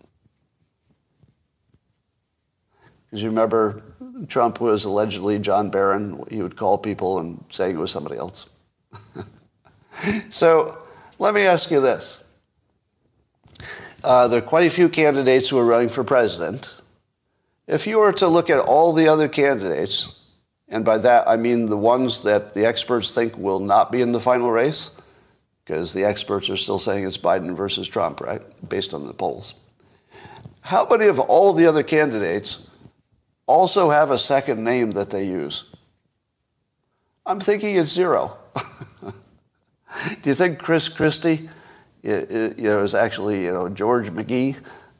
Because 3.05 3.23
you 3.23 3.29
remember 3.29 3.81
Trump 4.27 4.59
was 4.59 4.83
allegedly 4.83 5.39
John 5.39 5.69
Barron. 5.69 6.21
He 6.29 6.41
would 6.41 6.57
call 6.57 6.77
people 6.77 7.19
and 7.19 7.41
say 7.49 7.69
it 7.69 7.77
was 7.77 7.91
somebody 7.91 8.17
else. 8.17 8.49
so 10.29 10.77
let 11.19 11.33
me 11.33 11.43
ask 11.43 11.71
you 11.71 11.79
this. 11.79 12.21
Uh, 14.03 14.27
there 14.27 14.39
are 14.39 14.45
quite 14.45 14.67
a 14.67 14.69
few 14.69 14.89
candidates 14.89 15.47
who 15.47 15.57
are 15.57 15.65
running 15.65 15.87
for 15.87 16.03
president. 16.03 16.74
If 17.67 17.87
you 17.87 17.99
were 17.99 18.13
to 18.13 18.27
look 18.27 18.49
at 18.49 18.59
all 18.59 18.93
the 18.93 19.07
other 19.07 19.27
candidates, 19.27 20.19
and 20.67 20.85
by 20.85 20.97
that 20.99 21.27
I 21.27 21.37
mean 21.37 21.65
the 21.65 21.77
ones 21.77 22.23
that 22.23 22.53
the 22.53 22.65
experts 22.65 23.11
think 23.11 23.37
will 23.37 23.59
not 23.59 23.91
be 23.91 24.01
in 24.01 24.11
the 24.11 24.19
final 24.19 24.51
race, 24.51 24.91
because 25.63 25.93
the 25.93 26.03
experts 26.03 26.49
are 26.49 26.57
still 26.57 26.79
saying 26.79 27.05
it's 27.05 27.17
Biden 27.17 27.55
versus 27.55 27.87
Trump, 27.87 28.21
right? 28.21 28.41
Based 28.69 28.93
on 28.93 29.07
the 29.07 29.13
polls. 29.13 29.55
How 30.61 30.87
many 30.87 31.05
of 31.05 31.19
all 31.19 31.53
the 31.53 31.65
other 31.65 31.83
candidates 31.83 32.67
also 33.47 33.89
have 33.89 34.11
a 34.11 34.17
second 34.17 34.63
name 34.63 34.91
that 34.91 35.09
they 35.09 35.25
use. 35.25 35.65
I'm 37.25 37.39
thinking 37.39 37.75
it's 37.75 37.91
zero. 37.91 38.37
Do 40.21 40.29
you 40.29 40.35
think 40.35 40.59
Chris 40.59 40.89
Christie, 40.89 41.49
you 42.03 42.53
know, 42.57 42.83
is 42.83 42.95
actually 42.95 43.43
you 43.43 43.53
know 43.53 43.69
George 43.69 44.09
McGee? 44.11 44.55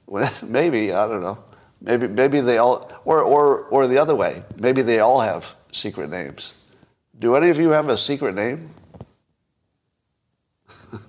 Maybe 0.44 0.94
I 0.94 1.08
don't 1.08 1.22
know. 1.22 1.38
Maybe 1.86 2.08
maybe 2.08 2.42
they 2.42 2.58
all, 2.58 2.92
or 3.06 3.22
or 3.22 3.66
or 3.66 3.88
the 3.88 4.00
other 4.00 4.16
way. 4.16 4.44
Maybe 4.58 4.82
they 4.82 5.00
all 5.00 5.20
have 5.20 5.56
secret 5.72 6.10
names. 6.10 6.54
Do 7.20 7.36
any 7.36 7.50
of 7.50 7.60
you 7.60 7.70
have 7.70 7.90
a 7.90 7.98
secret 7.98 8.34
name? 8.34 8.72
all 10.94 11.00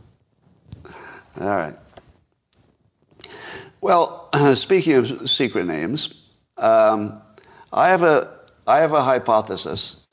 right. 1.41 1.77
Well, 3.81 4.29
speaking 4.57 4.93
of 4.95 5.31
secret 5.31 5.65
names, 5.67 6.23
um, 6.59 7.23
I 7.73 7.89
have 7.89 8.03
a 8.03 8.37
I 8.67 8.81
have 8.81 8.93
a 8.93 9.03
hypothesis 9.03 10.05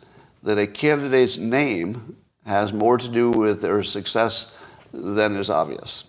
that 0.43 0.57
a 0.57 0.65
candidate's 0.65 1.37
name 1.37 2.15
has 2.45 2.71
more 2.71 2.97
to 2.97 3.09
do 3.09 3.31
with 3.31 3.61
their 3.61 3.83
success 3.83 4.55
than 4.93 5.35
is 5.35 5.49
obvious. 5.49 6.05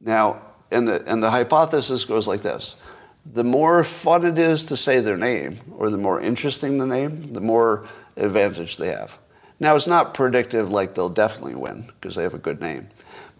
Now, 0.00 0.42
and 0.70 0.88
the, 0.88 1.02
and 1.06 1.22
the 1.22 1.30
hypothesis 1.30 2.04
goes 2.04 2.26
like 2.26 2.42
this. 2.42 2.76
The 3.24 3.44
more 3.44 3.84
fun 3.84 4.24
it 4.24 4.38
is 4.38 4.64
to 4.66 4.76
say 4.76 5.00
their 5.00 5.16
name, 5.16 5.60
or 5.76 5.90
the 5.90 5.96
more 5.96 6.20
interesting 6.20 6.78
the 6.78 6.86
name, 6.86 7.32
the 7.32 7.40
more 7.40 7.88
advantage 8.16 8.76
they 8.76 8.88
have. 8.88 9.16
Now, 9.60 9.76
it's 9.76 9.86
not 9.86 10.12
predictive 10.12 10.70
like 10.70 10.94
they'll 10.94 11.08
definitely 11.08 11.54
win 11.54 11.90
because 12.00 12.16
they 12.16 12.24
have 12.24 12.34
a 12.34 12.38
good 12.38 12.60
name. 12.60 12.88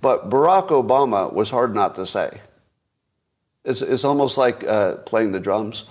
But 0.01 0.31
Barack 0.31 0.69
Obama 0.69 1.33
was 1.33 1.51
hard 1.51 1.75
not 1.75 1.97
to 1.97 2.07
say. 2.07 2.41
It's, 3.65 3.83
it's 3.83 4.05
almost 4.05 4.39
like 4.39 4.65
uh, 4.65 4.97
playing 4.99 5.33
the 5.33 5.41
drums. 5.41 5.85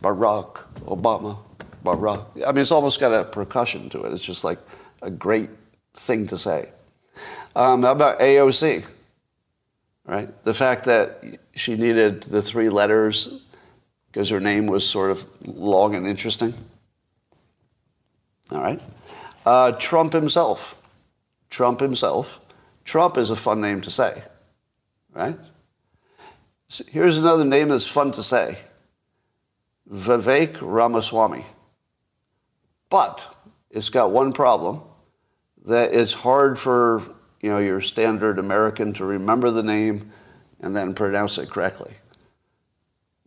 Barack 0.00 0.58
Obama, 0.80 1.38
Barack. 1.84 2.26
I 2.46 2.52
mean, 2.52 2.62
it's 2.62 2.70
almost 2.70 3.00
got 3.00 3.18
a 3.18 3.24
percussion 3.24 3.88
to 3.90 4.04
it. 4.04 4.12
It's 4.12 4.22
just 4.22 4.44
like 4.44 4.58
a 5.02 5.10
great 5.10 5.50
thing 5.94 6.26
to 6.28 6.38
say. 6.38 6.70
Um, 7.56 7.82
how 7.82 7.92
about 7.92 8.20
AOC? 8.20 8.84
Right? 10.06 10.44
The 10.44 10.54
fact 10.54 10.84
that 10.84 11.22
she 11.58 11.76
needed 11.76 12.22
the 12.24 12.42
three 12.42 12.68
letters 12.68 13.40
because 14.06 14.28
her 14.28 14.40
name 14.40 14.66
was 14.66 14.88
sort 14.88 15.10
of 15.10 15.24
long 15.46 15.94
and 15.94 16.06
interesting. 16.06 16.54
All 18.50 18.60
right. 18.60 18.80
Uh, 19.44 19.72
Trump 19.72 20.12
himself. 20.12 20.76
Trump 21.50 21.80
himself. 21.80 22.40
Trump 22.84 23.18
is 23.18 23.30
a 23.30 23.36
fun 23.36 23.60
name 23.60 23.80
to 23.82 23.90
say, 23.90 24.22
right? 25.12 25.38
So 26.68 26.84
here's 26.90 27.18
another 27.18 27.44
name 27.44 27.68
that's 27.68 27.86
fun 27.86 28.12
to 28.12 28.22
say 28.22 28.58
Vivek 29.90 30.58
Ramaswamy. 30.60 31.44
But 32.90 33.34
it's 33.70 33.90
got 33.90 34.10
one 34.10 34.32
problem 34.32 34.82
that 35.66 35.92
it's 35.92 36.12
hard 36.12 36.58
for 36.58 37.02
you 37.40 37.50
know 37.50 37.58
your 37.58 37.80
standard 37.80 38.38
American 38.38 38.94
to 38.94 39.04
remember 39.04 39.50
the 39.50 39.62
name 39.62 40.12
and 40.60 40.74
then 40.74 40.94
pronounce 40.94 41.38
it 41.38 41.50
correctly. 41.50 41.92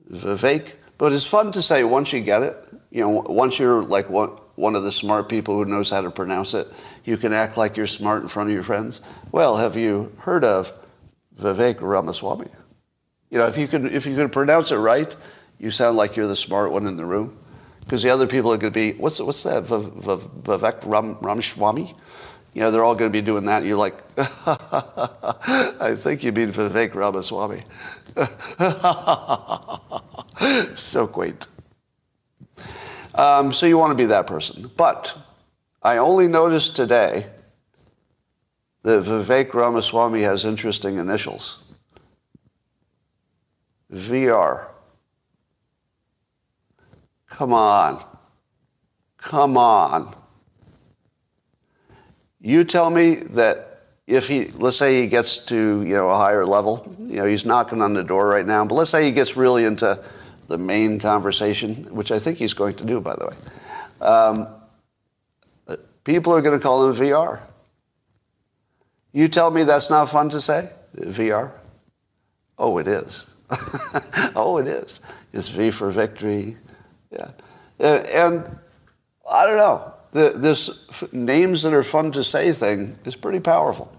Vivek, 0.10 0.74
but 0.98 1.14
it's 1.14 1.26
fun 1.26 1.52
to 1.54 1.62
say 1.62 1.84
once 1.84 2.12
you 2.12 2.22
get 2.22 2.44
it. 2.44 2.58
You 2.92 3.02
know, 3.02 3.10
once 3.10 3.58
you're 3.58 3.82
like 3.84 4.10
one, 4.10 4.30
one 4.56 4.76
of 4.76 4.84
the 4.84 4.92
smart 4.92 5.30
people 5.30 5.56
who 5.56 5.66
knows 5.66 5.90
how 5.90 6.02
to 6.02 6.12
pronounce 6.12 6.54
it, 6.54 6.68
you 7.06 7.18
can 7.18 7.34
act 7.34 7.58
like 7.58 7.78
you're 7.78 7.88
smart 7.88 8.22
in 8.22 8.28
front 8.28 8.50
of 8.50 8.54
your 8.54 8.64
friends. 8.64 9.02
Well, 9.32 9.56
have 9.58 9.78
you 9.78 10.12
heard 10.20 10.44
of 10.44 10.72
Vivek 11.40 11.78
Ramaswamy? 11.82 12.50
You 13.30 13.38
know, 13.38 13.48
if 13.48 13.58
you 13.58 13.68
could 13.68 13.86
if 13.86 14.06
you 14.06 14.16
could 14.16 14.32
pronounce 14.32 14.72
it 14.72 14.78
right, 14.78 15.16
you 15.58 15.72
sound 15.72 15.96
like 15.96 16.16
you're 16.16 16.28
the 16.28 16.36
smart 16.36 16.72
one 16.72 16.86
in 16.86 16.98
the 16.98 17.06
room. 17.06 17.38
Because 17.82 18.04
the 18.04 18.10
other 18.10 18.28
people 18.28 18.54
are 18.54 18.58
going 18.58 18.72
to 18.72 18.80
be, 18.80 18.94
what's, 18.94 19.20
what's 19.20 19.44
that, 19.44 19.66
Vivek 19.66 20.86
Ram, 20.86 21.18
Ramaswamy? 21.20 21.96
You 22.54 22.62
know, 22.62 22.72
they're 22.72 22.84
all 22.84 22.96
going 22.96 23.10
to 23.10 23.14
be 23.14 23.22
doing 23.22 23.46
that. 23.46 23.60
And 23.60 23.68
you're 23.68 23.78
like, 23.78 23.98
I 24.18 25.96
think 25.98 26.24
you 26.24 26.32
mean 26.32 26.52
Vivek 26.52 26.94
Ramaswamy. 26.94 27.64
so 30.76 31.08
quaint. 31.08 31.48
Um, 33.16 33.54
so 33.54 33.66
you 33.66 33.78
want 33.78 33.92
to 33.92 33.96
be 33.96 34.06
that 34.06 34.28
person. 34.28 34.70
But 34.76 35.18
I 35.82 35.98
only 35.98 36.28
noticed 36.28 36.76
today 36.76 37.28
that 38.84 39.04
Vivek 39.04 39.54
Ramaswamy 39.54 40.22
has 40.22 40.44
interesting 40.44 40.98
initials. 40.98 41.60
VR. 43.94 44.68
Come 47.30 47.54
on. 47.54 48.04
Come 49.18 49.58
on. 49.58 50.21
You 52.42 52.64
tell 52.64 52.90
me 52.90 53.16
that 53.16 53.84
if 54.08 54.28
he, 54.28 54.48
let's 54.56 54.78
say 54.78 55.02
he 55.02 55.08
gets 55.08 55.38
to, 55.46 55.84
you 55.84 55.94
know, 55.94 56.10
a 56.10 56.18
higher 56.18 56.46
level, 56.46 56.96
you 57.00 57.18
know, 57.18 57.26
he's 57.26 57.46
knocking 57.46 57.82
on 57.82 57.94
the 57.94 58.04
door 58.04 58.28
right 58.28 58.46
now, 58.46 58.66
but 58.66 58.76
let's 58.76 58.90
say 58.90 59.06
he 59.06 59.12
gets 59.12 59.38
really 59.38 59.64
into 59.64 60.04
the 60.48 60.58
main 60.58 61.00
conversation, 61.00 61.86
which 61.96 62.12
I 62.12 62.20
think 62.20 62.38
he's 62.38 62.54
going 62.54 62.76
to 62.76 62.84
do, 62.84 63.00
by 63.00 63.16
the 63.16 63.28
way. 63.28 63.36
Um, 64.02 64.48
people 66.04 66.34
are 66.34 66.42
going 66.42 66.58
to 66.58 66.62
call 66.62 66.90
him 66.90 66.96
VR. 66.96 67.42
You 69.14 69.28
tell 69.28 69.52
me 69.52 69.64
that's 69.64 69.90
not 69.90 70.10
fun 70.10 70.30
to 70.32 70.42
say, 70.42 70.70
VR? 70.98 71.54
Oh, 72.58 72.80
it 72.80 72.88
is. 72.88 73.28
oh, 74.36 74.58
it 74.58 74.68
is. 74.68 75.00
It's 75.34 75.50
V 75.50 75.72
for 75.72 75.92
victory. 75.92 76.58
Yeah. 77.12 77.32
And 77.80 78.58
I 79.30 79.46
don't 79.46 79.58
know. 79.58 79.94
The, 80.12 80.34
this 80.36 80.70
f- 80.90 81.12
names 81.14 81.64
that 81.64 81.74
are 81.74 81.84
fun 81.84 82.12
to 82.14 82.24
say 82.24 82.52
thing 82.52 82.98
is 83.06 83.16
pretty 83.16 83.40
powerful. 83.40 83.92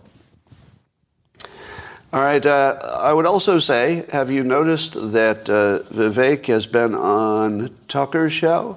All 2.12 2.20
right. 2.20 2.44
Uh, 2.44 2.98
I 3.00 3.14
would 3.14 3.24
also 3.24 3.58
say, 3.58 4.04
have 4.12 4.30
you 4.30 4.44
noticed 4.44 4.92
that 5.12 5.48
uh, 5.48 5.82
Vivek 5.94 6.46
has 6.46 6.66
been 6.66 6.94
on 6.94 7.74
Tucker's 7.88 8.34
show, 8.34 8.76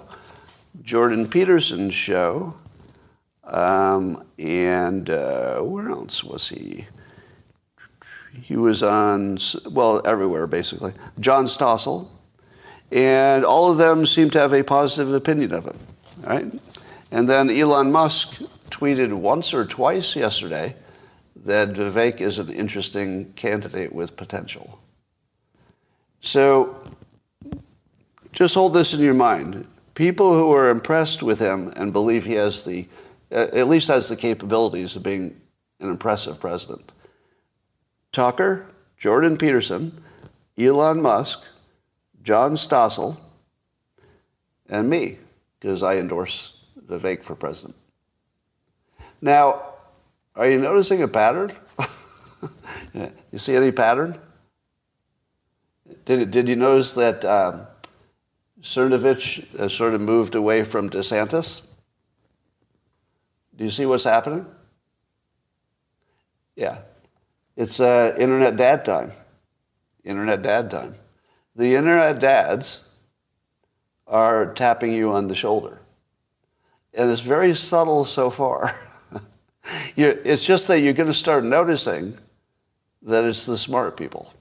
Jordan 0.81 1.27
Peterson's 1.27 1.93
show, 1.93 2.53
um, 3.43 4.23
and 4.39 5.09
uh, 5.09 5.59
where 5.59 5.89
else 5.89 6.23
was 6.23 6.47
he? 6.47 6.87
He 8.41 8.55
was 8.55 8.81
on, 8.83 9.37
well, 9.69 10.01
everywhere 10.05 10.47
basically. 10.47 10.93
John 11.19 11.47
Stossel. 11.47 12.07
And 12.91 13.43
all 13.43 13.71
of 13.71 13.77
them 13.77 14.05
seem 14.05 14.29
to 14.29 14.39
have 14.39 14.53
a 14.53 14.63
positive 14.63 15.13
opinion 15.13 15.51
of 15.53 15.65
him. 15.65 15.79
Right? 16.21 16.45
And 17.11 17.29
then 17.29 17.49
Elon 17.49 17.91
Musk 17.91 18.41
tweeted 18.69 19.13
once 19.13 19.53
or 19.53 19.65
twice 19.65 20.15
yesterday 20.15 20.75
that 21.45 21.73
Vivek 21.73 22.21
is 22.21 22.39
an 22.39 22.49
interesting 22.49 23.31
candidate 23.33 23.93
with 23.93 24.17
potential. 24.17 24.79
So 26.21 26.83
just 28.31 28.55
hold 28.55 28.73
this 28.73 28.93
in 28.93 28.99
your 28.99 29.13
mind. 29.13 29.67
People 29.93 30.33
who 30.33 30.51
are 30.53 30.69
impressed 30.69 31.21
with 31.21 31.39
him 31.39 31.71
and 31.75 31.93
believe 31.93 32.25
he 32.25 32.33
has 32.33 32.65
the, 32.65 32.87
at 33.31 33.67
least 33.67 33.87
has 33.87 34.09
the 34.09 34.15
capabilities 34.15 34.95
of 34.95 35.03
being 35.03 35.39
an 35.79 35.89
impressive 35.89 36.39
president. 36.39 36.91
Tucker, 38.11 38.65
Jordan 38.97 39.37
Peterson, 39.37 40.03
Elon 40.57 41.01
Musk, 41.01 41.41
John 42.23 42.55
Stossel, 42.55 43.17
and 44.67 44.89
me, 44.89 45.19
because 45.59 45.83
I 45.83 45.97
endorse 45.97 46.54
Vivek 46.87 47.23
for 47.23 47.35
president. 47.35 47.75
Now, 49.21 49.73
are 50.35 50.49
you 50.49 50.59
noticing 50.59 51.01
a 51.01 51.07
pattern? 51.07 51.51
you 53.31 53.37
see 53.37 53.55
any 53.55 53.71
pattern? 53.71 54.19
Did, 56.05 56.31
did 56.31 56.49
you 56.49 56.55
notice 56.55 56.93
that 56.93 57.23
um, 57.25 57.67
Cernovich 58.61 59.47
has 59.57 59.73
sort 59.73 59.93
of 59.93 60.01
moved 60.01 60.35
away 60.35 60.63
from 60.63 60.89
DeSantis? 60.89 61.61
Do 63.55 63.63
you 63.63 63.69
see 63.69 63.85
what's 63.85 64.03
happening? 64.03 64.45
Yeah. 66.55 66.79
It's 67.55 67.79
uh, 67.79 68.15
internet 68.17 68.57
dad 68.57 68.83
time. 68.83 69.13
Internet 70.03 70.41
dad 70.41 70.69
time. 70.69 70.95
The 71.55 71.75
internet 71.75 72.19
dads 72.19 72.89
are 74.07 74.53
tapping 74.53 74.91
you 74.93 75.11
on 75.11 75.27
the 75.27 75.35
shoulder. 75.35 75.79
And 76.95 77.11
it's 77.11 77.21
very 77.21 77.53
subtle 77.53 78.05
so 78.05 78.29
far. 78.29 78.73
it's 79.97 80.43
just 80.43 80.67
that 80.67 80.79
you're 80.79 80.93
going 80.93 81.07
to 81.07 81.13
start 81.13 81.43
noticing 81.43 82.17
that 83.03 83.25
it's 83.25 83.45
the 83.45 83.57
smart 83.57 83.97
people. 83.97 84.33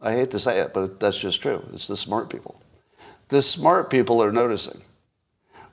I 0.00 0.12
hate 0.12 0.30
to 0.32 0.38
say 0.38 0.58
it, 0.58 0.74
but 0.74 1.00
that's 1.00 1.18
just 1.18 1.40
true. 1.40 1.64
It's 1.72 1.86
the 1.86 1.96
smart 1.96 2.28
people. 2.28 2.60
The 3.28 3.40
smart 3.40 3.88
people 3.88 4.22
are 4.22 4.32
noticing. 4.32 4.82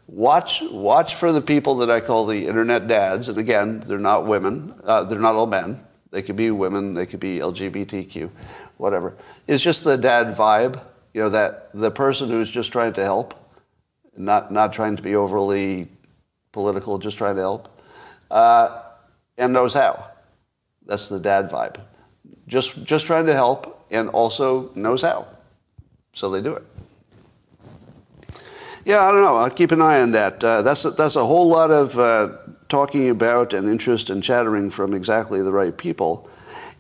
Watch, 0.08 0.62
watch 0.72 1.16
for 1.16 1.32
the 1.32 1.42
people 1.42 1.76
that 1.78 1.92
I 1.92 2.00
call 2.00 2.26
the 2.26 2.48
internet 2.48 2.88
dads. 2.88 3.30
And 3.30 3.38
again, 3.38 3.82
they're 3.82 4.00
not 4.00 4.26
women. 4.26 4.74
Uh, 4.84 5.04
they're 5.04 5.20
not 5.20 5.36
all 5.36 5.46
men. 5.46 5.80
They 6.12 6.22
could 6.22 6.36
be 6.36 6.52
women. 6.52 6.94
They 6.94 7.06
could 7.06 7.20
be 7.20 7.40
LGBTQ, 7.40 8.30
whatever. 8.78 9.16
It's 9.48 9.64
just 9.64 9.84
the 9.84 9.98
dad 9.98 10.36
vibe. 10.36 10.82
You 11.14 11.24
know, 11.24 11.30
that 11.30 11.70
the 11.74 11.92
person 11.92 12.30
who's 12.30 12.50
just 12.50 12.72
trying 12.72 12.94
to 12.94 13.04
help, 13.04 13.34
not, 14.16 14.52
not 14.52 14.74
trying 14.74 14.96
to 14.96 15.04
be 15.04 15.16
overly 15.16 15.90
political, 16.52 16.98
just 16.98 17.18
trying 17.18 17.36
to 17.36 17.42
help, 17.42 17.82
uh, 18.32 18.82
and 19.38 19.54
knows 19.54 19.74
how. 19.74 20.12
That's 20.86 21.10
the 21.10 21.20
dad 21.20 21.50
vibe. 21.50 21.80
Just, 22.48 22.84
just 22.84 23.06
trying 23.06 23.26
to 23.28 23.34
help 23.34 23.86
and 23.92 24.10
also 24.10 24.72
knows 24.76 25.02
how. 25.02 25.28
So 26.14 26.30
they 26.30 26.42
do 26.42 26.56
it. 26.56 26.66
Yeah, 28.86 29.08
I 29.08 29.12
don't 29.12 29.22
know. 29.22 29.38
I'll 29.38 29.50
keep 29.50 29.72
an 29.72 29.82
eye 29.82 30.02
on 30.02 30.12
that. 30.12 30.44
Uh, 30.44 30.62
that's, 30.62 30.84
a, 30.86 30.92
that's 30.92 31.16
a 31.16 31.26
whole 31.26 31.48
lot 31.48 31.70
of 31.70 32.00
uh, 32.00 32.30
talking 32.70 33.10
about 33.10 33.54
and 33.54 33.70
interest 33.70 34.10
and 34.10 34.24
chattering 34.24 34.70
from 34.70 34.94
exactly 34.94 35.44
the 35.44 35.52
right 35.52 35.78
people. 35.78 36.30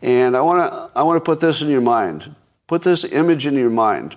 And 0.02 0.36
I 0.36 0.42
want 0.42 0.72
to 0.72 0.90
I 0.98 1.04
want 1.04 1.18
to 1.18 1.22
put 1.22 1.42
this 1.42 1.62
in 1.62 1.68
your 1.68 1.82
mind. 1.82 2.34
Put 2.68 2.84
this 2.84 3.04
image 3.04 3.46
in 3.46 3.56
your 3.56 3.70
mind. 3.70 4.16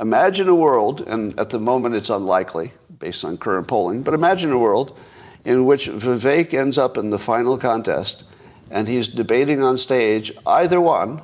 Imagine 0.00 0.48
a 0.48 0.54
world, 0.54 1.02
and 1.02 1.38
at 1.38 1.50
the 1.50 1.60
moment 1.60 1.94
it's 1.94 2.10
unlikely 2.10 2.72
based 2.98 3.24
on 3.24 3.38
current 3.38 3.68
polling, 3.68 4.02
but 4.02 4.14
imagine 4.14 4.52
a 4.52 4.58
world 4.58 4.98
in 5.44 5.64
which 5.64 5.88
Vivek 5.88 6.52
ends 6.54 6.76
up 6.78 6.96
in 6.96 7.10
the 7.10 7.18
final 7.18 7.56
contest 7.56 8.24
and 8.70 8.88
he's 8.88 9.08
debating 9.08 9.62
on 9.62 9.78
stage 9.78 10.32
either 10.46 10.80
one, 10.80 11.22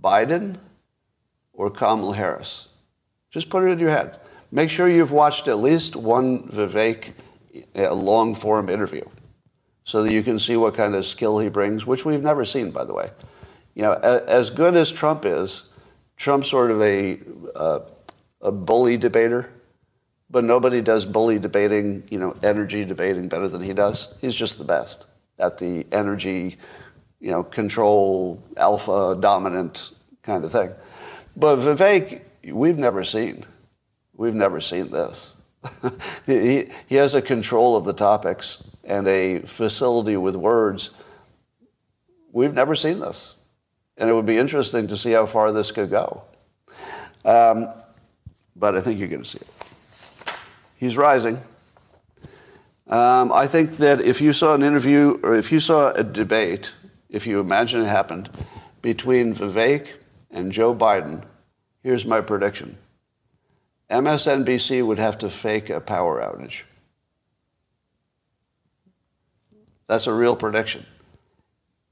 Biden 0.00 0.58
or 1.52 1.70
Kamala 1.70 2.16
Harris. 2.16 2.68
Just 3.30 3.48
put 3.48 3.62
it 3.64 3.68
in 3.68 3.78
your 3.78 3.90
head. 3.90 4.18
Make 4.50 4.70
sure 4.70 4.88
you've 4.88 5.12
watched 5.12 5.48
at 5.48 5.58
least 5.58 5.96
one 5.96 6.48
Vivek 6.48 7.12
a 7.74 7.94
long 7.94 8.34
form 8.34 8.68
interview 8.68 9.04
so 9.84 10.02
that 10.02 10.12
you 10.12 10.22
can 10.22 10.38
see 10.38 10.56
what 10.56 10.74
kind 10.74 10.94
of 10.94 11.06
skill 11.06 11.38
he 11.38 11.48
brings, 11.48 11.86
which 11.86 12.04
we've 12.04 12.22
never 12.22 12.44
seen, 12.44 12.70
by 12.70 12.84
the 12.84 12.92
way. 12.92 13.10
You 13.74 13.82
know, 13.82 13.92
as 13.92 14.50
good 14.50 14.74
as 14.74 14.90
Trump 14.90 15.24
is, 15.24 15.68
Trump's 16.16 16.48
sort 16.48 16.70
of 16.70 16.82
a, 16.82 17.20
uh, 17.54 17.80
a 18.40 18.50
bully 18.50 18.96
debater, 18.96 19.52
but 20.30 20.44
nobody 20.44 20.80
does 20.80 21.06
bully 21.06 21.38
debating, 21.38 22.02
you 22.10 22.18
know, 22.18 22.36
energy 22.42 22.84
debating 22.84 23.28
better 23.28 23.48
than 23.48 23.62
he 23.62 23.72
does. 23.72 24.14
He's 24.20 24.34
just 24.34 24.58
the 24.58 24.64
best 24.64 25.06
at 25.38 25.58
the 25.58 25.86
energy, 25.92 26.58
you 27.20 27.30
know, 27.30 27.42
control, 27.42 28.42
alpha, 28.56 29.16
dominant 29.20 29.90
kind 30.22 30.44
of 30.44 30.52
thing. 30.52 30.70
But 31.36 31.56
Vivek, 31.56 32.22
we've 32.44 32.78
never 32.78 33.04
seen. 33.04 33.44
We've 34.14 34.34
never 34.34 34.60
seen 34.60 34.90
this. 34.90 35.36
he, 36.26 36.68
he 36.86 36.96
has 36.96 37.14
a 37.14 37.22
control 37.22 37.76
of 37.76 37.84
the 37.84 37.92
topics 37.92 38.62
and 38.84 39.06
a 39.06 39.40
facility 39.40 40.16
with 40.16 40.36
words. 40.36 40.90
We've 42.32 42.54
never 42.54 42.74
seen 42.74 43.00
this. 43.00 43.36
And 43.98 44.10
it 44.10 44.12
would 44.12 44.26
be 44.26 44.38
interesting 44.38 44.88
to 44.88 44.96
see 44.96 45.12
how 45.12 45.26
far 45.26 45.52
this 45.52 45.70
could 45.70 45.90
go. 45.90 46.22
Um, 47.24 47.68
but 48.54 48.76
I 48.76 48.80
think 48.80 48.98
you're 48.98 49.08
going 49.08 49.22
to 49.22 49.28
see 49.28 49.38
it. 49.38 49.65
He's 50.76 50.96
rising. 50.96 51.40
Um, 52.86 53.32
I 53.32 53.46
think 53.46 53.78
that 53.78 54.00
if 54.00 54.20
you 54.20 54.32
saw 54.32 54.54
an 54.54 54.62
interview 54.62 55.18
or 55.22 55.34
if 55.34 55.50
you 55.50 55.58
saw 55.58 55.90
a 55.92 56.04
debate, 56.04 56.72
if 57.10 57.26
you 57.26 57.40
imagine 57.40 57.80
it 57.80 57.86
happened, 57.86 58.30
between 58.82 59.34
Vivek 59.34 59.88
and 60.30 60.52
Joe 60.52 60.74
Biden, 60.74 61.24
here's 61.82 62.06
my 62.06 62.20
prediction 62.20 62.76
MSNBC 63.90 64.86
would 64.86 64.98
have 64.98 65.18
to 65.18 65.30
fake 65.30 65.70
a 65.70 65.80
power 65.80 66.20
outage. 66.20 66.62
That's 69.86 70.06
a 70.06 70.12
real 70.12 70.36
prediction. 70.36 70.86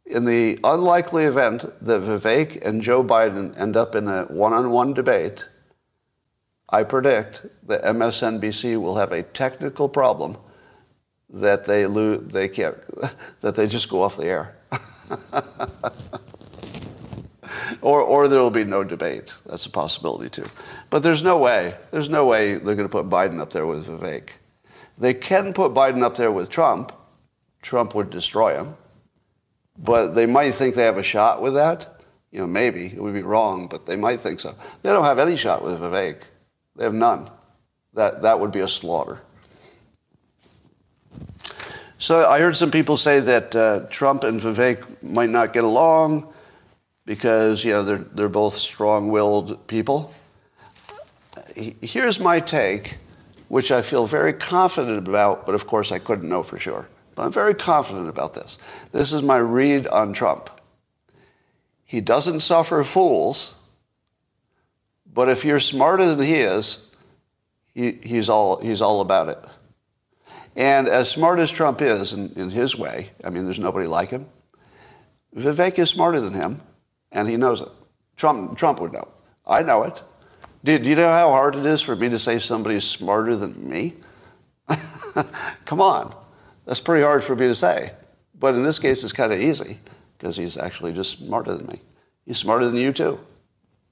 In 0.04 0.24
the 0.24 0.58
unlikely 0.62 1.24
event 1.24 1.62
that 1.84 2.02
Vivek 2.02 2.64
and 2.66 2.82
Joe 2.82 3.02
Biden 3.02 3.58
end 3.58 3.76
up 3.76 3.94
in 3.94 4.08
a 4.08 4.24
one 4.24 4.52
on 4.52 4.70
one 4.70 4.92
debate, 4.92 5.48
I 6.74 6.82
predict 6.82 7.46
that 7.68 7.84
MSNBC 7.84 8.82
will 8.82 8.96
have 8.96 9.12
a 9.12 9.22
technical 9.22 9.88
problem 9.88 10.36
that 11.30 11.66
they 11.66 11.86
lose, 11.86 12.32
they 12.32 12.48
can't, 12.48 12.76
that 13.42 13.54
they 13.54 13.68
just 13.68 13.88
go 13.88 14.02
off 14.02 14.16
the 14.16 14.24
air. 14.24 14.56
or, 17.80 18.00
or 18.00 18.26
there 18.26 18.40
will 18.40 18.50
be 18.50 18.64
no 18.64 18.82
debate. 18.82 19.36
That's 19.46 19.66
a 19.66 19.70
possibility 19.70 20.28
too. 20.28 20.50
But 20.90 21.04
there's 21.04 21.22
no 21.22 21.38
way, 21.38 21.76
there's 21.92 22.08
no 22.08 22.26
way 22.26 22.54
they're 22.54 22.74
going 22.74 22.88
to 22.88 22.90
put 22.98 23.08
Biden 23.08 23.40
up 23.40 23.52
there 23.52 23.66
with 23.66 23.86
Vivek. 23.86 24.30
They 24.98 25.14
can 25.14 25.52
put 25.52 25.74
Biden 25.74 26.02
up 26.02 26.16
there 26.16 26.32
with 26.32 26.50
Trump. 26.50 26.90
Trump 27.62 27.94
would 27.94 28.10
destroy 28.10 28.56
him. 28.56 28.74
But 29.78 30.16
they 30.16 30.26
might 30.26 30.56
think 30.56 30.74
they 30.74 30.84
have 30.84 30.98
a 30.98 31.04
shot 31.04 31.40
with 31.40 31.54
that. 31.54 32.00
You 32.32 32.40
know, 32.40 32.48
maybe. 32.48 32.86
It 32.86 33.00
would 33.00 33.14
be 33.14 33.22
wrong, 33.22 33.68
but 33.68 33.86
they 33.86 33.94
might 33.94 34.22
think 34.22 34.40
so. 34.40 34.56
They 34.82 34.90
don't 34.90 35.04
have 35.04 35.20
any 35.20 35.36
shot 35.36 35.62
with 35.62 35.78
Vivek. 35.78 36.16
They 36.76 36.84
have 36.84 36.94
none. 36.94 37.30
That, 37.94 38.22
that 38.22 38.40
would 38.40 38.52
be 38.52 38.60
a 38.60 38.68
slaughter. 38.68 39.20
So 41.98 42.26
I 42.28 42.40
heard 42.40 42.56
some 42.56 42.70
people 42.70 42.96
say 42.96 43.20
that 43.20 43.56
uh, 43.56 43.86
Trump 43.90 44.24
and 44.24 44.40
Vivek 44.40 45.02
might 45.02 45.30
not 45.30 45.52
get 45.52 45.64
along 45.64 46.32
because 47.06 47.64
you 47.64 47.72
know 47.72 47.82
they're 47.82 47.98
they're 47.98 48.28
both 48.28 48.54
strong-willed 48.54 49.66
people. 49.66 50.12
Here's 51.54 52.18
my 52.18 52.40
take, 52.40 52.98
which 53.48 53.70
I 53.70 53.82
feel 53.82 54.06
very 54.06 54.32
confident 54.32 55.06
about, 55.06 55.46
but 55.46 55.54
of 55.54 55.66
course 55.66 55.92
I 55.92 55.98
couldn't 55.98 56.28
know 56.28 56.42
for 56.42 56.58
sure. 56.58 56.88
But 57.14 57.24
I'm 57.24 57.32
very 57.32 57.54
confident 57.54 58.08
about 58.08 58.34
this. 58.34 58.58
This 58.92 59.12
is 59.12 59.22
my 59.22 59.36
read 59.36 59.86
on 59.86 60.12
Trump. 60.12 60.50
He 61.84 62.00
doesn't 62.00 62.40
suffer 62.40 62.82
fools, 62.82 63.54
but 65.14 65.28
if 65.28 65.44
you're 65.44 65.60
smarter 65.60 66.06
than 66.06 66.24
he 66.24 66.34
is, 66.34 66.90
he, 67.72 67.92
he's 67.92 68.28
all 68.28 68.60
he's 68.60 68.82
all 68.82 69.00
about 69.00 69.28
it. 69.28 69.38
And 70.56 70.88
as 70.88 71.10
smart 71.10 71.38
as 71.38 71.50
Trump 71.50 71.80
is 71.80 72.12
in, 72.12 72.32
in 72.34 72.50
his 72.50 72.76
way, 72.76 73.10
I 73.24 73.30
mean, 73.30 73.44
there's 73.44 73.58
nobody 73.58 73.86
like 73.86 74.10
him. 74.10 74.26
Vivek 75.34 75.78
is 75.78 75.90
smarter 75.90 76.20
than 76.20 76.32
him 76.32 76.60
and 77.10 77.28
he 77.28 77.36
knows 77.36 77.60
it. 77.60 77.68
Trump, 78.16 78.56
Trump 78.56 78.80
would 78.80 78.92
know. 78.92 79.08
I 79.46 79.62
know 79.62 79.82
it. 79.84 80.02
Do, 80.62 80.78
do 80.78 80.88
you 80.88 80.96
know 80.96 81.12
how 81.12 81.30
hard 81.30 81.56
it 81.56 81.66
is 81.66 81.82
for 81.82 81.96
me 81.96 82.08
to 82.08 82.18
say 82.18 82.38
somebody's 82.38 82.84
smarter 82.84 83.36
than 83.36 83.68
me? 83.68 83.94
Come 85.64 85.80
on. 85.80 86.14
That's 86.66 86.80
pretty 86.80 87.02
hard 87.02 87.22
for 87.22 87.36
me 87.36 87.46
to 87.48 87.54
say. 87.54 87.90
But 88.38 88.54
in 88.54 88.62
this 88.62 88.78
case, 88.78 89.04
it's 89.04 89.12
kind 89.12 89.32
of 89.32 89.40
easy 89.40 89.78
because 90.16 90.36
he's 90.36 90.56
actually 90.56 90.92
just 90.92 91.18
smarter 91.18 91.54
than 91.54 91.66
me. 91.66 91.80
He's 92.24 92.38
smarter 92.38 92.66
than 92.66 92.76
you, 92.76 92.92
too. 92.92 93.20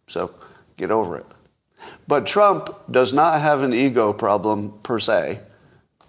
So 0.08 0.34
get 0.82 0.90
over 0.90 1.16
it. 1.16 1.26
But 2.08 2.26
Trump 2.26 2.70
does 2.90 3.12
not 3.12 3.40
have 3.40 3.62
an 3.62 3.72
ego 3.72 4.12
problem 4.12 4.78
per 4.82 4.98
se 4.98 5.40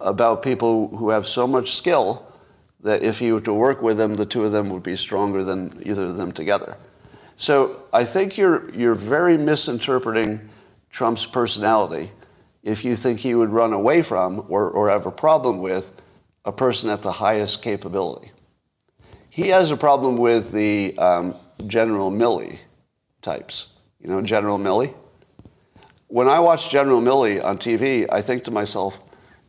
about 0.00 0.42
people 0.42 0.88
who 0.96 1.10
have 1.10 1.26
so 1.26 1.46
much 1.46 1.76
skill 1.76 2.26
that 2.80 3.02
if 3.02 3.18
he 3.18 3.32
were 3.32 3.40
to 3.40 3.54
work 3.54 3.80
with 3.80 3.96
them, 3.96 4.14
the 4.14 4.26
two 4.26 4.44
of 4.44 4.52
them 4.52 4.68
would 4.70 4.82
be 4.82 4.96
stronger 4.96 5.42
than 5.44 5.80
either 5.84 6.04
of 6.06 6.16
them 6.16 6.32
together. 6.32 6.76
So 7.36 7.82
I 7.92 8.04
think 8.04 8.36
you're, 8.36 8.70
you're 8.74 8.94
very 8.94 9.38
misinterpreting 9.38 10.48
Trump's 10.90 11.26
personality 11.26 12.10
if 12.62 12.84
you 12.84 12.96
think 12.96 13.20
he 13.20 13.34
would 13.34 13.50
run 13.50 13.72
away 13.72 14.02
from 14.02 14.44
or, 14.48 14.70
or 14.70 14.88
have 14.88 15.06
a 15.06 15.10
problem 15.10 15.60
with 15.60 15.92
a 16.44 16.52
person 16.52 16.90
at 16.90 17.02
the 17.02 17.12
highest 17.12 17.62
capability. 17.62 18.30
He 19.30 19.48
has 19.48 19.70
a 19.70 19.76
problem 19.76 20.16
with 20.16 20.52
the 20.52 20.96
um, 20.98 21.34
General 21.66 22.10
Milley 22.10 22.58
types. 23.22 23.68
You 24.04 24.10
know, 24.10 24.20
General 24.20 24.58
Milley? 24.58 24.94
When 26.08 26.28
I 26.28 26.38
watch 26.38 26.70
General 26.70 27.00
Milley 27.00 27.42
on 27.42 27.58
TV, 27.58 28.06
I 28.12 28.20
think 28.20 28.44
to 28.44 28.50
myself, 28.50 29.00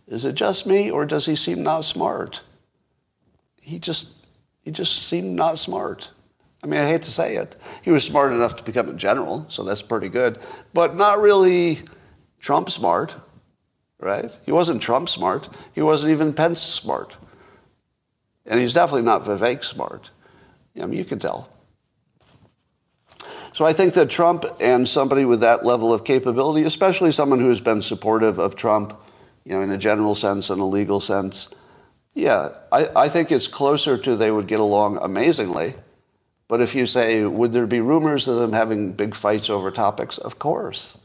is 0.08 0.24
it 0.24 0.36
just 0.36 0.66
me 0.66 0.90
or 0.90 1.06
does 1.06 1.26
he 1.26 1.36
seem 1.36 1.62
not 1.62 1.82
smart? 1.82 2.42
He 3.62 3.80
just, 3.80 4.14
he 4.62 4.72
just 4.72 5.10
seemed 5.10 5.36
not 5.36 5.60
smart. 5.60 6.10
I 6.64 6.68
mean, 6.68 6.80
I 6.80 6.88
hate 6.88 7.02
to 7.02 7.12
say 7.12 7.36
it. 7.36 7.58
He 7.82 7.92
was 7.92 8.04
smart 8.04 8.32
enough 8.32 8.56
to 8.56 8.64
become 8.64 8.90
a 8.90 8.94
general, 8.94 9.46
so 9.50 9.64
that's 9.64 9.82
pretty 9.82 10.10
good, 10.10 10.40
but 10.74 10.96
not 10.96 11.20
really 11.20 11.82
Trump 12.40 12.72
smart, 12.72 13.16
right? 14.00 14.36
He 14.46 14.52
wasn't 14.52 14.82
Trump 14.82 15.10
smart. 15.10 15.50
He 15.74 15.82
wasn't 15.82 16.12
even 16.12 16.34
Pence 16.34 16.62
smart. 16.62 17.18
And 18.46 18.60
he's 18.60 18.74
definitely 18.74 19.02
not 19.02 19.26
Vivek 19.26 19.64
smart. 19.64 20.12
I 20.82 20.86
mean, 20.86 20.98
you 20.98 21.06
can 21.06 21.20
tell. 21.20 21.50
So 23.56 23.66
I 23.66 23.74
think 23.74 23.96
that 23.96 24.10
Trump 24.10 24.46
and 24.60 24.88
somebody 24.88 25.26
with 25.26 25.40
that 25.40 25.66
level 25.66 25.92
of 25.92 26.04
capability, 26.04 26.64
especially 26.64 27.12
someone 27.12 27.40
who 27.40 27.50
has 27.50 27.62
been 27.62 27.82
supportive 27.82 28.38
of 28.38 28.56
Trump, 28.56 28.94
you 29.46 29.54
know, 29.54 29.62
in 29.62 29.72
a 29.72 29.78
general 29.78 30.14
sense 30.14 30.52
and 30.52 30.62
a 30.62 30.66
legal 30.66 31.00
sense, 31.00 31.50
yeah, 32.14 32.50
I, 32.72 32.90
I 32.96 33.10
think 33.10 33.32
it's 33.32 33.48
closer 33.48 33.98
to 33.98 34.16
they 34.16 34.30
would 34.30 34.48
get 34.48 34.60
along 34.60 34.98
amazingly 35.02 35.74
but 36.48 36.62
if 36.62 36.76
you 36.76 36.86
say, 36.86 37.26
would 37.26 37.54
there 37.54 37.66
be 37.66 37.82
rumors 37.82 38.28
of 38.28 38.38
them 38.38 38.54
having 38.54 38.92
big 38.92 39.16
fights 39.16 39.50
over 39.50 39.72
topics? 39.72 40.18
Of 40.18 40.38
course. 40.38 40.98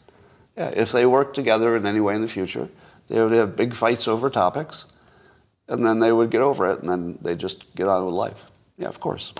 Yeah, 0.57 0.69
if 0.69 0.93
they 0.93 1.07
work 1.07 1.33
together 1.33 1.77
in 1.77 1.87
any 1.87 2.01
way 2.01 2.15
in 2.15 2.21
the 2.21 2.29
future, 2.29 2.69
they 3.09 3.23
would 3.23 3.33
have 3.33 3.57
big 3.57 3.73
fights 3.73 4.07
over 4.07 4.29
topics, 4.29 4.87
and 5.69 5.85
then 5.85 6.01
they 6.01 6.13
would 6.13 6.31
get 6.31 6.43
over 6.43 6.71
it, 6.71 6.81
and 6.81 6.91
then 6.91 7.19
they 7.23 7.35
just 7.35 7.75
get 7.75 7.89
on 7.89 8.05
with 8.05 8.15
life. 8.15 8.45
Yeah, 8.77 8.89
of 8.89 9.01
course. 9.01 9.33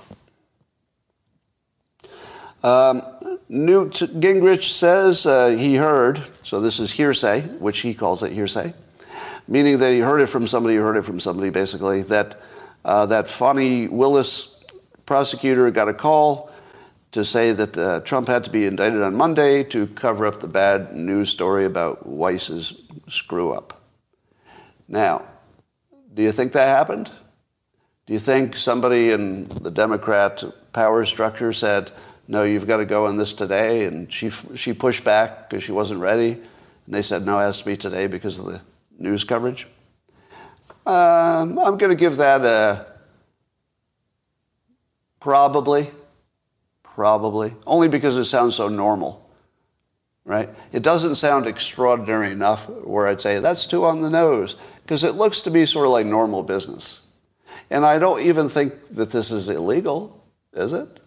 Um, 2.63 3.03
Newt 3.49 3.95
Gingrich 3.95 4.71
says 4.73 5.27
uh, 5.27 5.49
he 5.49 5.77
heard, 5.77 6.25
so 6.43 6.61
this 6.61 6.79
is 6.79 6.93
hearsay, 6.93 7.43
which 7.59 7.81
he 7.81 7.95
calls 7.95 8.23
it 8.23 8.33
hearsay. 8.33 8.75
meaning 9.51 9.79
that 9.79 9.93
he 9.93 9.99
heard 9.99 10.21
it 10.21 10.29
from 10.29 10.47
somebody 10.47 10.77
who 10.77 10.83
heard 10.83 10.97
it 10.97 11.05
from 11.05 11.21
somebody, 11.21 11.51
basically, 11.51 12.03
that 12.03 12.41
uh, 12.85 13.05
that 13.07 13.29
Fani 13.29 13.89
Willis 13.89 14.57
prosecutor 15.05 15.71
got 15.71 15.89
a 15.89 15.93
call 15.93 16.51
to 17.13 17.25
say 17.25 17.53
that 17.53 17.77
uh, 17.77 18.01
Trump 18.01 18.29
had 18.29 18.45
to 18.45 18.51
be 18.51 18.65
indicted 18.65 19.03
on 19.03 19.15
Monday 19.15 19.65
to 19.65 19.89
cover 19.89 20.25
up 20.25 20.41
the 20.41 20.47
bad 20.47 20.95
news 20.95 21.29
story 21.29 21.67
about 21.67 22.07
Weiss's 22.07 22.73
screw 23.09 23.53
up. 23.53 23.83
Now, 24.89 25.25
do 26.15 26.23
you 26.23 26.33
think 26.33 26.53
that 26.53 26.69
happened? 26.69 27.11
Do 28.07 28.13
you 28.13 28.21
think 28.21 28.57
somebody 28.57 29.11
in 29.11 29.49
the 29.49 29.71
Democrat 29.71 30.43
power 30.73 31.05
structure 31.05 31.53
said, 31.53 31.91
no, 32.31 32.45
you've 32.45 32.69
got 32.69 32.77
to 32.77 32.85
go 32.85 33.07
on 33.07 33.17
this 33.17 33.35
today? 33.35 33.87
And 33.87 34.11
she, 34.11 34.31
she 34.55 34.73
pushed 34.73 35.03
back 35.03 35.51
because 35.51 35.65
she 35.65 35.73
wasn't 35.73 36.01
ready. 36.01 36.35
And 36.35 36.95
they 36.95 37.03
said, 37.03 37.27
no, 37.27 37.41
it 37.41 37.43
has 37.43 37.59
to 37.59 37.65
be 37.65 37.77
today 37.77 38.07
because 38.07 38.39
of 38.39 38.47
the 38.47 38.61
news 39.01 39.25
coverage. 39.25 39.67
Um, 40.87 41.59
I'm 41.59 41.77
going 41.77 41.91
to 41.91 41.97
give 41.97 42.19
that 42.19 42.43
a 42.43 42.87
probably, 45.19 45.91
probably, 46.85 47.53
only 47.67 47.89
because 47.89 48.17
it 48.17 48.27
sounds 48.27 48.55
so 48.55 48.69
normal, 48.69 49.29
right? 50.25 50.49
It 50.71 50.85
doesn't 50.85 51.17
sound 51.17 51.49
extraordinary 51.49 52.31
enough 52.31 52.69
where 52.69 53.09
I'd 53.09 53.21
say 53.21 53.41
that's 53.41 53.67
too 53.67 53.85
on 53.85 54.03
the 54.03 54.11
nose 54.11 54.55
because 54.85 55.03
it 55.03 55.17
looks 55.17 55.41
to 55.43 55.51
me 55.51 55.67
sort 55.67 55.87
of 55.87 55.93
like 55.93 56.07
normal 56.07 56.45
business. 56.45 57.03
And 57.71 57.85
I 57.85 57.99
don't 57.99 58.21
even 58.21 58.49
think 58.49 58.95
that 58.95 59.11
this 59.11 59.33
is 59.33 59.49
illegal, 59.49 60.25
is 60.53 60.73
it? 60.73 61.00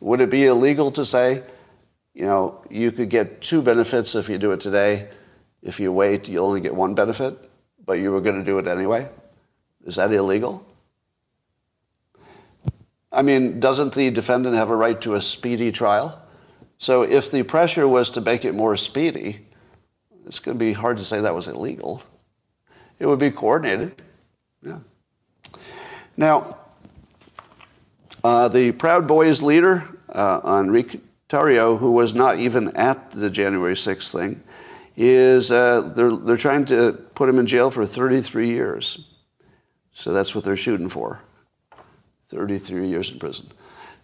Would 0.00 0.20
it 0.20 0.30
be 0.30 0.46
illegal 0.46 0.90
to 0.92 1.04
say, 1.04 1.42
you 2.14 2.26
know, 2.26 2.64
you 2.70 2.90
could 2.90 3.08
get 3.08 3.40
two 3.40 3.62
benefits 3.62 4.14
if 4.14 4.28
you 4.28 4.38
do 4.38 4.52
it 4.52 4.60
today. 4.60 5.08
If 5.62 5.78
you 5.78 5.92
wait, 5.92 6.28
you 6.28 6.38
only 6.40 6.60
get 6.60 6.74
one 6.74 6.94
benefit, 6.94 7.50
but 7.84 7.94
you 7.94 8.10
were 8.10 8.20
going 8.20 8.36
to 8.36 8.44
do 8.44 8.58
it 8.58 8.66
anyway? 8.66 9.08
Is 9.84 9.96
that 9.96 10.12
illegal? 10.12 10.66
I 13.12 13.22
mean, 13.22 13.60
doesn't 13.60 13.94
the 13.94 14.10
defendant 14.10 14.56
have 14.56 14.70
a 14.70 14.76
right 14.76 15.00
to 15.02 15.14
a 15.14 15.20
speedy 15.20 15.72
trial? 15.72 16.20
So 16.78 17.02
if 17.02 17.30
the 17.30 17.42
pressure 17.42 17.86
was 17.86 18.08
to 18.10 18.20
make 18.20 18.44
it 18.44 18.54
more 18.54 18.76
speedy, 18.76 19.46
it's 20.26 20.38
going 20.38 20.56
to 20.56 20.64
be 20.64 20.72
hard 20.72 20.96
to 20.98 21.04
say 21.04 21.20
that 21.20 21.34
was 21.34 21.48
illegal. 21.48 22.02
It 22.98 23.06
would 23.06 23.18
be 23.18 23.30
coordinated. 23.30 24.00
Yeah. 24.62 24.78
Now, 26.16 26.58
uh, 28.24 28.48
the 28.48 28.72
Proud 28.72 29.06
Boys 29.06 29.42
leader, 29.42 29.86
uh, 30.08 30.40
Enrique 30.62 31.00
Tarrio, 31.28 31.78
who 31.78 31.92
was 31.92 32.14
not 32.14 32.38
even 32.38 32.76
at 32.76 33.10
the 33.12 33.30
January 33.30 33.74
6th 33.74 34.12
thing, 34.12 34.42
is 34.96 35.50
uh, 35.50 35.80
they're, 35.94 36.12
they're 36.16 36.36
trying 36.36 36.64
to 36.66 36.92
put 37.14 37.28
him 37.28 37.38
in 37.38 37.46
jail 37.46 37.70
for 37.70 37.86
33 37.86 38.48
years. 38.48 39.06
So 39.92 40.12
that's 40.12 40.34
what 40.34 40.44
they're 40.44 40.56
shooting 40.56 40.88
for 40.88 41.20
33 42.28 42.88
years 42.88 43.10
in 43.10 43.18
prison. 43.18 43.50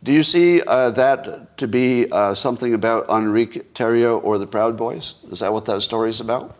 Do 0.02 0.12
you 0.12 0.22
see 0.22 0.62
uh, 0.62 0.90
that 0.90 1.56
to 1.58 1.66
be 1.66 2.10
uh, 2.10 2.34
something 2.34 2.74
about 2.74 3.08
Enrique 3.08 3.60
Tarrio 3.74 4.22
or 4.22 4.38
the 4.38 4.46
Proud 4.46 4.76
Boys? 4.76 5.14
Is 5.30 5.40
that 5.40 5.52
what 5.52 5.64
that 5.66 5.80
story 5.80 6.10
is 6.10 6.20
about? 6.20 6.56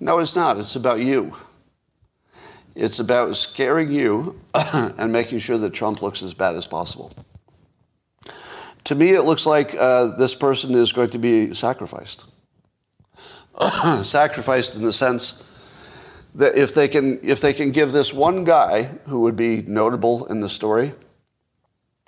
No, 0.00 0.18
it's 0.18 0.36
not. 0.36 0.58
It's 0.58 0.76
about 0.76 1.00
you. 1.00 1.36
It's 2.78 3.00
about 3.00 3.36
scaring 3.36 3.90
you 3.90 4.40
and 4.54 5.12
making 5.12 5.40
sure 5.40 5.58
that 5.58 5.74
Trump 5.74 6.00
looks 6.00 6.22
as 6.22 6.32
bad 6.32 6.54
as 6.54 6.64
possible. 6.64 7.12
To 8.84 8.94
me, 8.94 9.10
it 9.10 9.22
looks 9.22 9.46
like 9.46 9.74
uh, 9.74 10.16
this 10.16 10.36
person 10.36 10.74
is 10.76 10.92
going 10.92 11.10
to 11.10 11.18
be 11.18 11.54
sacrificed. 11.54 12.22
sacrificed 14.04 14.76
in 14.76 14.82
the 14.82 14.92
sense 14.92 15.42
that 16.36 16.54
if 16.54 16.72
they 16.72 16.86
can 16.86 17.18
if 17.20 17.40
they 17.40 17.52
can 17.52 17.72
give 17.72 17.90
this 17.90 18.14
one 18.14 18.44
guy 18.44 18.84
who 19.06 19.22
would 19.22 19.34
be 19.34 19.62
notable 19.62 20.26
in 20.26 20.38
the 20.40 20.48
story, 20.48 20.94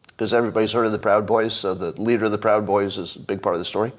because 0.06 0.32
everybody's 0.32 0.70
heard 0.70 0.86
of 0.86 0.92
the 0.92 1.00
Proud 1.00 1.26
Boys, 1.26 1.52
so 1.52 1.74
the 1.74 2.00
leader 2.00 2.26
of 2.26 2.30
the 2.30 2.38
Proud 2.38 2.64
Boys 2.64 2.96
is 2.96 3.16
a 3.16 3.18
big 3.18 3.42
part 3.42 3.56
of 3.56 3.60
the 3.60 3.64
story. 3.64 3.92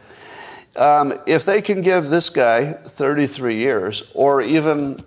Um, 0.78 1.20
if 1.26 1.44
they 1.44 1.62
can 1.62 1.82
give 1.82 2.08
this 2.08 2.30
guy 2.30 2.72
33 2.72 3.58
years, 3.58 4.04
or 4.14 4.42
even 4.42 5.04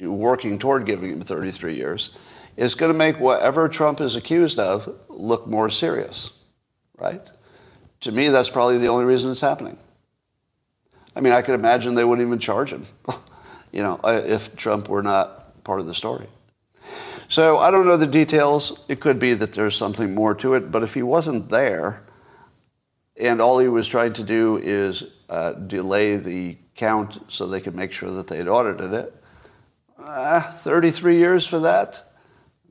working 0.00 0.58
toward 0.58 0.86
giving 0.86 1.10
him 1.10 1.22
33 1.22 1.74
years, 1.74 2.10
is 2.56 2.74
going 2.74 2.92
to 2.92 2.98
make 2.98 3.18
whatever 3.20 3.68
Trump 3.68 4.00
is 4.00 4.16
accused 4.16 4.58
of 4.58 4.94
look 5.08 5.46
more 5.46 5.70
serious, 5.70 6.32
right? 6.98 7.22
To 8.00 8.12
me, 8.12 8.28
that's 8.28 8.50
probably 8.50 8.78
the 8.78 8.88
only 8.88 9.04
reason 9.04 9.30
it's 9.30 9.40
happening. 9.40 9.78
I 11.16 11.20
mean, 11.20 11.32
I 11.32 11.42
could 11.42 11.54
imagine 11.54 11.94
they 11.94 12.04
wouldn't 12.04 12.26
even 12.26 12.38
charge 12.38 12.72
him. 12.72 12.86
you 13.72 13.82
know, 13.82 14.00
uh, 14.04 14.22
if 14.24 14.54
Trump 14.56 14.88
were 14.88 15.02
not 15.02 15.64
part 15.64 15.80
of 15.80 15.86
the 15.86 15.94
story. 15.94 16.26
So 17.28 17.58
I 17.58 17.70
don't 17.70 17.86
know 17.86 17.96
the 17.96 18.06
details. 18.06 18.80
It 18.88 19.00
could 19.00 19.18
be 19.18 19.34
that 19.34 19.52
there's 19.52 19.76
something 19.76 20.14
more 20.14 20.34
to 20.36 20.54
it, 20.54 20.70
but 20.70 20.82
if 20.82 20.94
he 20.94 21.02
wasn't 21.02 21.48
there 21.48 22.02
and 23.16 23.40
all 23.40 23.58
he 23.58 23.68
was 23.68 23.86
trying 23.86 24.14
to 24.14 24.22
do 24.22 24.56
is 24.56 25.02
uh, 25.28 25.52
delay 25.52 26.16
the 26.16 26.56
count 26.74 27.20
so 27.28 27.46
they 27.46 27.60
could 27.60 27.74
make 27.74 27.92
sure 27.92 28.10
that 28.12 28.28
they 28.28 28.38
had 28.38 28.48
audited 28.48 28.94
it, 28.94 29.17
uh, 29.98 30.52
33 30.58 31.16
years 31.16 31.46
for 31.46 31.58
that? 31.60 32.02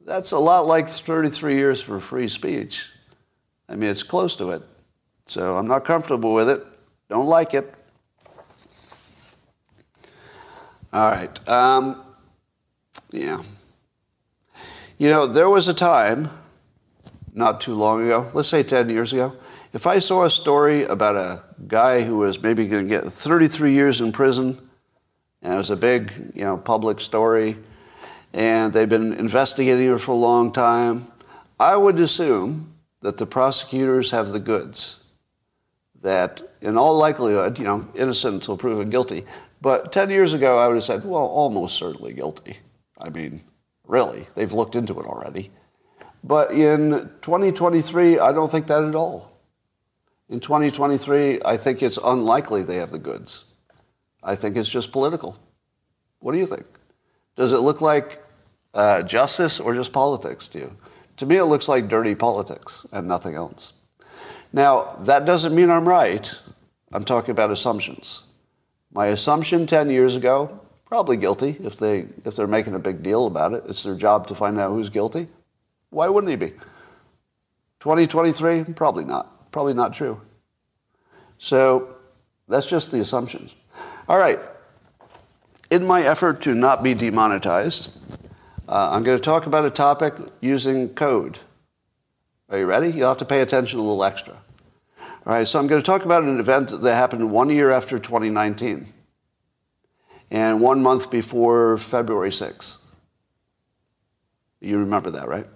That's 0.05 0.31
a 0.31 0.39
lot 0.39 0.67
like 0.67 0.87
33 0.87 1.55
years 1.55 1.81
for 1.81 1.99
free 1.99 2.27
speech. 2.27 2.85
I 3.67 3.75
mean, 3.75 3.89
it's 3.89 4.03
close 4.03 4.35
to 4.37 4.51
it. 4.51 4.63
So 5.25 5.57
I'm 5.57 5.67
not 5.67 5.83
comfortable 5.83 6.33
with 6.33 6.49
it. 6.49 6.65
Don't 7.09 7.27
like 7.27 7.53
it. 7.53 7.73
All 10.93 11.11
right. 11.11 11.49
Um, 11.49 12.01
yeah. 13.11 13.43
You 14.97 15.09
know, 15.09 15.27
there 15.27 15.49
was 15.49 15.67
a 15.67 15.73
time, 15.73 16.29
not 17.33 17.61
too 17.61 17.75
long 17.75 18.03
ago, 18.03 18.31
let's 18.33 18.49
say 18.49 18.63
10 18.63 18.89
years 18.89 19.13
ago, 19.13 19.35
if 19.73 19.85
I 19.85 19.99
saw 19.99 20.23
a 20.23 20.29
story 20.29 20.85
about 20.85 21.15
a 21.15 21.43
guy 21.67 22.01
who 22.01 22.17
was 22.17 22.41
maybe 22.41 22.67
going 22.67 22.87
to 22.87 22.89
get 22.89 23.11
33 23.11 23.73
years 23.73 24.01
in 24.01 24.11
prison, 24.11 24.66
and 25.41 25.53
it 25.53 25.57
was 25.57 25.69
a 25.69 25.75
big, 25.75 26.31
you 26.33 26.43
know, 26.43 26.57
public 26.57 26.99
story, 26.99 27.57
and 28.33 28.73
they've 28.73 28.89
been 28.89 29.13
investigating 29.13 29.93
it 29.93 29.99
for 29.99 30.11
a 30.11 30.15
long 30.15 30.51
time, 30.51 31.05
I 31.59 31.75
would 31.75 31.99
assume 31.99 32.73
that 33.01 33.17
the 33.17 33.25
prosecutors 33.25 34.11
have 34.11 34.29
the 34.29 34.39
goods. 34.39 34.99
That 36.01 36.41
in 36.61 36.77
all 36.77 36.95
likelihood, 36.97 37.57
you 37.57 37.65
know, 37.65 37.87
innocent 37.95 38.35
until 38.35 38.57
proven 38.57 38.89
guilty. 38.89 39.25
But 39.61 39.91
10 39.91 40.09
years 40.09 40.33
ago, 40.33 40.59
I 40.59 40.67
would 40.67 40.75
have 40.75 40.83
said, 40.83 41.03
well, 41.03 41.25
almost 41.25 41.77
certainly 41.77 42.13
guilty. 42.13 42.57
I 42.99 43.09
mean, 43.09 43.41
really, 43.85 44.27
they've 44.35 44.53
looked 44.53 44.75
into 44.75 44.99
it 44.99 45.05
already. 45.05 45.51
But 46.23 46.51
in 46.51 47.09
2023, 47.21 48.19
I 48.19 48.31
don't 48.31 48.51
think 48.51 48.67
that 48.67 48.83
at 48.83 48.95
all. 48.95 49.31
In 50.29 50.39
2023, 50.39 51.39
I 51.45 51.57
think 51.57 51.81
it's 51.81 51.97
unlikely 52.03 52.63
they 52.63 52.75
have 52.75 52.91
the 52.91 52.99
goods. 52.99 53.45
I 54.23 54.35
think 54.35 54.57
it's 54.57 54.69
just 54.69 54.91
political. 54.91 55.37
What 56.19 56.31
do 56.31 56.37
you 56.37 56.47
think? 56.47 56.65
Does 57.35 57.53
it 57.53 57.59
look 57.59 57.81
like 57.81 58.23
uh, 58.73 59.03
justice 59.03 59.59
or 59.59 59.73
just 59.73 59.93
politics 59.93 60.47
to 60.49 60.59
you? 60.59 60.77
To 61.17 61.25
me, 61.25 61.37
it 61.37 61.45
looks 61.45 61.67
like 61.67 61.87
dirty 61.87 62.15
politics 62.15 62.85
and 62.91 63.07
nothing 63.07 63.35
else. 63.35 63.73
Now, 64.53 64.97
that 65.01 65.25
doesn't 65.25 65.55
mean 65.55 65.69
I'm 65.69 65.87
right. 65.87 66.33
I'm 66.91 67.05
talking 67.05 67.31
about 67.31 67.51
assumptions. 67.51 68.23
My 68.91 69.07
assumption 69.07 69.67
10 69.67 69.89
years 69.89 70.15
ago, 70.15 70.59
probably 70.85 71.17
guilty 71.17 71.57
if, 71.63 71.77
they, 71.77 72.05
if 72.23 72.35
they're 72.35 72.47
making 72.47 72.75
a 72.75 72.79
big 72.79 73.03
deal 73.03 73.27
about 73.27 73.53
it. 73.53 73.63
It's 73.67 73.83
their 73.83 73.95
job 73.95 74.27
to 74.27 74.35
find 74.35 74.59
out 74.59 74.71
who's 74.71 74.89
guilty. 74.89 75.27
Why 75.89 76.07
wouldn't 76.07 76.29
he 76.29 76.35
be? 76.35 76.53
2023, 77.79 78.73
probably 78.73 79.05
not. 79.05 79.51
Probably 79.51 79.73
not 79.73 79.93
true. 79.93 80.21
So 81.37 81.95
that's 82.47 82.67
just 82.67 82.91
the 82.91 82.99
assumptions. 83.01 83.55
All 84.09 84.17
right. 84.17 84.39
In 85.69 85.85
my 85.85 86.01
effort 86.01 86.41
to 86.43 86.55
not 86.55 86.81
be 86.81 86.93
demonetized, 86.93 87.89
uh, 88.69 88.91
I'm 88.91 89.03
going 89.03 89.17
to 89.17 89.23
talk 89.23 89.47
about 89.47 89.65
a 89.65 89.69
topic 89.69 90.13
using 90.39 90.89
code. 90.89 91.39
Are 92.49 92.57
you 92.57 92.65
ready? 92.65 92.89
You'll 92.89 93.09
have 93.09 93.17
to 93.17 93.25
pay 93.25 93.41
attention 93.41 93.79
a 93.79 93.81
little 93.81 94.03
extra. 94.05 94.37
All 95.25 95.33
right, 95.33 95.45
so 95.45 95.59
I'm 95.59 95.67
going 95.67 95.81
to 95.81 95.85
talk 95.85 96.05
about 96.05 96.23
an 96.23 96.39
event 96.39 96.69
that 96.81 96.95
happened 96.95 97.29
one 97.31 97.49
year 97.49 97.69
after 97.69 97.99
2019 97.99 98.93
and 100.31 100.61
one 100.61 100.81
month 100.81 101.11
before 101.11 101.77
February 101.77 102.29
6th. 102.29 102.77
You 104.61 104.79
remember 104.79 105.11
that, 105.11 105.27
right? 105.27 105.47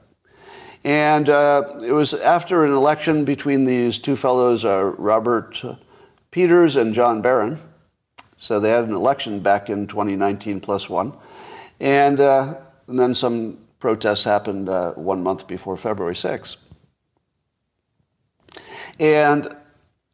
And 0.84 1.30
uh, 1.30 1.80
it 1.82 1.94
was 1.94 2.14
after 2.14 2.66
an 2.66 2.74
election 2.74 3.24
between 3.24 3.64
these 3.64 3.98
two 3.98 4.18
fellows, 4.18 4.66
uh, 4.66 4.84
Robert 4.98 5.64
Peters 6.32 6.76
and 6.76 6.94
John 6.94 7.22
Barron. 7.22 7.62
So 8.42 8.60
they 8.60 8.72
had 8.72 8.86
an 8.86 8.94
election 8.94 9.42
back 9.42 9.70
in 9.70 9.86
2019 9.86 10.62
plus 10.62 10.90
one. 10.90 11.14
And, 11.80 12.20
uh, 12.20 12.56
and 12.88 12.98
then 12.98 13.14
some 13.14 13.60
protests 13.78 14.24
happened 14.24 14.68
uh, 14.68 14.94
one 14.94 15.22
month 15.22 15.46
before 15.46 15.78
February 15.78 16.16
6th. 16.16 16.56
And 19.00 19.56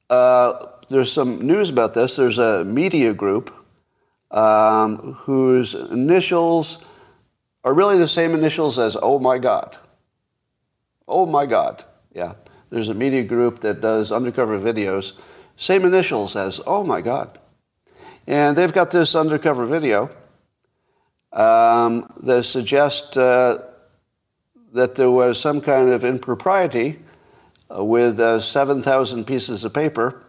uh, 0.09 0.65
there's 0.89 1.09
some 1.09 1.47
news 1.47 1.69
about 1.69 1.93
this. 1.93 2.17
There's 2.17 2.38
a 2.38 2.65
media 2.65 3.13
group 3.13 3.55
um, 4.30 5.13
whose 5.19 5.73
initials 5.73 6.84
are 7.63 7.73
really 7.73 7.97
the 7.97 8.09
same 8.09 8.34
initials 8.34 8.78
as 8.78 8.97
Oh 9.01 9.19
My 9.19 9.38
God. 9.38 9.78
Oh 11.07 11.25
My 11.25 11.45
God. 11.45 11.86
Yeah. 12.13 12.34
There's 12.71 12.89
a 12.89 12.93
media 12.93 13.23
group 13.23 13.61
that 13.61 13.80
does 13.80 14.11
undercover 14.11 14.59
videos, 14.59 15.13
same 15.55 15.86
initials 15.86 16.36
as 16.36 16.59
Oh 16.67 16.84
My 16.84 16.99
God. 16.99 17.39
And 18.28 18.57
they've 18.57 18.73
got 18.73 18.91
this 18.91 19.15
undercover 19.15 19.65
video 19.65 20.09
um, 21.32 22.11
that 22.23 22.43
suggests 22.43 23.15
uh, 23.15 23.63
that 24.73 24.95
there 24.95 25.09
was 25.09 25.39
some 25.39 25.61
kind 25.61 25.89
of 25.89 26.03
impropriety 26.03 26.99
uh, 27.73 27.84
with 27.84 28.19
uh, 28.19 28.41
7,000 28.41 29.25
pieces 29.25 29.63
of 29.63 29.73
paper. 29.73 30.23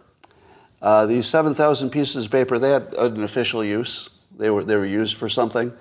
Uh, 0.80 1.06
these 1.06 1.26
7,000 1.26 1.90
pieces 1.90 2.26
of 2.26 2.30
paper, 2.30 2.56
they 2.60 2.70
had 2.70 2.94
an 2.94 3.24
official 3.24 3.64
use. 3.64 4.10
They 4.36 4.50
were, 4.50 4.62
they 4.62 4.76
were 4.76 4.86
used 4.86 5.16
for 5.16 5.28
something 5.28 5.72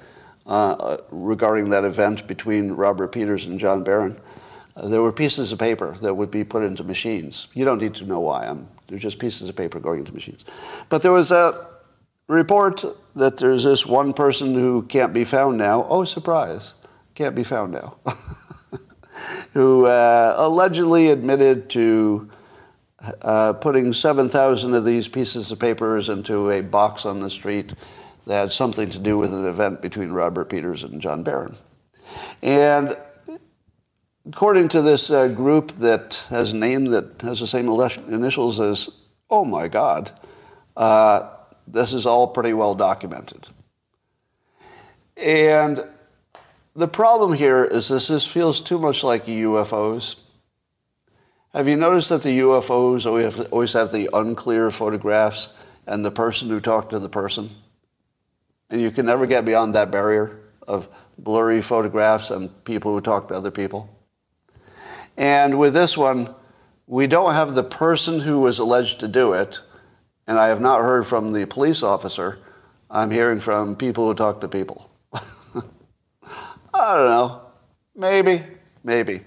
uh, 0.47 0.97
regarding 1.11 1.69
that 1.69 1.83
event 1.83 2.25
between 2.25 2.71
Robert 2.71 3.09
Peters 3.09 3.45
and 3.45 3.59
John 3.59 3.83
Barron. 3.83 4.19
Uh, 4.75 4.87
there 4.87 5.03
were 5.03 5.11
pieces 5.11 5.51
of 5.51 5.59
paper 5.59 5.95
that 6.01 6.15
would 6.15 6.31
be 6.31 6.43
put 6.43 6.63
into 6.63 6.83
machines. 6.83 7.47
You 7.53 7.63
don't 7.63 7.79
need 7.79 7.93
to 7.95 8.05
know 8.05 8.21
why. 8.21 8.47
I'm, 8.47 8.67
they're 8.87 8.97
just 8.97 9.19
pieces 9.19 9.49
of 9.49 9.55
paper 9.55 9.79
going 9.79 9.99
into 9.99 10.13
machines. 10.13 10.45
But 10.89 11.03
there 11.03 11.11
was 11.11 11.29
a 11.29 11.76
report 12.27 12.83
that 13.15 13.37
there's 13.37 13.63
this 13.63 13.85
one 13.85 14.13
person 14.13 14.53
who 14.53 14.83
can't 14.83 15.13
be 15.13 15.23
found 15.23 15.57
now. 15.57 15.85
Oh, 15.89 16.03
surprise, 16.03 16.73
can't 17.15 17.35
be 17.35 17.43
found 17.43 17.73
now. 17.73 17.97
who 19.53 19.85
uh, 19.85 20.35
allegedly 20.37 21.09
admitted 21.09 21.69
to 21.71 22.29
uh, 23.21 23.53
putting 23.53 23.93
7,000 23.93 24.73
of 24.73 24.85
these 24.85 25.07
pieces 25.07 25.51
of 25.51 25.59
papers 25.59 26.09
into 26.09 26.49
a 26.51 26.61
box 26.61 27.05
on 27.05 27.19
the 27.19 27.29
street 27.29 27.73
that 28.25 28.39
had 28.39 28.51
something 28.51 28.89
to 28.89 28.99
do 28.99 29.17
with 29.17 29.33
an 29.33 29.45
event 29.45 29.81
between 29.81 30.11
Robert 30.11 30.49
Peters 30.49 30.83
and 30.83 31.01
John 31.01 31.23
Barron. 31.23 31.55
And 32.41 32.97
according 34.27 34.67
to 34.69 34.81
this 34.81 35.09
uh, 35.09 35.27
group 35.27 35.71
that 35.73 36.19
has 36.29 36.51
a 36.51 36.55
name 36.55 36.85
that 36.85 37.21
has 37.21 37.39
the 37.39 37.47
same 37.47 37.69
initials 37.69 38.59
as, 38.59 38.89
oh 39.29 39.45
my 39.45 39.67
God, 39.67 40.11
uh, 40.75 41.29
this 41.67 41.93
is 41.93 42.05
all 42.05 42.27
pretty 42.27 42.53
well 42.53 42.75
documented. 42.75 43.47
And 45.15 45.83
the 46.75 46.87
problem 46.87 47.33
here 47.33 47.65
is 47.65 47.87
this, 47.87 48.07
this 48.07 48.25
feels 48.25 48.61
too 48.61 48.77
much 48.77 49.03
like 49.03 49.25
UFOs. 49.25 50.15
Have 51.53 51.67
you 51.67 51.75
noticed 51.75 52.09
that 52.09 52.21
the 52.21 52.39
UFOs 52.39 53.05
always 53.05 53.35
have, 53.35 53.51
always 53.51 53.73
have 53.73 53.91
the 53.91 54.09
unclear 54.13 54.69
photographs 54.69 55.49
and 55.87 56.05
the 56.05 56.11
person 56.11 56.49
who 56.49 56.59
talked 56.59 56.91
to 56.91 56.99
the 56.99 57.09
person? 57.09 57.49
And 58.69 58.79
you 58.79 58.91
can 58.91 59.05
never 59.05 59.25
get 59.25 59.45
beyond 59.45 59.73
that 59.75 59.89
barrier 59.89 60.39
of 60.67 60.87
blurry 61.17 61.61
photographs 61.61 62.29
and 62.29 62.63
people 62.63 62.93
who 62.93 63.01
talk 63.01 63.29
to 63.29 63.33
other 63.33 63.49
people. 63.51 63.89
And 65.15 65.57
with 65.57 65.73
this 65.73 65.97
one, 65.97 66.35
we 66.85 67.07
don't 67.07 67.33
have 67.33 67.55
the 67.55 67.63
person 67.63 68.19
who 68.19 68.41
was 68.41 68.59
alleged 68.59 68.99
to 68.99 69.07
do 69.07 69.33
it, 69.33 69.61
and 70.27 70.37
I 70.37 70.47
have 70.47 70.61
not 70.61 70.81
heard 70.81 71.07
from 71.07 71.31
the 71.31 71.45
police 71.45 71.81
officer. 71.81 72.39
I'm 72.91 73.09
hearing 73.09 73.39
from 73.39 73.75
people 73.75 74.07
who 74.07 74.13
talk 74.13 74.41
to 74.41 74.47
people. 74.47 74.89
I 75.13 76.95
don't 76.95 77.07
know. 77.07 77.41
Maybe, 77.95 78.43
maybe. 78.83 79.21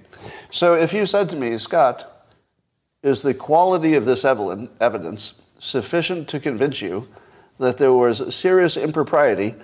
So 0.50 0.74
if 0.74 0.92
you 0.92 1.06
said 1.06 1.28
to 1.30 1.36
me, 1.36 1.58
Scott, 1.58 2.26
is 3.02 3.22
the 3.22 3.34
quality 3.34 3.94
of 3.94 4.04
this 4.04 4.24
evidence 4.24 5.34
sufficient 5.58 6.28
to 6.28 6.40
convince 6.40 6.82
you 6.82 7.08
that 7.58 7.78
there 7.78 7.92
was 7.92 8.34
serious 8.34 8.76
impropriety 8.76 9.54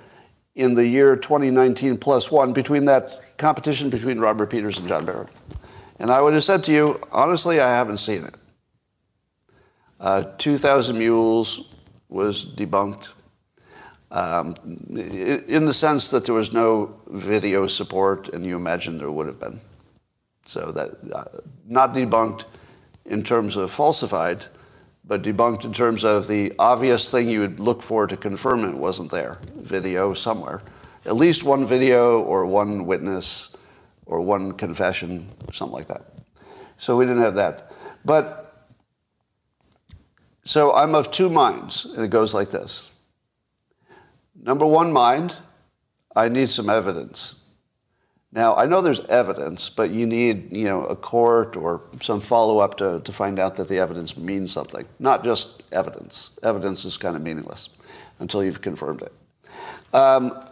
in 0.54 0.74
the 0.74 0.86
year 0.86 1.16
2019 1.16 1.98
plus 1.98 2.30
one 2.30 2.52
between 2.52 2.86
that 2.86 3.36
competition 3.36 3.90
between 3.90 4.18
Robert 4.18 4.50
Peters 4.50 4.78
and 4.78 4.88
John 4.88 5.04
Barron? 5.04 5.28
And 5.98 6.10
I 6.10 6.20
would 6.20 6.34
have 6.34 6.44
said 6.44 6.64
to 6.64 6.72
you, 6.72 7.00
honestly, 7.12 7.60
I 7.60 7.70
haven't 7.70 7.98
seen 7.98 8.24
it. 8.24 8.34
Uh, 9.98 10.24
2,000 10.38 10.98
Mules 10.98 11.68
was 12.08 12.46
debunked 12.46 13.08
um, 14.10 14.54
in 14.94 15.66
the 15.66 15.74
sense 15.74 16.10
that 16.10 16.24
there 16.24 16.34
was 16.34 16.52
no 16.52 16.94
video 17.08 17.66
support, 17.66 18.28
and 18.30 18.46
you 18.46 18.56
imagine 18.56 18.98
there 18.98 19.10
would 19.10 19.26
have 19.26 19.40
been. 19.40 19.60
So 20.44 20.70
that 20.72 20.90
uh, 21.12 21.24
not 21.66 21.92
debunked 21.92 22.44
in 23.06 23.24
terms 23.24 23.56
of 23.56 23.72
falsified, 23.72 24.46
but 25.04 25.22
debunked 25.22 25.64
in 25.64 25.72
terms 25.72 26.04
of 26.04 26.28
the 26.28 26.52
obvious 26.58 27.10
thing 27.10 27.28
you 27.28 27.40
would 27.40 27.58
look 27.58 27.82
for 27.82 28.06
to 28.06 28.16
confirm 28.16 28.64
it 28.64 28.74
wasn't 28.74 29.10
there. 29.10 29.38
Video 29.56 30.14
somewhere, 30.14 30.62
at 31.04 31.16
least 31.16 31.42
one 31.42 31.66
video 31.66 32.20
or 32.22 32.46
one 32.46 32.86
witness 32.86 33.56
or 34.04 34.20
one 34.20 34.52
confession, 34.52 35.28
something 35.52 35.74
like 35.74 35.88
that. 35.88 36.12
So 36.78 36.96
we 36.96 37.06
didn't 37.06 37.22
have 37.22 37.34
that, 37.36 37.72
but. 38.04 38.42
So 40.46 40.72
I'm 40.72 40.94
of 40.94 41.10
two 41.10 41.28
minds, 41.28 41.86
and 41.86 42.04
it 42.04 42.10
goes 42.10 42.32
like 42.32 42.50
this. 42.50 42.88
Number 44.40 44.64
one 44.64 44.92
mind, 44.92 45.34
I 46.14 46.28
need 46.28 46.50
some 46.50 46.70
evidence. 46.70 47.34
Now, 48.30 48.54
I 48.54 48.66
know 48.66 48.80
there's 48.80 49.00
evidence, 49.06 49.68
but 49.68 49.90
you 49.90 50.06
need, 50.06 50.56
you 50.56 50.66
know, 50.66 50.84
a 50.84 50.94
court 50.94 51.56
or 51.56 51.82
some 52.00 52.20
follow-up 52.20 52.76
to, 52.76 53.00
to 53.00 53.12
find 53.12 53.40
out 53.40 53.56
that 53.56 53.66
the 53.66 53.78
evidence 53.78 54.16
means 54.16 54.52
something. 54.52 54.86
Not 55.00 55.24
just 55.24 55.64
evidence. 55.72 56.30
Evidence 56.44 56.84
is 56.84 56.96
kind 56.96 57.16
of 57.16 57.22
meaningless 57.22 57.70
until 58.20 58.44
you've 58.44 58.60
confirmed 58.60 59.02
it. 59.02 59.12
Um, 59.92 60.44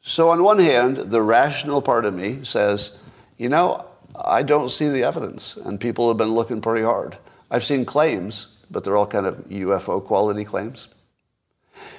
so 0.00 0.30
on 0.30 0.42
one 0.42 0.58
hand, 0.58 0.96
the 0.96 1.20
rational 1.20 1.82
part 1.82 2.06
of 2.06 2.14
me 2.14 2.44
says, 2.44 2.98
you 3.36 3.50
know, 3.50 3.84
I 4.14 4.42
don't 4.42 4.70
see 4.70 4.88
the 4.88 5.02
evidence, 5.02 5.58
and 5.58 5.78
people 5.78 6.08
have 6.08 6.16
been 6.16 6.32
looking 6.32 6.62
pretty 6.62 6.82
hard. 6.82 7.18
I've 7.50 7.64
seen 7.64 7.84
claims, 7.84 8.48
but 8.70 8.84
they're 8.84 8.96
all 8.96 9.06
kind 9.06 9.26
of 9.26 9.36
UFO 9.48 10.04
quality 10.04 10.44
claims. 10.44 10.88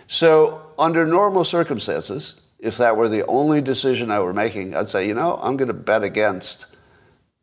So, 0.07 0.61
under 0.77 1.05
normal 1.05 1.43
circumstances, 1.43 2.35
if 2.59 2.77
that 2.77 2.97
were 2.97 3.09
the 3.09 3.25
only 3.25 3.61
decision 3.61 4.11
I 4.11 4.19
were 4.19 4.33
making, 4.33 4.75
I'd 4.75 4.89
say, 4.89 5.07
you 5.07 5.13
know, 5.13 5.39
I'm 5.41 5.57
going 5.57 5.67
to 5.67 5.73
bet 5.73 6.03
against 6.03 6.65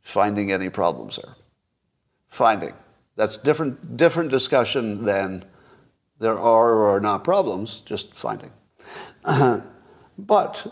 finding 0.02 0.52
any 0.52 0.68
problems 0.68 1.16
there. 1.16 1.36
Finding. 2.28 2.74
That's 3.16 3.36
different 3.36 3.96
different 3.96 4.30
discussion 4.30 5.04
than 5.04 5.44
there 6.18 6.38
are 6.38 6.70
or 6.70 6.96
are 6.96 7.00
not 7.00 7.22
problems, 7.22 7.80
just 7.80 8.14
finding. 8.14 8.50
but 10.18 10.66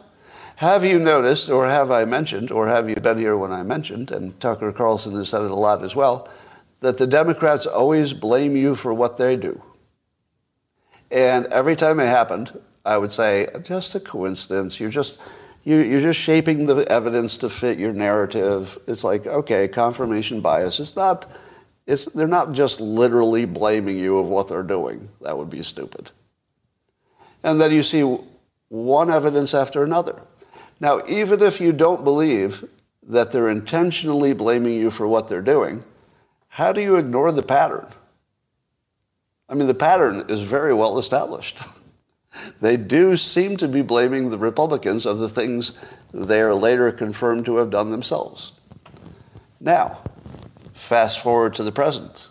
have 0.57 0.85
you 0.85 0.99
noticed, 0.99 1.51
or 1.51 1.67
have 1.69 1.91
I 1.91 2.05
mentioned, 2.05 2.51
or 2.51 2.69
have 2.69 2.89
you 2.89 2.97
been 2.97 3.19
here 3.19 3.37
when 3.37 3.53
I 3.53 3.63
mentioned, 3.63 4.11
and 4.11 4.39
Tucker 4.41 4.73
Carlson 4.73 5.15
has 5.17 5.29
said 5.29 5.43
it 5.43 5.51
a 5.51 5.57
lot 5.57 5.83
as 5.83 5.97
well, 5.97 6.29
that 6.83 6.99
the 6.99 7.07
Democrats 7.07 7.65
always 7.65 8.13
blame 8.13 8.55
you 8.55 8.75
for 8.75 8.93
what 8.93 9.17
they 9.17 9.37
do? 9.37 9.63
And 11.11 11.47
every 11.47 11.77
time 11.77 12.01
it 12.01 12.07
happened, 12.07 12.59
I 12.85 12.99
would 12.99 13.13
say, 13.13 13.49
just 13.63 13.95
a 13.95 14.01
coincidence. 14.01 14.81
You're 14.81 14.91
just, 14.91 15.19
you, 15.63 15.77
you're 15.79 16.01
just 16.01 16.19
shaping 16.19 16.67
the 16.67 16.87
evidence 16.91 17.37
to 17.39 17.49
fit 17.49 17.79
your 17.79 17.93
narrative. 17.93 18.79
It's 18.87 19.05
like, 19.05 19.27
okay, 19.27 19.69
confirmation 19.69 20.41
bias. 20.41 20.81
It's 20.81 20.97
not, 20.97 21.31
it's, 21.87 22.07
they're 22.07 22.27
not 22.27 22.53
just 22.53 22.81
literally 22.81 23.45
blaming 23.45 23.99
you 23.99 24.19
of 24.19 24.29
what 24.29 24.49
they're 24.49 24.63
doing. 24.63 25.09
That 25.21 25.39
would 25.39 25.51
be 25.51 25.63
stupid. 25.63 26.11
And 27.45 27.61
then 27.61 27.73
you 27.73 27.83
see 27.83 28.19
one 28.69 29.11
evidence 29.11 29.55
after 29.55 29.85
another. 29.85 30.23
Now, 30.81 31.03
even 31.07 31.43
if 31.43 31.61
you 31.61 31.73
don't 31.73 32.03
believe 32.03 32.65
that 33.05 33.31
they're 33.31 33.49
intentionally 33.49 34.33
blaming 34.33 34.75
you 34.75 34.91
for 34.91 35.07
what 35.07 35.29
they're 35.29 35.43
doing, 35.43 35.85
how 36.53 36.71
do 36.71 36.83
you 36.83 36.97
ignore 36.97 37.33
the 37.33 37.43
pattern? 37.43 37.87
I 39.49 39.55
mean, 39.55 39.69
the 39.69 39.75
pattern 39.75 40.27
is 40.29 40.43
very 40.43 40.75
well 40.75 40.99
established. 40.99 41.59
they 42.61 42.77
do 42.77 43.17
seem 43.17 43.57
to 43.57 43.67
be 43.67 43.81
blaming 43.81 44.29
the 44.29 44.37
Republicans 44.37 45.07
of 45.07 45.17
the 45.17 45.31
things 45.31 45.73
they 46.13 46.43
are 46.43 46.53
later 46.53 46.93
confirmed 46.93 47.47
to 47.47 47.57
have 47.57 47.71
done 47.71 47.91
themselves. 47.91 48.53
Now, 49.61 50.03
fast 50.75 51.21
forward 51.21 51.55
to 51.55 51.63
the 51.63 51.73
present. 51.73 52.29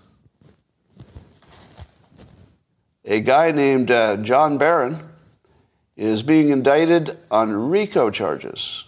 A 3.03 3.21
guy 3.21 3.49
named 3.49 3.89
uh, 3.89 4.17
John 4.17 4.59
Barron 4.59 4.99
is 5.97 6.21
being 6.21 6.49
indicted 6.49 7.17
on 7.31 7.71
RICO 7.71 8.11
charges, 8.11 8.85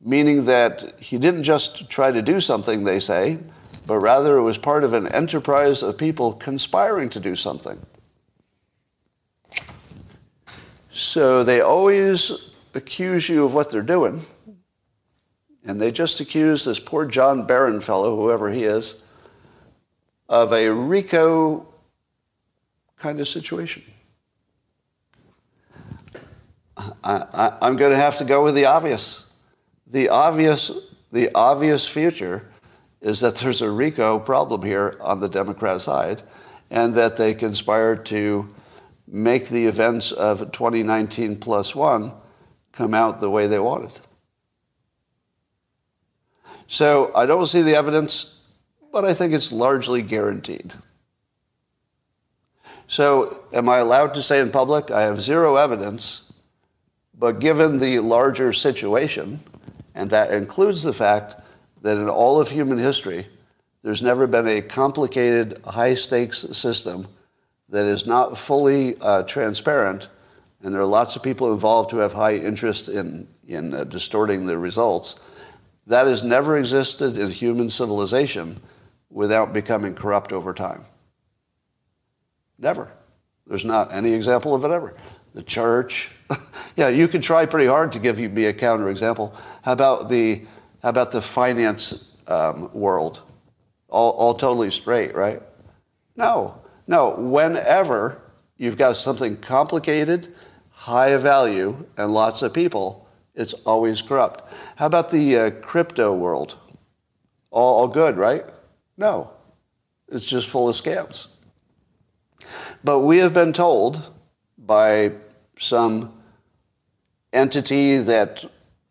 meaning 0.00 0.46
that 0.46 0.98
he 0.98 1.16
didn't 1.16 1.44
just 1.44 1.88
try 1.88 2.10
to 2.10 2.22
do 2.22 2.40
something, 2.40 2.82
they 2.82 2.98
say, 2.98 3.38
but 3.86 3.98
rather 3.98 4.36
it 4.36 4.42
was 4.42 4.58
part 4.58 4.84
of 4.84 4.92
an 4.92 5.06
enterprise 5.08 5.82
of 5.82 5.98
people 5.98 6.32
conspiring 6.32 7.10
to 7.10 7.20
do 7.20 7.36
something. 7.36 7.78
So 10.92 11.44
they 11.44 11.60
always 11.60 12.50
accuse 12.74 13.28
you 13.28 13.44
of 13.44 13.52
what 13.52 13.70
they're 13.70 13.82
doing, 13.82 14.24
and 15.64 15.80
they 15.80 15.90
just 15.90 16.20
accuse 16.20 16.64
this 16.64 16.78
poor 16.78 17.04
John 17.04 17.46
Barron 17.46 17.80
fellow, 17.80 18.16
whoever 18.16 18.50
he 18.50 18.64
is, 18.64 19.02
of 20.28 20.52
a 20.52 20.68
RICO 20.68 21.66
kind 22.96 23.20
of 23.20 23.28
situation. 23.28 23.82
I, 26.76 27.56
am 27.62 27.76
going 27.76 27.92
to 27.92 27.96
have 27.96 28.18
to 28.18 28.24
go 28.24 28.42
with 28.42 28.54
the 28.54 28.64
obvious. 28.64 29.26
The 29.86 30.08
obvious, 30.08 30.70
the 31.12 31.30
obvious 31.34 31.86
future 31.86 32.48
is 33.04 33.20
that 33.20 33.36
there's 33.36 33.60
a 33.60 33.70
RICO 33.70 34.18
problem 34.18 34.62
here 34.62 34.96
on 35.00 35.20
the 35.20 35.28
Democrat 35.28 35.82
side, 35.82 36.22
and 36.70 36.94
that 36.94 37.18
they 37.18 37.34
conspired 37.34 38.06
to 38.06 38.48
make 39.06 39.50
the 39.50 39.66
events 39.66 40.10
of 40.10 40.50
2019 40.52 41.36
plus 41.36 41.74
one 41.74 42.12
come 42.72 42.94
out 42.94 43.20
the 43.20 43.28
way 43.28 43.46
they 43.46 43.58
wanted. 43.58 43.92
So 46.66 47.12
I 47.14 47.26
don't 47.26 47.44
see 47.44 47.60
the 47.60 47.76
evidence, 47.76 48.36
but 48.90 49.04
I 49.04 49.12
think 49.12 49.34
it's 49.34 49.52
largely 49.52 50.00
guaranteed. 50.00 50.72
So 52.88 53.42
am 53.52 53.68
I 53.68 53.78
allowed 53.78 54.14
to 54.14 54.22
say 54.22 54.40
in 54.40 54.50
public, 54.50 54.90
I 54.90 55.02
have 55.02 55.20
zero 55.20 55.56
evidence, 55.56 56.22
but 57.18 57.38
given 57.38 57.78
the 57.78 58.00
larger 58.00 58.54
situation, 58.54 59.40
and 59.94 60.08
that 60.08 60.32
includes 60.32 60.82
the 60.82 60.94
fact 60.94 61.43
that 61.84 61.98
in 61.98 62.08
all 62.08 62.40
of 62.40 62.48
human 62.48 62.78
history, 62.78 63.26
there's 63.82 64.00
never 64.00 64.26
been 64.26 64.48
a 64.48 64.62
complicated, 64.62 65.60
high 65.66 65.92
stakes 65.92 66.38
system 66.56 67.06
that 67.68 67.84
is 67.84 68.06
not 68.06 68.38
fully 68.38 68.96
uh, 69.02 69.22
transparent, 69.24 70.08
and 70.62 70.72
there 70.72 70.80
are 70.80 70.86
lots 70.86 71.14
of 71.14 71.22
people 71.22 71.52
involved 71.52 71.90
who 71.90 71.98
have 71.98 72.14
high 72.14 72.36
interest 72.36 72.88
in, 72.88 73.28
in 73.46 73.74
uh, 73.74 73.84
distorting 73.84 74.46
the 74.46 74.56
results. 74.56 75.20
That 75.86 76.06
has 76.06 76.22
never 76.22 76.56
existed 76.56 77.18
in 77.18 77.30
human 77.30 77.68
civilization 77.68 78.62
without 79.10 79.52
becoming 79.52 79.94
corrupt 79.94 80.32
over 80.32 80.54
time. 80.54 80.86
Never. 82.58 82.90
There's 83.46 83.66
not 83.66 83.92
any 83.92 84.14
example 84.14 84.54
of 84.54 84.64
it 84.64 84.70
ever. 84.70 84.96
The 85.34 85.42
church. 85.42 86.10
yeah, 86.76 86.88
you 86.88 87.08
could 87.08 87.22
try 87.22 87.44
pretty 87.44 87.66
hard 87.66 87.92
to 87.92 87.98
give 87.98 88.18
me 88.18 88.46
a 88.46 88.54
counterexample. 88.54 89.34
How 89.60 89.72
about 89.72 90.08
the, 90.08 90.46
how 90.84 90.90
about 90.90 91.12
the 91.12 91.22
finance 91.22 92.12
um, 92.26 92.70
world? 92.74 93.22
All, 93.88 94.10
all 94.10 94.34
totally 94.34 94.68
straight, 94.68 95.14
right? 95.14 95.40
No. 96.14 96.60
No. 96.86 97.16
Whenever 97.16 98.20
you've 98.58 98.76
got 98.76 98.98
something 98.98 99.38
complicated, 99.38 100.34
high 100.68 101.16
value, 101.16 101.86
and 101.96 102.12
lots 102.12 102.42
of 102.42 102.52
people, 102.52 103.08
it's 103.34 103.54
always 103.64 104.02
corrupt. 104.02 104.42
How 104.76 104.84
about 104.84 105.10
the 105.10 105.38
uh, 105.38 105.50
crypto 105.52 106.12
world? 106.12 106.58
All, 107.50 107.80
all 107.80 107.88
good, 107.88 108.18
right? 108.18 108.44
No. 108.98 109.30
It's 110.08 110.26
just 110.26 110.50
full 110.50 110.68
of 110.68 110.76
scams. 110.76 111.28
But 112.84 113.00
we 113.00 113.16
have 113.20 113.32
been 113.32 113.54
told 113.54 114.12
by 114.58 115.12
some 115.58 116.12
entity 117.32 117.96
that 117.96 118.44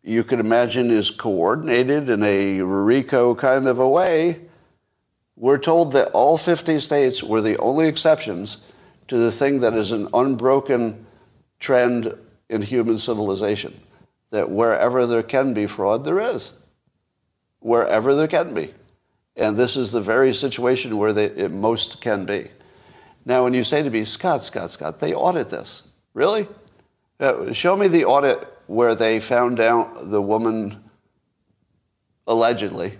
you 0.04 0.22
could 0.22 0.38
imagine 0.38 0.90
is 0.90 1.10
coordinated 1.10 2.10
in 2.10 2.22
a 2.22 2.60
RICO 2.60 3.34
kind 3.34 3.66
of 3.66 3.78
a 3.78 3.88
way. 3.88 4.42
We're 5.34 5.58
told 5.58 5.92
that 5.92 6.10
all 6.10 6.36
50 6.36 6.78
states 6.78 7.22
were 7.22 7.40
the 7.40 7.56
only 7.56 7.88
exceptions 7.88 8.58
to 9.08 9.16
the 9.16 9.32
thing 9.32 9.60
that 9.60 9.72
is 9.72 9.92
an 9.92 10.08
unbroken 10.12 11.06
trend 11.58 12.14
in 12.50 12.60
human 12.60 12.98
civilization. 12.98 13.80
That 14.30 14.50
wherever 14.50 15.06
there 15.06 15.22
can 15.22 15.54
be 15.54 15.66
fraud, 15.66 16.04
there 16.04 16.20
is. 16.20 16.52
Wherever 17.60 18.14
there 18.14 18.28
can 18.28 18.52
be. 18.52 18.74
And 19.36 19.56
this 19.56 19.74
is 19.74 19.90
the 19.90 20.02
very 20.02 20.34
situation 20.34 20.98
where 20.98 21.14
they, 21.14 21.26
it 21.26 21.50
most 21.50 22.02
can 22.02 22.26
be. 22.26 22.50
Now, 23.24 23.44
when 23.44 23.54
you 23.54 23.64
say 23.64 23.82
to 23.82 23.88
me, 23.88 24.04
Scott, 24.04 24.42
Scott, 24.44 24.70
Scott, 24.70 25.00
they 25.00 25.14
audit 25.14 25.48
this. 25.48 25.82
Really? 26.12 26.46
Uh, 27.18 27.52
show 27.54 27.74
me 27.74 27.88
the 27.88 28.04
audit 28.04 28.46
where 28.66 28.94
they 28.94 29.20
found 29.20 29.60
out 29.60 30.10
the 30.10 30.22
woman, 30.22 30.82
allegedly, 32.26 32.98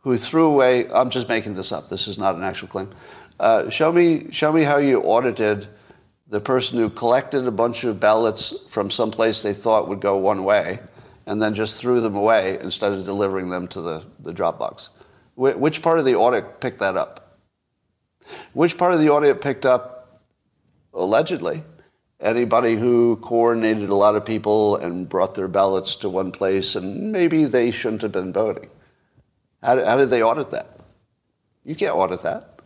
who 0.00 0.16
threw 0.16 0.46
away, 0.46 0.90
I'm 0.90 1.10
just 1.10 1.28
making 1.28 1.54
this 1.54 1.72
up, 1.72 1.88
this 1.88 2.08
is 2.08 2.18
not 2.18 2.36
an 2.36 2.42
actual 2.42 2.68
claim. 2.68 2.90
Uh, 3.38 3.70
show, 3.70 3.92
me, 3.92 4.30
show 4.30 4.52
me 4.52 4.62
how 4.62 4.76
you 4.78 5.00
audited 5.02 5.68
the 6.28 6.40
person 6.40 6.78
who 6.78 6.88
collected 6.88 7.46
a 7.46 7.50
bunch 7.50 7.84
of 7.84 7.98
ballots 7.98 8.54
from 8.68 8.90
some 8.90 9.10
place 9.10 9.42
they 9.42 9.52
thought 9.52 9.88
would 9.88 10.00
go 10.00 10.16
one 10.16 10.44
way 10.44 10.78
and 11.26 11.40
then 11.40 11.54
just 11.54 11.80
threw 11.80 12.00
them 12.00 12.16
away 12.16 12.58
instead 12.60 12.92
of 12.92 13.04
delivering 13.04 13.50
them 13.50 13.66
to 13.68 13.80
the, 13.80 14.04
the 14.20 14.32
drop 14.32 14.58
box. 14.58 14.90
Wh- 15.34 15.58
which 15.58 15.82
part 15.82 15.98
of 15.98 16.04
the 16.04 16.14
audit 16.14 16.60
picked 16.60 16.80
that 16.80 16.96
up? 16.96 17.38
Which 18.52 18.78
part 18.78 18.94
of 18.94 19.00
the 19.00 19.10
audit 19.10 19.40
picked 19.40 19.66
up, 19.66 20.20
allegedly, 20.94 21.62
anybody 22.20 22.76
who 22.76 23.16
coordinated 23.16 23.88
a 23.88 23.94
lot 23.94 24.16
of 24.16 24.24
people 24.24 24.76
and 24.76 25.08
brought 25.08 25.34
their 25.34 25.48
ballots 25.48 25.96
to 25.96 26.08
one 26.08 26.32
place 26.32 26.74
and 26.74 27.12
maybe 27.12 27.44
they 27.44 27.70
shouldn't 27.70 28.02
have 28.02 28.12
been 28.12 28.32
voting? 28.32 28.68
How, 29.62 29.82
how 29.84 29.96
did 29.96 30.10
they 30.10 30.22
audit 30.22 30.50
that? 30.50 30.78
You 31.64 31.74
can't 31.74 31.96
audit 31.96 32.22
that. 32.22 32.60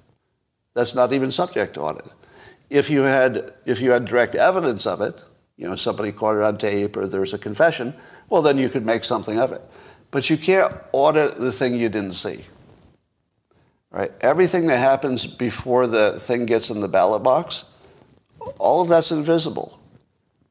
That's 0.74 0.94
not 0.94 1.12
even 1.12 1.30
subject 1.30 1.74
to 1.74 1.82
audit. 1.82 2.06
If 2.70 2.90
you 2.90 3.02
had, 3.02 3.52
if 3.64 3.80
you 3.80 3.92
had 3.92 4.04
direct 4.04 4.34
evidence 4.34 4.86
of 4.86 5.00
it, 5.00 5.24
you 5.56 5.68
know, 5.68 5.76
somebody 5.76 6.10
caught 6.10 6.36
it 6.36 6.42
on 6.42 6.58
tape 6.58 6.96
or 6.96 7.06
there's 7.06 7.34
a 7.34 7.38
confession, 7.38 7.94
well, 8.28 8.42
then 8.42 8.58
you 8.58 8.68
could 8.68 8.84
make 8.84 9.04
something 9.04 9.38
of 9.38 9.52
it. 9.52 9.62
But 10.10 10.30
you 10.30 10.36
can't 10.36 10.74
audit 10.92 11.36
the 11.36 11.52
thing 11.52 11.74
you 11.74 11.88
didn't 11.88 12.12
see. 12.12 12.44
Right? 13.90 14.12
Everything 14.20 14.66
that 14.66 14.78
happens 14.78 15.26
before 15.26 15.86
the 15.86 16.18
thing 16.18 16.46
gets 16.46 16.70
in 16.70 16.80
the 16.80 16.88
ballot 16.88 17.22
box, 17.22 17.64
all 18.58 18.80
of 18.80 18.88
that's 18.88 19.10
invisible. 19.10 19.78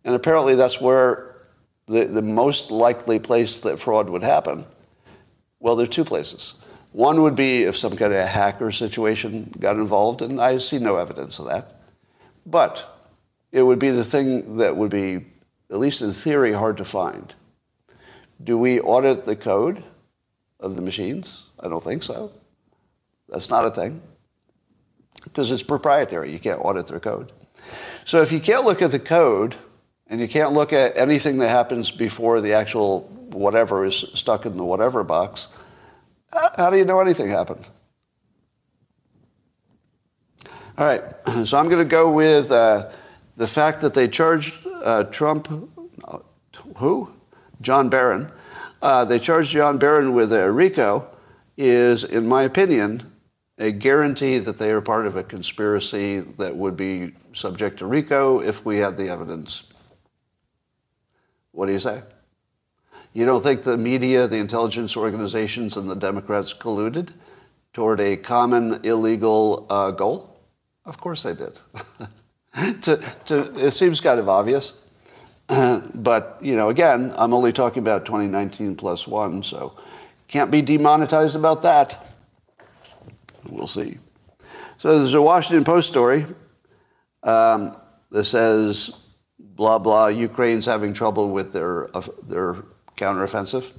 And 0.03 0.15
apparently 0.15 0.55
that's 0.55 0.81
where 0.81 1.35
the, 1.87 2.05
the 2.05 2.21
most 2.21 2.71
likely 2.71 3.19
place 3.19 3.59
that 3.59 3.79
fraud 3.79 4.09
would 4.09 4.23
happen. 4.23 4.65
Well, 5.59 5.75
there 5.75 5.85
are 5.85 5.89
two 5.89 6.03
places. 6.03 6.55
One 6.91 7.21
would 7.21 7.35
be 7.35 7.63
if 7.63 7.77
some 7.77 7.95
kind 7.95 8.13
of 8.13 8.19
a 8.19 8.27
hacker 8.27 8.71
situation 8.71 9.51
got 9.59 9.77
involved, 9.77 10.21
and 10.21 10.39
I 10.39 10.57
see 10.57 10.77
no 10.77 10.97
evidence 10.97 11.39
of 11.39 11.47
that. 11.47 11.73
But 12.45 12.99
it 13.51 13.63
would 13.63 13.79
be 13.79 13.89
the 13.89 14.03
thing 14.03 14.57
that 14.57 14.75
would 14.75 14.91
be, 14.91 15.25
at 15.71 15.79
least 15.79 16.01
in 16.01 16.11
theory, 16.11 16.53
hard 16.53 16.77
to 16.77 16.85
find. 16.85 17.33
Do 18.43 18.57
we 18.57 18.79
audit 18.81 19.25
the 19.25 19.35
code 19.35 19.83
of 20.59 20.75
the 20.75 20.81
machines? 20.81 21.47
I 21.59 21.69
don't 21.69 21.83
think 21.83 22.03
so. 22.03 22.31
That's 23.29 23.49
not 23.49 23.65
a 23.65 23.71
thing 23.71 24.01
because 25.23 25.49
it's 25.51 25.63
proprietary. 25.63 26.31
You 26.31 26.39
can't 26.39 26.59
audit 26.63 26.87
their 26.87 26.99
code. 26.99 27.31
So 28.05 28.21
if 28.21 28.31
you 28.31 28.39
can't 28.39 28.65
look 28.65 28.81
at 28.81 28.91
the 28.91 28.99
code 28.99 29.55
and 30.07 30.19
you 30.19 30.27
can't 30.27 30.53
look 30.53 30.73
at 30.73 30.97
anything 30.97 31.37
that 31.37 31.49
happens 31.49 31.91
before 31.91 32.41
the 32.41 32.53
actual 32.53 33.01
whatever 33.31 33.85
is 33.85 34.05
stuck 34.13 34.45
in 34.45 34.57
the 34.57 34.63
whatever 34.63 35.03
box, 35.03 35.49
how 36.31 36.69
do 36.69 36.77
you 36.77 36.85
know 36.85 36.99
anything 36.99 37.29
happened? 37.29 37.65
All 40.77 40.85
right, 40.85 41.03
so 41.45 41.57
I'm 41.57 41.69
going 41.69 41.83
to 41.83 41.89
go 41.89 42.11
with 42.11 42.51
uh, 42.51 42.89
the 43.37 43.47
fact 43.47 43.81
that 43.81 43.93
they 43.93 44.07
charged 44.07 44.53
uh, 44.83 45.03
Trump, 45.05 45.47
uh, 46.03 46.19
who? 46.77 47.11
John 47.61 47.89
Barron. 47.89 48.31
Uh, 48.81 49.05
they 49.05 49.19
charged 49.19 49.51
John 49.51 49.77
Barron 49.77 50.13
with 50.13 50.33
a 50.33 50.51
RICO 50.51 51.07
is, 51.55 52.03
in 52.03 52.27
my 52.27 52.43
opinion, 52.43 53.12
a 53.63 53.71
guarantee 53.71 54.39
that 54.39 54.57
they 54.57 54.71
are 54.71 54.81
part 54.81 55.05
of 55.05 55.15
a 55.15 55.23
conspiracy 55.23 56.19
that 56.19 56.53
would 56.53 56.75
be 56.75 57.13
subject 57.31 57.79
to 57.79 57.85
RICO 57.85 58.41
if 58.41 58.65
we 58.65 58.77
had 58.79 58.97
the 58.97 59.07
evidence. 59.07 59.63
What 61.53 61.67
do 61.67 61.71
you 61.71 61.79
say? 61.79 62.01
You 63.13 63.25
don't 63.25 63.41
think 63.41 63.63
the 63.63 63.77
media, 63.77 64.27
the 64.27 64.35
intelligence 64.35 64.97
organizations, 64.97 65.77
and 65.77 65.89
the 65.89 65.95
Democrats 65.95 66.53
colluded 66.53 67.13
toward 67.71 68.01
a 68.01 68.17
common 68.17 68.81
illegal 68.83 69.65
uh, 69.69 69.91
goal? 69.91 70.37
Of 70.83 70.99
course 70.99 71.23
they 71.23 71.33
did. 71.33 71.57
to, 72.81 72.97
to, 73.27 73.65
it 73.65 73.71
seems 73.71 74.01
kind 74.01 74.19
of 74.19 74.27
obvious. 74.27 74.77
but, 75.47 76.37
you 76.41 76.57
know, 76.57 76.67
again, 76.67 77.13
I'm 77.15 77.33
only 77.33 77.53
talking 77.53 77.81
about 77.81 78.05
2019 78.05 78.75
plus 78.75 79.07
one, 79.07 79.41
so 79.41 79.77
can't 80.27 80.51
be 80.51 80.61
demonetized 80.61 81.37
about 81.37 81.61
that. 81.61 82.12
We'll 83.49 83.67
see. 83.67 83.97
So 84.77 84.97
there's 84.97 85.13
a 85.13 85.21
Washington 85.21 85.63
Post 85.63 85.87
story 85.87 86.25
um, 87.23 87.75
that 88.11 88.25
says, 88.25 88.91
blah, 89.39 89.79
blah, 89.79 90.07
Ukraine's 90.07 90.65
having 90.65 90.93
trouble 90.93 91.31
with 91.31 91.53
their, 91.53 91.89
their 92.27 92.63
counteroffensive. 92.97 93.71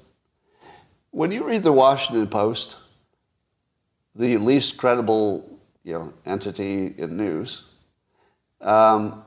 When 1.10 1.30
you 1.30 1.46
read 1.46 1.62
the 1.62 1.72
Washington 1.72 2.26
Post, 2.26 2.78
the 4.14 4.36
least 4.38 4.76
credible 4.76 5.58
you 5.84 5.92
know, 5.92 6.14
entity 6.26 6.94
in 6.96 7.16
news, 7.16 7.62
um, 8.60 9.22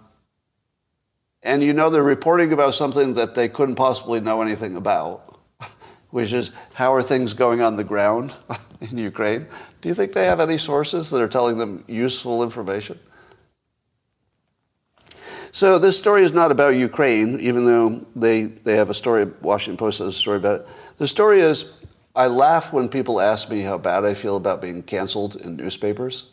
and 1.43 1.63
you 1.63 1.73
know 1.73 1.89
they're 1.89 2.03
reporting 2.03 2.51
about 2.51 2.73
something 2.73 3.13
that 3.13 3.35
they 3.35 3.47
couldn't 3.47 3.75
possibly 3.75 4.19
know 4.19 4.41
anything 4.41 4.75
about, 4.75 5.39
which 6.09 6.33
is 6.33 6.51
how 6.73 6.93
are 6.93 7.03
things 7.03 7.33
going 7.33 7.61
on 7.61 7.75
the 7.75 7.83
ground 7.83 8.33
in 8.81 8.97
Ukraine. 8.97 9.47
Do 9.81 9.89
you 9.89 9.95
think 9.95 10.13
they 10.13 10.25
have 10.25 10.39
any 10.39 10.57
sources 10.57 11.09
that 11.11 11.21
are 11.21 11.27
telling 11.27 11.57
them 11.57 11.83
useful 11.87 12.43
information? 12.43 12.99
So 15.51 15.79
this 15.79 15.97
story 15.97 16.23
is 16.23 16.33
not 16.33 16.51
about 16.51 16.75
Ukraine, 16.75 17.39
even 17.39 17.65
though 17.65 18.05
they, 18.15 18.43
they 18.43 18.75
have 18.75 18.89
a 18.89 18.93
story, 18.93 19.25
Washington 19.41 19.77
Post 19.77 19.99
has 19.99 20.09
a 20.09 20.17
story 20.17 20.37
about 20.37 20.61
it. 20.61 20.67
The 20.97 21.07
story 21.07 21.41
is, 21.41 21.65
I 22.15 22.27
laugh 22.27 22.73
when 22.73 22.89
people 22.89 23.21
ask 23.21 23.49
me 23.49 23.61
how 23.61 23.77
bad 23.77 24.03
I 24.03 24.13
feel 24.13 24.35
about 24.35 24.61
being 24.61 24.83
canceled 24.83 25.35
in 25.35 25.55
newspapers. 25.55 26.29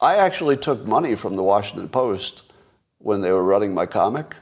I 0.00 0.16
actually 0.16 0.56
took 0.56 0.86
money 0.86 1.14
from 1.14 1.36
the 1.36 1.42
Washington 1.42 1.88
Post 1.88 2.42
when 2.98 3.20
they 3.20 3.32
were 3.32 3.44
running 3.44 3.74
my 3.74 3.86
comic. 3.86 4.36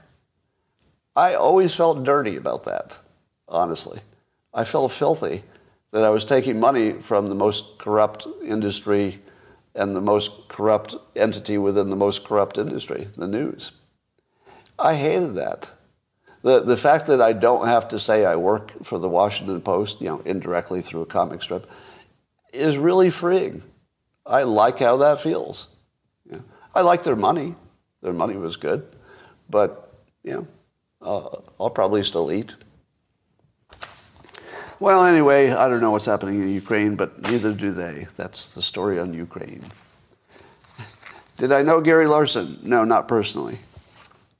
I 1.16 1.34
always 1.34 1.74
felt 1.74 2.04
dirty 2.04 2.36
about 2.36 2.64
that, 2.64 2.98
honestly. 3.48 4.00
I 4.52 4.64
felt 4.64 4.92
filthy 4.92 5.42
that 5.94 6.02
I 6.02 6.10
was 6.10 6.24
taking 6.24 6.58
money 6.58 6.94
from 6.94 7.28
the 7.28 7.36
most 7.36 7.78
corrupt 7.78 8.26
industry 8.42 9.22
and 9.76 9.94
the 9.94 10.00
most 10.00 10.48
corrupt 10.48 10.96
entity 11.14 11.56
within 11.56 11.88
the 11.88 11.94
most 11.94 12.24
corrupt 12.24 12.58
industry, 12.58 13.06
the 13.16 13.28
news. 13.28 13.70
I 14.76 14.96
hated 14.96 15.36
that. 15.36 15.70
The, 16.42 16.58
the 16.58 16.76
fact 16.76 17.06
that 17.06 17.20
I 17.22 17.32
don't 17.32 17.68
have 17.68 17.86
to 17.90 18.00
say 18.00 18.24
I 18.24 18.34
work 18.34 18.72
for 18.84 18.98
the 18.98 19.08
Washington 19.08 19.60
Post, 19.60 20.00
you 20.00 20.08
know, 20.08 20.20
indirectly 20.24 20.82
through 20.82 21.02
a 21.02 21.06
comic 21.06 21.42
strip, 21.42 21.70
is 22.52 22.76
really 22.76 23.10
freeing. 23.10 23.62
I 24.26 24.42
like 24.42 24.80
how 24.80 24.96
that 24.96 25.20
feels. 25.20 25.68
I 26.74 26.80
like 26.80 27.04
their 27.04 27.14
money. 27.14 27.54
Their 28.02 28.14
money 28.14 28.36
was 28.36 28.56
good. 28.56 28.84
But, 29.48 29.94
you 30.24 30.32
know, 30.32 30.46
uh, 31.00 31.36
I'll 31.60 31.70
probably 31.70 32.02
still 32.02 32.32
eat. 32.32 32.56
Well, 34.80 35.04
anyway, 35.04 35.50
I 35.50 35.68
don't 35.68 35.80
know 35.80 35.92
what's 35.92 36.06
happening 36.06 36.42
in 36.42 36.50
Ukraine, 36.50 36.96
but 36.96 37.30
neither 37.30 37.52
do 37.52 37.70
they. 37.72 38.08
That's 38.16 38.54
the 38.54 38.62
story 38.62 38.98
on 38.98 39.14
Ukraine. 39.14 39.62
Did 41.36 41.52
I 41.52 41.62
know 41.62 41.80
Gary 41.80 42.06
Larson? 42.06 42.58
No, 42.62 42.84
not 42.84 43.06
personally. 43.06 43.58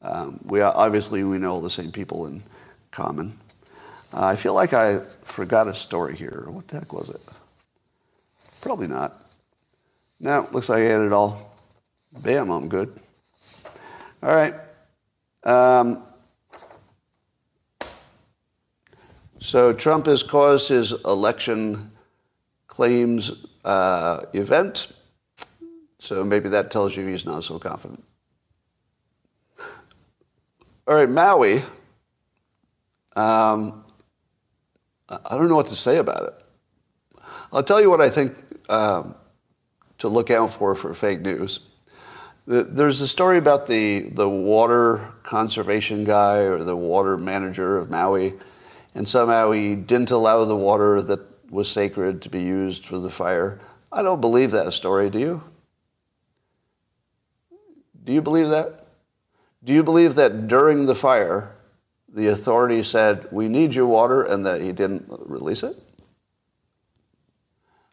Um, 0.03 0.41
we 0.45 0.61
obviously 0.61 1.25
we 1.25 1.39
know 1.39 1.53
all 1.53 1.61
the 1.61 1.71
same 1.71 1.93
people 1.93 2.27
in 2.27 2.43
common. 2.91 3.39
Uh, 4.13 4.27
I 4.27 4.37
feel 4.37 4.55
like 4.55 4.73
I 4.73 4.99
forgot 5.23 5.67
a 5.67 5.75
story 5.75 6.17
here. 6.17 6.45
What 6.49 6.69
the 6.69 6.81
heck 6.81 6.93
was 6.93 7.11
it? 7.11 7.41
Probably 8.61 8.87
not. 8.87 9.21
No, 10.21 10.49
looks 10.53 10.69
like 10.69 10.81
I 10.81 10.83
had 10.83 11.01
it 11.01 11.13
all. 11.13 11.57
Bam, 12.23 12.51
I'm 12.51 12.69
good. 12.69 12.99
All 14.23 14.35
right. 14.35 14.55
Um, 15.43 16.03
So 19.45 19.75
Trump 19.75 20.07
has 20.07 20.23
caused 20.23 20.69
his 20.69 20.93
election 21.05 21.93
claims 22.67 23.31
uh, 23.63 24.23
event. 24.33 24.89
So 25.99 26.25
maybe 26.25 26.49
that 26.49 26.71
tells 26.71 26.97
you 26.97 27.07
he's 27.07 27.27
not 27.27 27.45
so 27.45 27.59
confident. 27.59 28.03
All 30.89 30.95
right, 30.95 31.11
Maui. 31.11 31.63
Um, 33.15 33.85
I 35.11 35.37
don't 35.37 35.51
know 35.51 35.57
what 35.57 35.69
to 35.69 35.77
say 35.77 35.99
about 35.99 36.23
it. 36.23 37.23
I'll 37.53 37.63
tell 37.63 37.83
you 37.83 37.91
what 37.91 38.01
I 38.01 38.09
think 38.09 38.35
um, 38.71 39.15
to 39.99 40.09
look 40.09 40.31
out 40.31 40.55
for 40.55 40.75
for 40.75 40.95
fake 40.95 41.21
news. 41.21 41.61
There's 42.47 43.03
a 43.03 43.09
story 43.09 43.37
about 43.37 43.67
the, 43.67 44.09
the 44.09 44.29
water 44.29 45.13
conservation 45.23 46.05
guy 46.05 46.39
or 46.39 46.65
the 46.65 46.77
water 46.77 47.19
manager 47.19 47.77
of 47.77 47.91
Maui 47.91 48.33
and 48.95 49.09
somehow 49.09 49.51
he 49.51 49.75
didn't 49.75 50.11
allow 50.11 50.45
the 50.45 50.57
water 50.57 51.03
that 51.03 51.21
was 51.51 51.71
sacred 51.71 52.23
to 52.23 52.29
be 52.29 52.43
used 52.43 52.87
for 52.87 52.99
the 52.99 53.11
fire. 53.11 53.61
I 53.93 54.03
don't 54.03 54.21
believe 54.21 54.51
that 54.53 54.73
story, 54.73 55.11
do 55.11 55.19
you? 55.19 55.43
Do 58.05 58.13
you 58.13 58.23
believe 58.23 58.51
that? 58.51 58.87
Do 59.63 59.73
you 59.73 59.83
believe 59.83 60.15
that 60.17 60.47
during 60.47 60.87
the 60.87 60.95
fire, 60.95 61.55
the 62.09 62.29
authorities 62.29 62.89
said, 62.89 63.27
We 63.31 63.49
need 63.49 63.75
your 63.75 63.87
water, 63.87 64.23
and 64.23 64.45
that 64.47 64.61
he 64.61 64.73
didn't 64.73 65.07
release 65.09 65.63
it? 65.63 65.77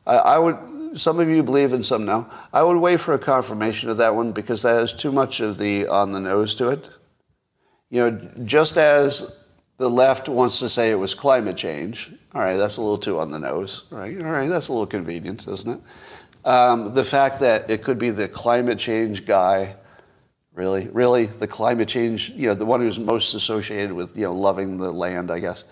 I, 0.06 0.16
I 0.16 0.38
would, 0.38 1.00
some 1.00 1.20
of 1.20 1.30
you 1.30 1.44
believe 1.44 1.72
and 1.74 1.86
some 1.86 2.06
now. 2.06 2.30
I 2.52 2.64
would 2.64 2.78
wait 2.78 3.00
for 3.00 3.14
a 3.14 3.20
confirmation 3.20 3.90
of 3.90 3.98
that 3.98 4.16
one 4.16 4.32
because 4.34 4.64
that 4.64 4.76
has 4.76 4.94
too 4.94 5.12
much 5.12 5.40
of 5.40 5.58
the 5.58 5.88
on 5.88 6.12
the 6.12 6.20
nose 6.20 6.56
to 6.56 6.70
it. 6.70 6.90
You 7.90 8.10
know, 8.10 8.32
just 8.44 8.78
as 8.78 9.36
the 9.82 9.90
left 9.90 10.30
wants 10.30 10.60
to 10.60 10.70
say 10.70 10.92
it 10.92 10.96
was 10.96 11.16
climate 11.16 11.58
change. 11.58 12.12
All 12.36 12.42
right, 12.42 12.56
that's 12.56 12.78
a 12.78 12.82
little 12.82 13.00
too 13.00 13.20
on 13.20 13.32
the 13.32 13.40
nose. 13.40 13.86
Right? 13.90 14.16
All 14.22 14.32
right, 14.32 14.48
that's 14.48 14.68
a 14.68 14.72
little 14.72 14.86
convenient, 14.86 15.48
isn't 15.48 15.72
it? 15.72 16.48
Um, 16.48 16.94
the 16.94 17.04
fact 17.04 17.40
that 17.40 17.68
it 17.70 17.84
could 17.84 17.98
be 17.98 18.12
the 18.12 18.28
climate 18.28 18.78
change 18.78 19.26
guy, 19.26 19.76
really, 20.54 20.88
really, 20.90 21.26
the 21.26 21.48
climate 21.48 21.88
change, 21.88 22.30
you 22.30 22.48
know, 22.48 22.54
the 22.54 22.66
one 22.66 22.80
who's 22.80 23.00
most 23.00 23.34
associated 23.34 23.92
with, 23.92 24.16
you 24.16 24.24
know, 24.24 24.36
loving 24.36 24.78
the 24.78 24.92
land, 24.92 25.32
I 25.32 25.40
guess, 25.40 25.66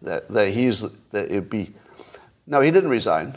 that, 0.00 0.26
that 0.28 0.48
he's, 0.48 0.80
that 1.10 1.26
it'd 1.26 1.50
be, 1.50 1.74
no, 2.46 2.62
he 2.62 2.70
didn't 2.70 2.90
resign. 2.90 3.36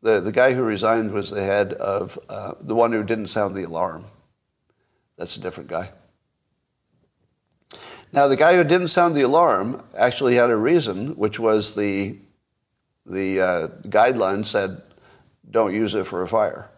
The, 0.00 0.20
the 0.20 0.32
guy 0.32 0.54
who 0.54 0.62
resigned 0.62 1.12
was 1.12 1.30
the 1.30 1.42
head 1.42 1.74
of, 1.74 2.18
uh, 2.30 2.54
the 2.62 2.74
one 2.74 2.92
who 2.92 3.02
didn't 3.02 3.26
sound 3.26 3.54
the 3.54 3.64
alarm. 3.64 4.06
That's 5.18 5.36
a 5.36 5.40
different 5.40 5.68
guy. 5.68 5.90
Now, 8.14 8.28
the 8.28 8.36
guy 8.36 8.54
who 8.54 8.62
didn't 8.62 8.88
sound 8.88 9.16
the 9.16 9.22
alarm 9.22 9.82
actually 9.98 10.36
had 10.36 10.48
a 10.48 10.56
reason, 10.56 11.16
which 11.16 11.40
was 11.40 11.74
the, 11.74 12.16
the 13.04 13.40
uh, 13.40 13.68
guideline 13.88 14.46
said, 14.46 14.82
don't 15.50 15.74
use 15.74 15.96
it 15.96 16.06
for 16.06 16.22
a 16.22 16.28
fire. 16.28 16.70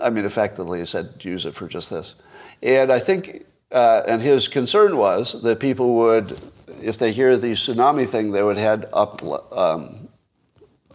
I 0.00 0.10
mean, 0.10 0.24
effectively, 0.24 0.78
he 0.78 0.86
said, 0.86 1.14
use 1.18 1.46
it 1.46 1.56
for 1.56 1.66
just 1.66 1.90
this. 1.90 2.14
And 2.62 2.92
I 2.92 3.00
think, 3.00 3.44
uh, 3.72 4.02
and 4.06 4.22
his 4.22 4.46
concern 4.46 4.98
was 4.98 5.42
that 5.42 5.58
people 5.58 5.96
would, 5.96 6.38
if 6.80 7.00
they 7.00 7.10
hear 7.10 7.36
the 7.36 7.54
tsunami 7.54 8.08
thing, 8.08 8.30
they 8.30 8.44
would 8.44 8.58
head 8.58 8.88
up, 8.92 9.20
um, 9.52 10.06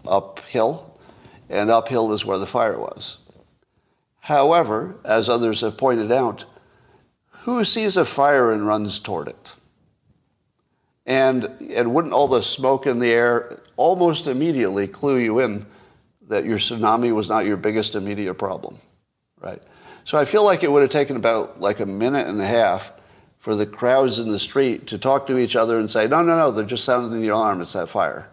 uphill, 0.08 0.98
and 1.50 1.70
uphill 1.70 2.14
is 2.14 2.26
where 2.26 2.38
the 2.38 2.48
fire 2.48 2.80
was. 2.80 3.18
However, 4.22 4.96
as 5.04 5.28
others 5.28 5.60
have 5.60 5.76
pointed 5.76 6.14
out, 6.14 6.46
who 7.42 7.64
sees 7.66 7.98
a 7.98 8.06
fire 8.06 8.52
and 8.52 8.66
runs 8.66 9.00
toward 9.00 9.28
it? 9.28 9.54
And, 11.06 11.46
and 11.74 11.94
wouldn't 11.94 12.14
all 12.14 12.28
the 12.28 12.42
smoke 12.42 12.86
in 12.86 13.00
the 13.00 13.12
air 13.12 13.60
almost 13.78 14.28
immediately 14.28 14.88
clue 14.88 15.18
you 15.18 15.40
in 15.40 15.66
that 16.28 16.46
your 16.46 16.60
tsunami 16.60 17.14
was 17.14 17.28
not 17.28 17.46
your 17.46 17.58
biggest 17.58 17.96
immediate 17.96 18.36
problem, 18.36 18.78
right? 19.40 19.62
So 20.06 20.18
I 20.18 20.26
feel 20.26 20.44
like 20.44 20.64
it 20.64 20.72
would 20.72 20.82
have 20.82 20.92
taken 20.92 21.16
about 21.16 21.60
like 21.60 21.80
a 21.80 21.86
minute 21.86 22.28
and 22.28 22.40
a 22.40 22.46
half 22.46 22.94
for 23.40 23.56
the 23.56 23.66
crowds 23.66 24.20
in 24.20 24.32
the 24.32 24.40
street 24.40 24.86
to 24.88 25.00
talk 25.00 25.26
to 25.28 25.40
each 25.40 25.56
other 25.56 25.80
and 25.80 25.90
say, 25.90 26.08
no, 26.08 26.22
no, 26.22 26.38
no, 26.38 26.52
they're 26.52 26.64
just 26.64 26.86
sounding 26.86 27.22
the 27.22 27.28
alarm, 27.30 27.60
it's 27.60 27.74
that 27.74 27.90
fire. 27.90 28.30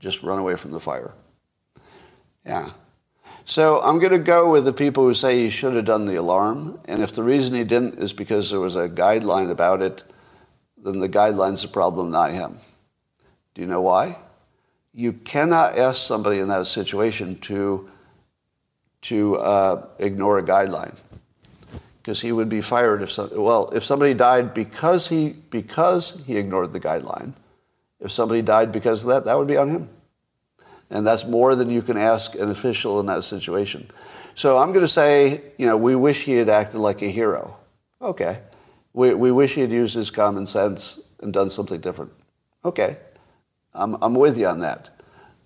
Just 0.00 0.22
run 0.22 0.38
away 0.38 0.56
from 0.56 0.70
the 0.70 0.80
fire. 0.80 1.12
Yeah. 2.46 2.70
So 3.46 3.82
I'm 3.82 3.98
going 3.98 4.12
to 4.12 4.18
go 4.18 4.50
with 4.50 4.64
the 4.64 4.72
people 4.72 5.04
who 5.04 5.12
say 5.12 5.38
he 5.38 5.50
should 5.50 5.74
have 5.74 5.84
done 5.84 6.06
the 6.06 6.16
alarm. 6.16 6.80
And 6.86 7.02
if 7.02 7.12
the 7.12 7.22
reason 7.22 7.54
he 7.54 7.64
didn't 7.64 7.98
is 7.98 8.12
because 8.12 8.50
there 8.50 8.60
was 8.60 8.76
a 8.76 8.88
guideline 8.88 9.50
about 9.50 9.82
it, 9.82 10.02
then 10.78 11.00
the 11.00 11.08
guideline's 11.08 11.62
the 11.62 11.68
problem, 11.68 12.10
not 12.10 12.30
him. 12.30 12.58
Do 13.54 13.60
you 13.60 13.68
know 13.68 13.82
why? 13.82 14.16
You 14.94 15.12
cannot 15.12 15.78
ask 15.78 16.06
somebody 16.06 16.38
in 16.38 16.48
that 16.48 16.66
situation 16.66 17.36
to, 17.40 17.90
to 19.02 19.36
uh, 19.36 19.86
ignore 19.98 20.38
a 20.38 20.42
guideline 20.42 20.94
because 22.04 22.20
he 22.20 22.32
would 22.32 22.48
be 22.48 22.60
fired 22.60 23.02
if 23.02 23.10
some, 23.10 23.30
well 23.32 23.70
if 23.70 23.82
somebody 23.82 24.12
died 24.12 24.52
because 24.52 25.08
he 25.08 25.30
because 25.48 26.20
he 26.26 26.36
ignored 26.36 26.70
the 26.70 26.78
guideline 26.78 27.32
if 27.98 28.12
somebody 28.12 28.42
died 28.42 28.70
because 28.70 29.02
of 29.02 29.08
that 29.08 29.24
that 29.24 29.38
would 29.38 29.48
be 29.48 29.56
on 29.56 29.70
him 29.70 29.88
and 30.90 31.06
that's 31.06 31.24
more 31.24 31.54
than 31.54 31.70
you 31.70 31.82
can 31.82 31.96
ask 31.96 32.34
an 32.34 32.50
official 32.50 33.00
in 33.00 33.06
that 33.06 33.24
situation. 33.24 33.90
So 34.34 34.58
I'm 34.58 34.72
going 34.72 34.84
to 34.84 34.92
say, 34.92 35.42
you 35.58 35.66
know, 35.66 35.76
we 35.76 35.94
wish 35.94 36.22
he 36.22 36.32
had 36.32 36.48
acted 36.48 36.78
like 36.78 37.02
a 37.02 37.08
hero. 37.08 37.56
Okay. 38.02 38.40
We, 38.92 39.14
we 39.14 39.30
wish 39.30 39.54
he 39.54 39.60
had 39.60 39.72
used 39.72 39.94
his 39.94 40.10
common 40.10 40.46
sense 40.46 41.00
and 41.20 41.32
done 41.32 41.50
something 41.50 41.80
different. 41.80 42.12
Okay. 42.64 42.96
I'm, 43.72 43.96
I'm 44.02 44.14
with 44.14 44.38
you 44.38 44.46
on 44.46 44.60
that. 44.60 44.90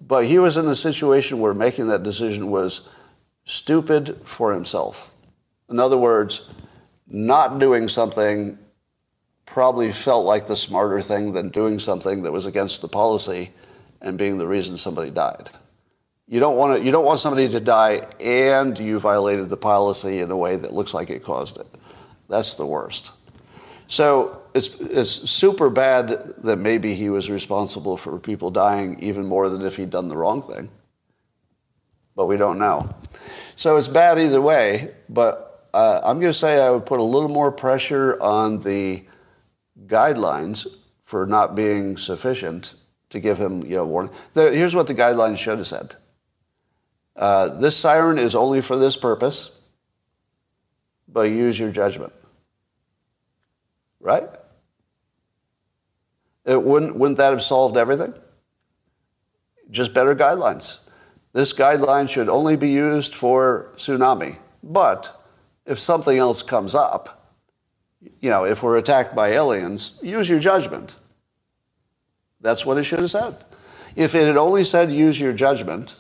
But 0.00 0.26
he 0.26 0.38
was 0.38 0.56
in 0.56 0.66
a 0.66 0.76
situation 0.76 1.40
where 1.40 1.54
making 1.54 1.88
that 1.88 2.02
decision 2.02 2.50
was 2.50 2.82
stupid 3.44 4.20
for 4.24 4.52
himself. 4.52 5.10
In 5.70 5.78
other 5.78 5.96
words, 5.96 6.48
not 7.06 7.58
doing 7.58 7.88
something 7.88 8.58
probably 9.46 9.92
felt 9.92 10.26
like 10.26 10.46
the 10.46 10.56
smarter 10.56 11.00
thing 11.00 11.32
than 11.32 11.48
doing 11.48 11.78
something 11.78 12.22
that 12.22 12.32
was 12.32 12.46
against 12.46 12.82
the 12.82 12.88
policy 12.88 13.50
and 14.00 14.18
being 14.18 14.38
the 14.38 14.46
reason 14.46 14.76
somebody 14.76 15.10
died. 15.10 15.50
You 16.26 16.40
don't 16.40 16.56
want 16.56 16.78
to, 16.78 16.84
you 16.84 16.92
don't 16.92 17.04
want 17.04 17.20
somebody 17.20 17.48
to 17.48 17.60
die 17.60 18.06
and 18.20 18.78
you 18.78 18.98
violated 18.98 19.48
the 19.48 19.56
policy 19.56 20.20
in 20.20 20.30
a 20.30 20.36
way 20.36 20.56
that 20.56 20.72
looks 20.72 20.92
like 20.92 21.08
it 21.10 21.24
caused 21.24 21.58
it. 21.58 21.66
That's 22.28 22.54
the 22.54 22.66
worst. 22.66 23.12
So 23.86 24.42
it's, 24.52 24.68
it's 24.80 25.10
super 25.10 25.70
bad 25.70 26.34
that 26.44 26.58
maybe 26.58 26.94
he 26.94 27.08
was 27.08 27.30
responsible 27.30 27.96
for 27.96 28.18
people 28.18 28.50
dying 28.50 28.98
even 29.00 29.24
more 29.24 29.48
than 29.48 29.62
if 29.62 29.76
he'd 29.76 29.90
done 29.90 30.08
the 30.08 30.16
wrong 30.16 30.42
thing. 30.42 30.68
But 32.14 32.26
we 32.26 32.36
don't 32.36 32.58
know. 32.58 32.94
So 33.56 33.76
it's 33.76 33.88
bad 33.88 34.18
either 34.18 34.42
way, 34.42 34.94
but 35.08 35.68
uh, 35.72 36.00
I'm 36.04 36.20
going 36.20 36.32
to 36.32 36.38
say 36.38 36.60
I 36.60 36.70
would 36.70 36.84
put 36.84 37.00
a 37.00 37.04
little 37.04 37.28
more 37.28 37.50
pressure 37.50 38.20
on 38.20 38.62
the 38.62 39.04
guidelines 39.86 40.66
for 41.04 41.26
not 41.26 41.54
being 41.54 41.96
sufficient 41.96 42.74
to 43.10 43.20
give 43.20 43.38
him 43.38 43.62
you 43.62 43.76
know, 43.76 43.86
warning. 43.86 44.12
The, 44.34 44.52
here's 44.52 44.74
what 44.74 44.86
the 44.86 44.94
guidelines 44.94 45.38
should 45.38 45.58
have 45.58 45.66
said. 45.66 45.96
Uh, 47.16 47.48
this 47.48 47.76
siren 47.76 48.18
is 48.18 48.34
only 48.34 48.60
for 48.60 48.76
this 48.76 48.96
purpose, 48.96 49.50
but 51.08 51.22
use 51.22 51.58
your 51.58 51.70
judgment. 51.70 52.12
Right? 54.00 54.28
It 56.44 56.62
wouldn't, 56.62 56.96
wouldn't 56.96 57.18
that 57.18 57.30
have 57.30 57.42
solved 57.42 57.76
everything? 57.76 58.14
Just 59.70 59.92
better 59.92 60.14
guidelines. 60.14 60.78
This 61.32 61.52
guideline 61.52 62.08
should 62.08 62.28
only 62.28 62.56
be 62.56 62.70
used 62.70 63.14
for 63.14 63.72
tsunami. 63.76 64.36
But 64.62 65.20
if 65.66 65.78
something 65.78 66.16
else 66.16 66.42
comes 66.42 66.74
up, 66.74 67.36
you 68.20 68.30
know, 68.30 68.44
if 68.44 68.62
we're 68.62 68.78
attacked 68.78 69.14
by 69.14 69.32
aliens, 69.32 69.98
use 70.02 70.28
your 70.28 70.40
judgment. 70.40 70.96
That's 72.40 72.64
what 72.64 72.78
it 72.78 72.84
should 72.84 73.00
have 73.00 73.10
said. 73.10 73.44
If 73.96 74.14
it 74.14 74.26
had 74.26 74.36
only 74.36 74.64
said 74.64 74.92
use 74.92 75.18
your 75.18 75.32
judgment, 75.32 75.98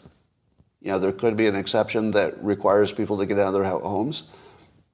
you 0.80 0.92
know, 0.92 0.98
there 0.98 1.12
could 1.12 1.36
be 1.36 1.46
an 1.46 1.56
exception 1.56 2.12
that 2.12 2.42
requires 2.42 2.92
people 2.92 3.18
to 3.18 3.26
get 3.26 3.38
out 3.38 3.48
of 3.48 3.54
their 3.54 3.64
homes. 3.64 4.24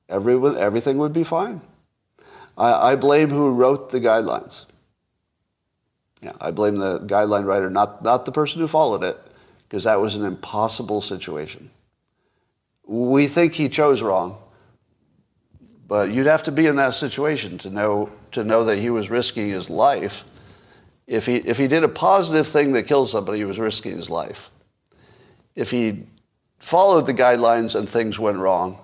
Everyone, 0.08 0.56
everything 0.56 0.98
would 0.98 1.12
be 1.12 1.24
fine. 1.24 1.60
I, 2.56 2.92
I 2.92 2.96
blame 2.96 3.30
who 3.30 3.52
wrote 3.52 3.90
the 3.90 4.00
guidelines. 4.00 4.66
Yeah, 6.22 6.32
I 6.40 6.52
blame 6.52 6.78
the 6.78 7.00
guideline 7.00 7.44
writer, 7.44 7.68
not, 7.68 8.02
not 8.02 8.24
the 8.24 8.32
person 8.32 8.60
who 8.60 8.68
followed 8.68 9.04
it, 9.04 9.20
because 9.68 9.84
that 9.84 10.00
was 10.00 10.14
an 10.14 10.24
impossible 10.24 11.02
situation. 11.02 11.70
We 12.86 13.26
think 13.26 13.52
he 13.52 13.68
chose 13.68 14.02
wrong, 14.02 14.38
but 15.86 16.10
you'd 16.10 16.26
have 16.26 16.42
to 16.44 16.52
be 16.52 16.66
in 16.66 16.76
that 16.76 16.94
situation 16.94 17.58
to 17.58 17.70
know, 17.70 18.10
to 18.32 18.44
know 18.44 18.64
that 18.64 18.78
he 18.78 18.88
was 18.88 19.10
risking 19.10 19.50
his 19.50 19.68
life. 19.68 20.24
If 21.06 21.26
he, 21.26 21.36
if 21.36 21.58
he 21.58 21.68
did 21.68 21.84
a 21.84 21.88
positive 21.88 22.48
thing 22.48 22.72
that 22.72 22.84
killed 22.84 23.08
somebody, 23.08 23.38
he 23.38 23.44
was 23.44 23.58
risking 23.58 23.96
his 23.96 24.08
life. 24.08 24.50
If 25.54 25.70
he 25.70 26.04
followed 26.58 27.06
the 27.06 27.14
guidelines 27.14 27.74
and 27.74 27.88
things 27.88 28.18
went 28.18 28.38
wrong, 28.38 28.78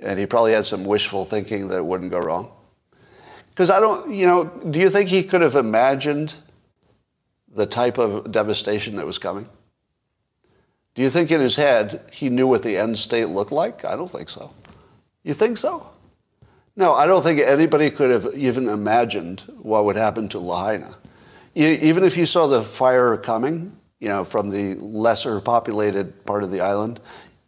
and 0.00 0.18
he 0.18 0.26
probably 0.26 0.52
had 0.52 0.66
some 0.66 0.84
wishful 0.84 1.24
thinking 1.24 1.68
that 1.68 1.78
it 1.78 1.84
wouldn't 1.84 2.10
go 2.10 2.18
wrong. 2.18 2.52
Because 3.50 3.70
I 3.70 3.80
don't, 3.80 4.12
you 4.12 4.26
know, 4.26 4.44
do 4.44 4.78
you 4.78 4.90
think 4.90 5.08
he 5.08 5.24
could 5.24 5.40
have 5.40 5.56
imagined 5.56 6.36
the 7.54 7.66
type 7.66 7.98
of 7.98 8.30
devastation 8.30 8.94
that 8.96 9.06
was 9.06 9.18
coming? 9.18 9.48
Do 10.94 11.02
you 11.02 11.10
think 11.10 11.30
in 11.30 11.40
his 11.40 11.56
head 11.56 12.02
he 12.12 12.28
knew 12.28 12.46
what 12.46 12.62
the 12.62 12.76
end 12.76 12.98
state 12.98 13.28
looked 13.28 13.52
like? 13.52 13.84
I 13.84 13.96
don't 13.96 14.10
think 14.10 14.28
so. 14.28 14.52
You 15.24 15.34
think 15.34 15.56
so? 15.56 15.90
No, 16.76 16.94
I 16.94 17.06
don't 17.06 17.22
think 17.22 17.40
anybody 17.40 17.90
could 17.90 18.10
have 18.10 18.32
even 18.34 18.68
imagined 18.68 19.42
what 19.60 19.84
would 19.84 19.96
happen 19.96 20.28
to 20.28 20.38
Lahaina. 20.38 20.94
You, 21.58 21.70
even 21.82 22.04
if 22.04 22.16
you 22.16 22.24
saw 22.24 22.46
the 22.46 22.62
fire 22.62 23.16
coming, 23.16 23.76
you 23.98 24.08
know, 24.08 24.22
from 24.22 24.48
the 24.48 24.76
lesser 24.76 25.40
populated 25.40 26.24
part 26.24 26.44
of 26.44 26.52
the 26.52 26.60
island, 26.60 27.00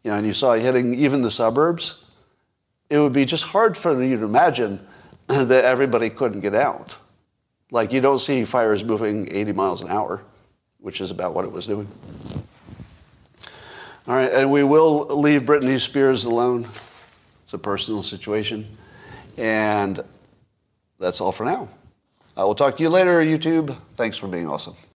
you 0.02 0.10
know, 0.10 0.16
and 0.16 0.26
you 0.26 0.32
saw 0.32 0.54
it 0.54 0.62
hitting 0.62 0.94
even 0.94 1.22
the 1.22 1.30
suburbs, 1.30 2.02
it 2.88 2.98
would 2.98 3.12
be 3.12 3.24
just 3.24 3.44
hard 3.44 3.78
for 3.78 4.02
you 4.02 4.16
to 4.16 4.24
imagine 4.24 4.84
that 5.28 5.64
everybody 5.64 6.10
couldn't 6.10 6.40
get 6.40 6.56
out. 6.56 6.96
Like 7.70 7.92
you 7.92 8.00
don't 8.00 8.18
see 8.18 8.44
fires 8.44 8.82
moving 8.82 9.28
80 9.30 9.52
miles 9.52 9.80
an 9.80 9.90
hour, 9.90 10.24
which 10.80 11.00
is 11.00 11.12
about 11.12 11.32
what 11.32 11.44
it 11.44 11.52
was 11.52 11.68
doing. 11.68 11.86
All 14.08 14.16
right, 14.16 14.32
and 14.32 14.50
we 14.50 14.64
will 14.64 15.20
leave 15.20 15.42
Britney 15.42 15.80
Spears 15.80 16.24
alone. 16.24 16.66
It's 17.44 17.52
a 17.52 17.58
personal 17.58 18.02
situation. 18.02 18.66
And 19.36 20.02
that's 20.98 21.20
all 21.20 21.30
for 21.30 21.44
now. 21.44 21.68
I 22.40 22.44
will 22.44 22.54
talk 22.54 22.78
to 22.78 22.82
you 22.82 22.88
later, 22.88 23.22
YouTube. 23.22 23.76
Thanks 23.96 24.16
for 24.16 24.26
being 24.26 24.48
awesome. 24.48 24.74